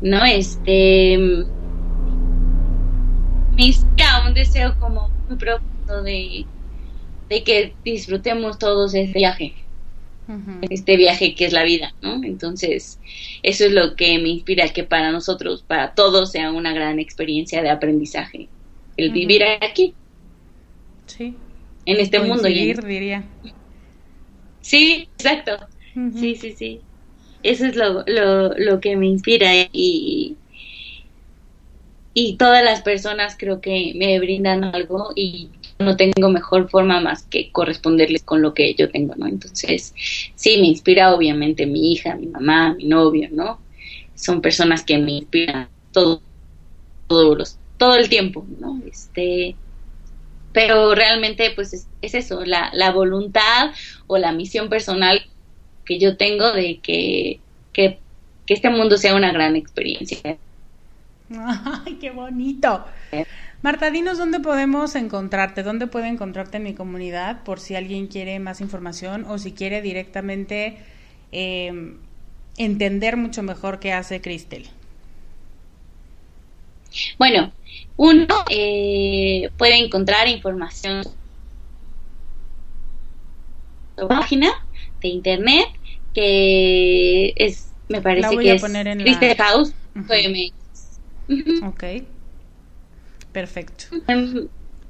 ¿no? 0.00 0.24
Este, 0.24 1.16
me 3.56 3.66
inspira 3.66 4.24
un 4.26 4.34
deseo 4.34 4.78
como 4.78 5.08
muy 5.28 5.36
profundo 5.36 6.02
de, 6.02 6.46
de 7.28 7.44
que 7.44 7.74
disfrutemos 7.84 8.58
todos 8.58 8.94
este 8.94 9.18
viaje, 9.18 9.54
este 10.68 10.96
viaje 10.96 11.34
que 11.34 11.46
es 11.46 11.52
la 11.52 11.62
vida, 11.62 11.94
¿no? 12.02 12.22
Entonces, 12.24 12.98
eso 13.42 13.64
es 13.64 13.72
lo 13.72 13.94
que 13.94 14.18
me 14.18 14.28
inspira 14.28 14.68
que 14.68 14.84
para 14.84 15.12
nosotros, 15.12 15.64
para 15.66 15.94
todos, 15.94 16.32
sea 16.32 16.50
una 16.50 16.72
gran 16.72 16.98
experiencia 16.98 17.62
de 17.62 17.70
aprendizaje, 17.70 18.48
el 18.96 19.12
vivir 19.12 19.42
aquí. 19.44 19.94
Sí. 21.06 21.34
En 21.86 22.00
este 22.00 22.20
mundo. 22.20 22.48
Y 22.48 22.74
diría. 22.74 23.24
Sí, 24.68 25.08
exacto. 25.18 25.66
Sí, 26.20 26.34
sí, 26.36 26.52
sí. 26.52 26.82
Eso 27.42 27.64
es 27.64 27.74
lo, 27.74 28.04
lo, 28.06 28.52
lo 28.54 28.80
que 28.80 28.96
me 28.96 29.06
inspira 29.06 29.50
y, 29.72 30.36
y 32.12 32.36
todas 32.36 32.62
las 32.62 32.82
personas 32.82 33.34
creo 33.38 33.62
que 33.62 33.94
me 33.96 34.18
brindan 34.20 34.64
algo 34.64 35.12
y 35.16 35.48
no 35.78 35.96
tengo 35.96 36.28
mejor 36.28 36.68
forma 36.68 37.00
más 37.00 37.22
que 37.22 37.50
corresponderles 37.50 38.22
con 38.24 38.42
lo 38.42 38.52
que 38.52 38.74
yo 38.74 38.90
tengo, 38.90 39.14
¿no? 39.16 39.26
Entonces, 39.26 39.94
sí, 40.34 40.58
me 40.60 40.66
inspira 40.66 41.14
obviamente 41.14 41.64
mi 41.64 41.92
hija, 41.92 42.14
mi 42.16 42.26
mamá, 42.26 42.74
mi 42.74 42.84
novio, 42.84 43.30
¿no? 43.32 43.62
Son 44.14 44.42
personas 44.42 44.84
que 44.84 44.98
me 44.98 45.12
inspiran 45.12 45.70
todo, 45.92 46.20
los, 47.08 47.56
todo 47.78 47.96
el 47.96 48.10
tiempo, 48.10 48.46
¿no? 48.60 48.82
Este, 48.84 49.56
pero 50.58 50.92
realmente, 50.92 51.52
pues 51.54 51.72
es, 51.72 51.86
eso, 52.14 52.44
la, 52.44 52.70
la 52.72 52.90
voluntad 52.90 53.70
o 54.08 54.18
la 54.18 54.32
misión 54.32 54.68
personal 54.68 55.24
que 55.84 56.00
yo 56.00 56.16
tengo 56.16 56.52
de 56.52 56.80
que, 56.80 57.38
que, 57.72 58.00
que 58.44 58.54
este 58.54 58.68
mundo 58.68 58.96
sea 58.96 59.14
una 59.14 59.30
gran 59.30 59.54
experiencia. 59.54 60.36
¡Ay, 61.30 61.94
qué 62.00 62.10
bonito! 62.10 62.84
Marta, 63.62 63.92
dinos 63.92 64.18
dónde 64.18 64.40
podemos 64.40 64.96
encontrarte, 64.96 65.62
dónde 65.62 65.86
puede 65.86 66.08
encontrarte 66.08 66.56
en 66.56 66.64
mi 66.64 66.74
comunidad 66.74 67.44
por 67.44 67.60
si 67.60 67.76
alguien 67.76 68.08
quiere 68.08 68.40
más 68.40 68.60
información 68.60 69.26
o 69.28 69.38
si 69.38 69.52
quiere 69.52 69.80
directamente 69.80 70.78
eh, 71.30 71.94
entender 72.56 73.16
mucho 73.16 73.44
mejor 73.44 73.78
qué 73.78 73.92
hace 73.92 74.20
Cristel. 74.20 74.68
Bueno, 77.18 77.52
uno 77.96 78.26
eh, 78.50 79.50
puede 79.56 79.76
encontrar 79.76 80.28
información 80.28 81.02
en 83.96 84.08
página 84.08 84.52
de 85.00 85.08
internet 85.08 85.66
que 86.14 87.32
es, 87.36 87.72
me 87.88 88.00
parece 88.00 88.36
que 88.38 88.52
es 88.52 88.62
Crystal 88.62 89.36
House. 89.36 89.72
Ok. 91.64 91.84
Perfecto. 93.32 93.84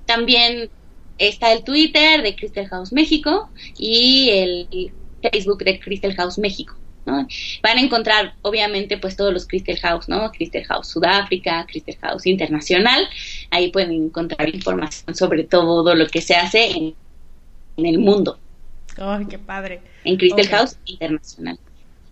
También 0.07 0.71
está 1.19 1.53
el 1.53 1.65
Twitter 1.65 2.23
de 2.23 2.35
Crystal 2.37 2.69
House 2.69 2.93
México 2.93 3.51
y 3.77 4.31
el 4.31 4.95
Facebook 5.21 5.65
de 5.65 5.81
Crystal 5.81 6.15
House 6.15 6.39
México. 6.39 6.75
¿No? 7.09 7.27
Van 7.63 7.79
a 7.79 7.81
encontrar, 7.81 8.35
obviamente, 8.43 8.99
pues 8.99 9.17
todos 9.17 9.33
los 9.33 9.47
Crystal 9.47 9.79
House, 9.79 10.09
¿no? 10.09 10.31
Crystal 10.31 10.65
House 10.65 10.89
Sudáfrica, 10.89 11.67
Crystal 11.67 11.97
House 12.03 12.27
Internacional. 12.27 13.09
Ahí 13.51 13.73
pueden 13.73 13.93
encontrar 13.93 14.49
información 14.55 15.15
sobre 15.15 15.45
todo 15.45 15.95
lo 15.95 16.07
que 16.07 16.21
se 16.21 16.37
hace 16.37 16.71
en, 16.71 16.95
el 17.77 17.99
mundo. 17.99 18.39
¡Ay, 18.97 19.27
qué 19.27 19.39
padre! 19.39 19.81
En 20.05 20.17
Crystal 20.17 20.49
House 20.49 20.77
Internacional. 20.85 21.59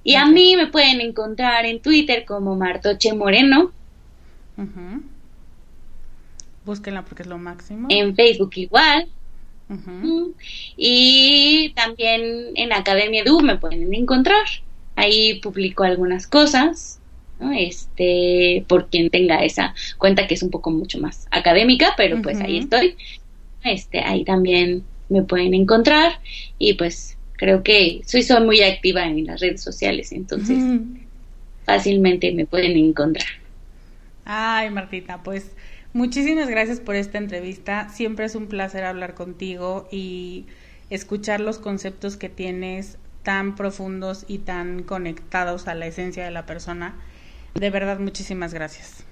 Y 0.02 0.14
a 0.14 0.26
mí 0.26 0.56
me 0.56 0.68
pueden 0.68 1.00
encontrar 1.00 1.66
en 1.66 1.80
Twitter 1.80 2.24
como 2.24 2.54
Martoche 2.54 3.12
Moreno. 3.12 3.72
Búsquenla 6.64 7.04
porque 7.04 7.22
es 7.22 7.28
lo 7.28 7.38
máximo. 7.38 7.88
En 7.90 8.14
Facebook 8.14 8.52
igual. 8.54 9.08
Y 10.76 11.72
también 11.74 12.52
en 12.54 12.72
Academia 12.72 13.22
Edu 13.22 13.40
me 13.40 13.56
pueden 13.58 13.92
encontrar. 13.92 14.44
Ahí 14.96 15.40
publico 15.40 15.84
algunas 15.84 16.26
cosas. 16.26 17.00
Este, 17.54 18.64
por 18.66 18.88
quien 18.88 19.10
tenga 19.10 19.44
esa 19.44 19.74
cuenta 19.98 20.26
que 20.26 20.34
es 20.34 20.42
un 20.42 20.50
poco 20.50 20.70
mucho 20.70 20.98
más 20.98 21.28
académica, 21.30 21.92
pero 21.96 22.22
pues 22.22 22.40
ahí 22.40 22.58
estoy. 22.58 22.96
Este, 23.62 24.00
ahí 24.00 24.24
también 24.24 24.84
me 25.10 25.22
pueden 25.22 25.52
encontrar 25.52 26.20
y 26.58 26.74
pues 26.74 27.18
creo 27.34 27.62
que 27.62 28.00
soy, 28.06 28.22
soy 28.22 28.42
muy 28.42 28.62
activa 28.62 29.06
en 29.06 29.26
las 29.26 29.40
redes 29.40 29.62
sociales, 29.62 30.12
entonces 30.12 30.58
fácilmente 31.66 32.32
me 32.32 32.46
pueden 32.46 32.76
encontrar. 32.78 33.26
Ay, 34.24 34.70
Martita, 34.70 35.22
pues 35.22 35.50
Muchísimas 35.96 36.50
gracias 36.50 36.78
por 36.78 36.94
esta 36.94 37.16
entrevista. 37.16 37.88
Siempre 37.88 38.26
es 38.26 38.34
un 38.34 38.48
placer 38.48 38.84
hablar 38.84 39.14
contigo 39.14 39.88
y 39.90 40.44
escuchar 40.90 41.40
los 41.40 41.56
conceptos 41.56 42.18
que 42.18 42.28
tienes 42.28 42.98
tan 43.26 43.56
profundos 43.56 44.24
y 44.28 44.38
tan 44.38 44.84
conectados 44.84 45.66
a 45.66 45.74
la 45.74 45.88
esencia 45.88 46.24
de 46.24 46.30
la 46.30 46.46
persona. 46.46 46.94
De 47.54 47.70
verdad, 47.70 47.98
muchísimas 47.98 48.54
gracias. 48.54 49.04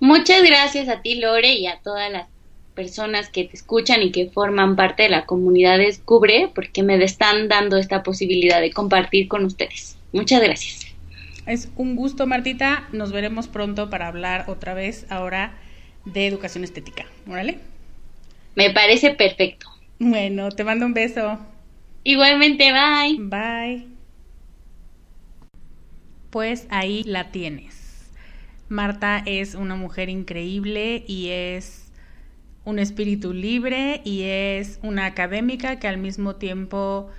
Muchas 0.00 0.42
gracias 0.42 0.88
a 0.88 1.02
ti, 1.02 1.16
Lore, 1.16 1.52
y 1.52 1.66
a 1.66 1.78
todas 1.80 2.10
las 2.10 2.28
personas 2.74 3.28
que 3.28 3.44
te 3.44 3.54
escuchan 3.54 4.00
y 4.00 4.12
que 4.12 4.30
forman 4.30 4.76
parte 4.76 5.02
de 5.02 5.08
la 5.10 5.26
comunidad 5.26 5.76
Descubre, 5.76 6.50
porque 6.54 6.82
me 6.82 6.96
están 7.04 7.48
dando 7.48 7.76
esta 7.76 8.02
posibilidad 8.02 8.62
de 8.62 8.72
compartir 8.72 9.28
con 9.28 9.44
ustedes. 9.44 9.98
Muchas 10.12 10.40
gracias. 10.40 10.86
Es 11.44 11.68
un 11.76 11.96
gusto, 11.96 12.26
Martita. 12.26 12.88
Nos 12.92 13.12
veremos 13.12 13.46
pronto 13.46 13.90
para 13.90 14.08
hablar 14.08 14.46
otra 14.48 14.72
vez 14.72 15.04
ahora 15.10 15.52
de 16.06 16.26
educación 16.26 16.64
estética. 16.64 17.04
¿Órale? 17.28 17.58
Me 18.54 18.70
parece 18.70 19.10
perfecto. 19.10 19.66
Bueno, 19.98 20.48
te 20.48 20.64
mando 20.64 20.86
un 20.86 20.94
beso. 20.94 21.38
Igualmente, 22.04 22.72
bye. 22.72 23.16
Bye. 23.18 23.88
Pues 26.30 26.66
ahí 26.70 27.02
la 27.04 27.30
tienes. 27.30 28.10
Marta 28.68 29.22
es 29.26 29.54
una 29.54 29.74
mujer 29.74 30.08
increíble 30.08 31.04
y 31.06 31.28
es 31.28 31.90
un 32.64 32.78
espíritu 32.78 33.32
libre 33.32 34.00
y 34.04 34.22
es 34.22 34.78
una 34.82 35.06
académica 35.06 35.80
que 35.80 35.88
al 35.88 35.98
mismo 35.98 36.36
tiempo 36.36 37.10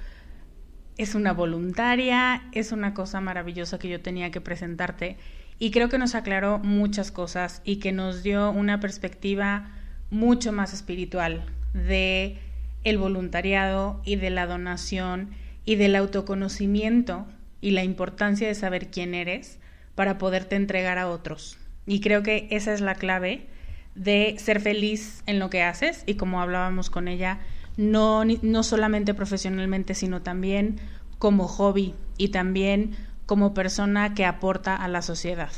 es 0.97 1.15
una 1.15 1.33
voluntaria, 1.33 2.43
es 2.53 2.71
una 2.71 2.93
cosa 2.93 3.21
maravillosa 3.21 3.79
que 3.79 3.89
yo 3.89 4.01
tenía 4.01 4.31
que 4.31 4.39
presentarte 4.39 5.17
y 5.59 5.71
creo 5.71 5.89
que 5.89 5.97
nos 5.97 6.15
aclaró 6.15 6.59
muchas 6.59 7.11
cosas 7.11 7.61
y 7.65 7.77
que 7.77 7.91
nos 7.91 8.23
dio 8.23 8.49
una 8.49 8.79
perspectiva 8.79 9.71
mucho 10.09 10.51
más 10.51 10.73
espiritual 10.73 11.43
de 11.73 12.37
el 12.83 12.97
voluntariado 12.97 14.01
y 14.05 14.15
de 14.15 14.29
la 14.29 14.47
donación 14.47 15.31
y 15.65 15.75
del 15.75 15.95
autoconocimiento 15.95 17.25
y 17.61 17.71
la 17.71 17.83
importancia 17.83 18.47
de 18.47 18.55
saber 18.55 18.89
quién 18.89 19.13
eres 19.13 19.59
para 19.95 20.17
poderte 20.17 20.55
entregar 20.55 20.97
a 20.97 21.07
otros. 21.07 21.57
Y 21.85 22.01
creo 22.01 22.23
que 22.23 22.47
esa 22.51 22.73
es 22.73 22.81
la 22.81 22.95
clave 22.95 23.47
de 23.95 24.35
ser 24.39 24.61
feliz 24.61 25.23
en 25.25 25.39
lo 25.39 25.49
que 25.49 25.63
haces 25.63 26.03
y 26.05 26.15
como 26.15 26.41
hablábamos 26.41 26.89
con 26.89 27.07
ella, 27.07 27.39
no, 27.77 28.23
no 28.25 28.63
solamente 28.63 29.13
profesionalmente, 29.13 29.93
sino 29.93 30.21
también 30.21 30.79
como 31.19 31.47
hobby 31.47 31.93
y 32.17 32.29
también 32.29 32.95
como 33.25 33.53
persona 33.53 34.13
que 34.13 34.25
aporta 34.25 34.75
a 34.75 34.87
la 34.87 35.01
sociedad. 35.01 35.51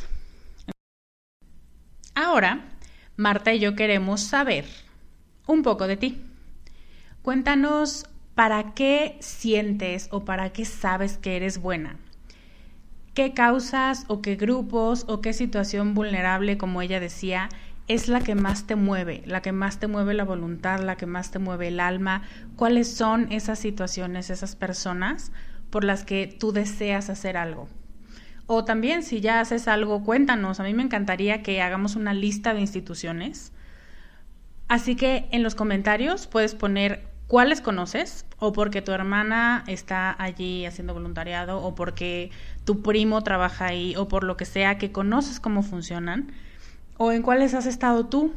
Ahora, 2.16 2.66
Marta 3.16 3.54
y 3.54 3.60
yo 3.60 3.76
queremos 3.76 4.22
saber 4.22 4.66
un 5.48 5.64
poco 5.64 5.88
de 5.88 5.98
ti. 5.98 6.22
Cuéntanos 7.24 8.06
para 8.36 8.74
qué 8.74 9.16
sientes 9.22 10.10
o 10.12 10.26
para 10.26 10.52
qué 10.52 10.66
sabes 10.66 11.18
que 11.18 11.38
eres 11.38 11.58
buena. 11.58 11.96
¿Qué 13.14 13.34
causas 13.34 14.04
o 14.10 14.22
qué 14.22 14.36
grupos 14.36 15.06
o 15.08 15.22
qué 15.22 15.32
situación 15.32 15.94
vulnerable, 15.94 16.58
como 16.58 16.82
ella 16.82 17.00
decía, 17.00 17.48
es 17.88 18.10
la 18.10 18.20
que 18.20 18.36
más 18.36 18.68
te 18.68 18.76
mueve, 18.76 19.24
la 19.26 19.42
que 19.42 19.54
más 19.54 19.80
te 19.80 19.88
mueve 19.88 20.14
la 20.14 20.26
voluntad, 20.26 20.82
la 20.82 20.98
que 20.98 21.06
más 21.06 21.32
te 21.32 21.40
mueve 21.40 21.70
el 21.70 21.80
alma? 21.80 22.24
¿Cuáles 22.58 22.94
son 22.94 23.32
esas 23.32 23.58
situaciones, 23.58 24.30
esas 24.30 24.58
personas 24.58 25.32
por 25.70 25.86
las 25.86 26.04
que 26.04 26.28
tú 26.28 26.52
deseas 26.52 27.10
hacer 27.10 27.38
algo? 27.38 27.70
O 28.48 28.66
también 28.66 29.02
si 29.02 29.22
ya 29.22 29.40
haces 29.40 29.70
algo, 29.70 30.04
cuéntanos. 30.04 30.60
A 30.60 30.64
mí 30.64 30.74
me 30.74 30.84
encantaría 30.84 31.42
que 31.42 31.62
hagamos 31.62 31.96
una 31.96 32.14
lista 32.14 32.54
de 32.54 32.60
instituciones. 32.60 33.54
Así 34.68 34.98
que 34.98 35.30
en 35.32 35.42
los 35.42 35.56
comentarios 35.56 36.28
puedes 36.28 36.54
poner 36.54 37.13
cuáles 37.34 37.62
conoces 37.62 38.28
o 38.38 38.54
porque 38.54 38.84
tu 38.84 38.92
hermana 38.92 39.64
está 39.66 40.16
allí 40.22 40.68
haciendo 40.68 40.94
voluntariado 40.94 41.64
o 41.64 41.74
porque 41.74 42.30
tu 42.64 42.84
primo 42.84 43.24
trabaja 43.24 43.66
ahí 43.66 43.96
o 43.96 44.08
por 44.08 44.24
lo 44.24 44.38
que 44.38 44.46
sea 44.46 44.78
que 44.78 44.92
conoces 44.92 45.40
cómo 45.40 45.64
funcionan 45.64 46.32
o 46.98 47.12
en 47.12 47.24
cuáles 47.24 47.56
has 47.56 47.66
estado 47.66 48.06
tú. 48.06 48.36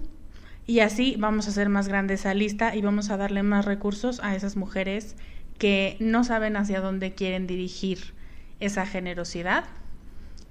Y 0.67 0.81
así 0.81 1.15
vamos 1.19 1.47
a 1.47 1.51
hacer 1.51 1.69
más 1.69 1.89
grande 1.89 2.15
esa 2.15 2.33
lista 2.33 2.75
y 2.75 2.81
vamos 2.81 3.11
a 3.11 3.19
darle 3.19 3.43
más 3.43 3.67
recursos 3.67 4.19
a 4.21 4.35
esas 4.35 4.57
mujeres 4.57 5.15
que 5.59 5.99
no 6.01 6.25
saben 6.25 6.57
hacia 6.57 6.81
dónde 6.81 7.13
quieren 7.13 7.47
dirigir 7.47 8.15
esa 8.61 8.87
generosidad 8.87 9.65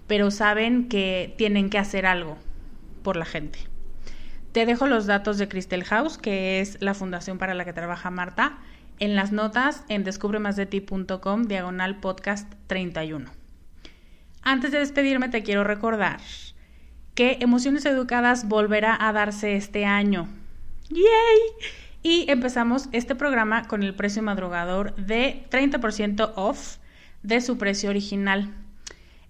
pero 0.06 0.30
saben 0.30 0.88
que 0.88 1.34
tienen 1.36 1.72
que 1.72 1.80
hacer 1.80 2.06
algo 2.06 2.38
por 3.02 3.18
la 3.18 3.26
gente. 3.26 3.58
Te 4.56 4.66
dejo 4.66 4.88
los 4.88 5.06
datos 5.06 5.38
de 5.38 5.50
Crystal 5.50 5.84
House, 5.84 6.18
que 6.18 6.62
es 6.62 6.78
la 6.80 6.94
fundación 6.94 7.38
para 7.38 7.54
la 7.54 7.66
que 7.66 7.74
trabaja 7.74 8.10
Marta, 8.10 8.58
en 9.00 9.14
las 9.14 9.34
notas 9.34 9.84
en 9.90 10.06
descubremasdeti.com 10.06 11.44
diagonal 11.44 12.00
podcast 12.00 12.50
31. 12.68 13.30
Antes 14.44 14.72
de 14.72 14.80
despedirme 14.80 15.28
te 15.28 15.44
quiero 15.44 15.66
recordar 15.66 16.22
que 17.16 17.40
Emociones 17.42 17.86
Educadas 17.86 18.48
volverá 18.48 18.98
a 18.98 19.12
darse 19.12 19.58
este 19.58 19.84
año. 19.84 20.30
¡Yay! 20.88 21.02
Y 22.02 22.32
empezamos 22.32 22.88
este 22.94 23.14
programa 23.14 23.68
con 23.68 23.84
el 23.84 23.94
precio 23.94 24.24
madrugador 24.24 24.96
de 24.96 25.46
30% 25.52 26.32
off 26.38 26.78
de 27.24 27.42
su 27.42 27.58
precio 27.58 27.90
original. 27.90 28.54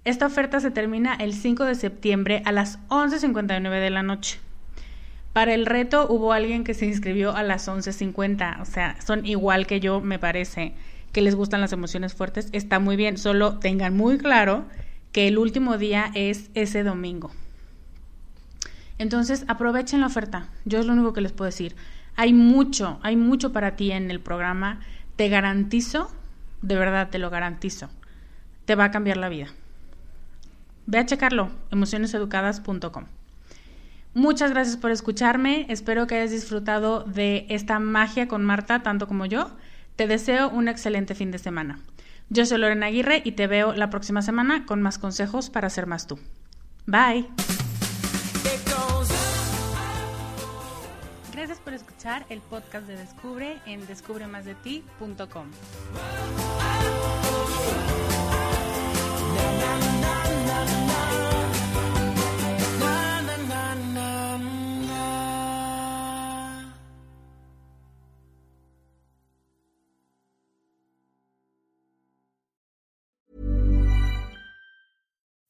Esta 0.03 0.27
oferta 0.27 0.59
se 0.59 0.69
termina 0.69 1.15
el 1.15 1.33
5 1.33 1.65
de 1.65 1.73
septiembre 1.73 2.43
a 2.45 2.51
las 2.51 2.77
11.59 2.89 3.81
de 3.81 3.89
la 3.89 4.03
noche. 4.03 4.44
Para 5.35 5.53
el 5.53 5.65
reto 5.65 6.07
hubo 6.07 6.31
alguien 6.31 6.63
que 6.63 6.73
se 6.73 6.85
inscribió 6.85 7.35
a 7.35 7.43
las 7.43 7.67
11.50, 7.67 8.61
o 8.61 8.63
sea, 8.63 8.95
son 9.05 9.25
igual 9.25 9.67
que 9.67 9.81
yo, 9.81 9.99
me 9.99 10.17
parece, 10.17 10.71
que 11.11 11.19
les 11.19 11.35
gustan 11.35 11.59
las 11.59 11.73
emociones 11.73 12.13
fuertes. 12.13 12.47
Está 12.53 12.79
muy 12.79 12.95
bien, 12.95 13.17
solo 13.17 13.59
tengan 13.59 13.97
muy 13.97 14.17
claro 14.17 14.63
que 15.11 15.27
el 15.27 15.37
último 15.37 15.77
día 15.77 16.09
es 16.13 16.49
ese 16.53 16.83
domingo. 16.83 17.31
Entonces, 18.97 19.43
aprovechen 19.49 19.99
la 19.99 20.07
oferta. 20.07 20.47
Yo 20.63 20.79
es 20.79 20.85
lo 20.85 20.93
único 20.93 21.11
que 21.11 21.19
les 21.19 21.33
puedo 21.33 21.51
decir. 21.51 21.75
Hay 22.15 22.31
mucho, 22.31 22.97
hay 23.03 23.17
mucho 23.17 23.51
para 23.51 23.75
ti 23.75 23.91
en 23.91 24.11
el 24.11 24.21
programa. 24.21 24.79
Te 25.17 25.27
garantizo, 25.27 26.09
de 26.61 26.77
verdad 26.77 27.09
te 27.09 27.19
lo 27.19 27.29
garantizo, 27.29 27.89
te 28.63 28.75
va 28.75 28.85
a 28.85 28.91
cambiar 28.91 29.17
la 29.17 29.27
vida. 29.27 29.47
Ve 30.85 30.99
a 30.99 31.05
checarlo, 31.05 31.49
emocioneseducadas.com. 31.71 33.03
Muchas 34.15 34.51
gracias 34.51 34.77
por 34.77 34.91
escucharme. 34.91 35.65
Espero 35.67 36.07
que 36.07 36.15
hayas 36.15 36.31
disfrutado 36.31 37.03
de 37.03 37.45
esta 37.49 37.79
magia 37.79 38.29
con 38.29 38.45
Marta, 38.45 38.81
tanto 38.81 39.09
como 39.09 39.25
yo. 39.25 39.51
Te 39.97 40.07
deseo 40.07 40.49
un 40.49 40.69
excelente 40.69 41.15
fin 41.15 41.31
de 41.31 41.37
semana. 41.37 41.79
Yo 42.29 42.45
soy 42.45 42.59
Lorena 42.59 42.85
Aguirre 42.85 43.21
y 43.25 43.33
te 43.33 43.45
veo 43.47 43.73
la 43.73 43.89
próxima 43.89 44.21
semana 44.21 44.65
con 44.65 44.81
más 44.81 44.97
consejos 44.99 45.49
para 45.49 45.69
ser 45.69 45.85
más 45.85 46.07
tú. 46.07 46.17
Bye. 46.85 47.27
Gracias 51.33 51.59
por 51.59 51.73
escuchar 51.73 52.25
el 52.29 52.39
podcast 52.39 52.87
de 52.87 52.95
Descubre 52.95 53.57
en 53.65 53.85
descubremasdeti.com. 53.85 55.47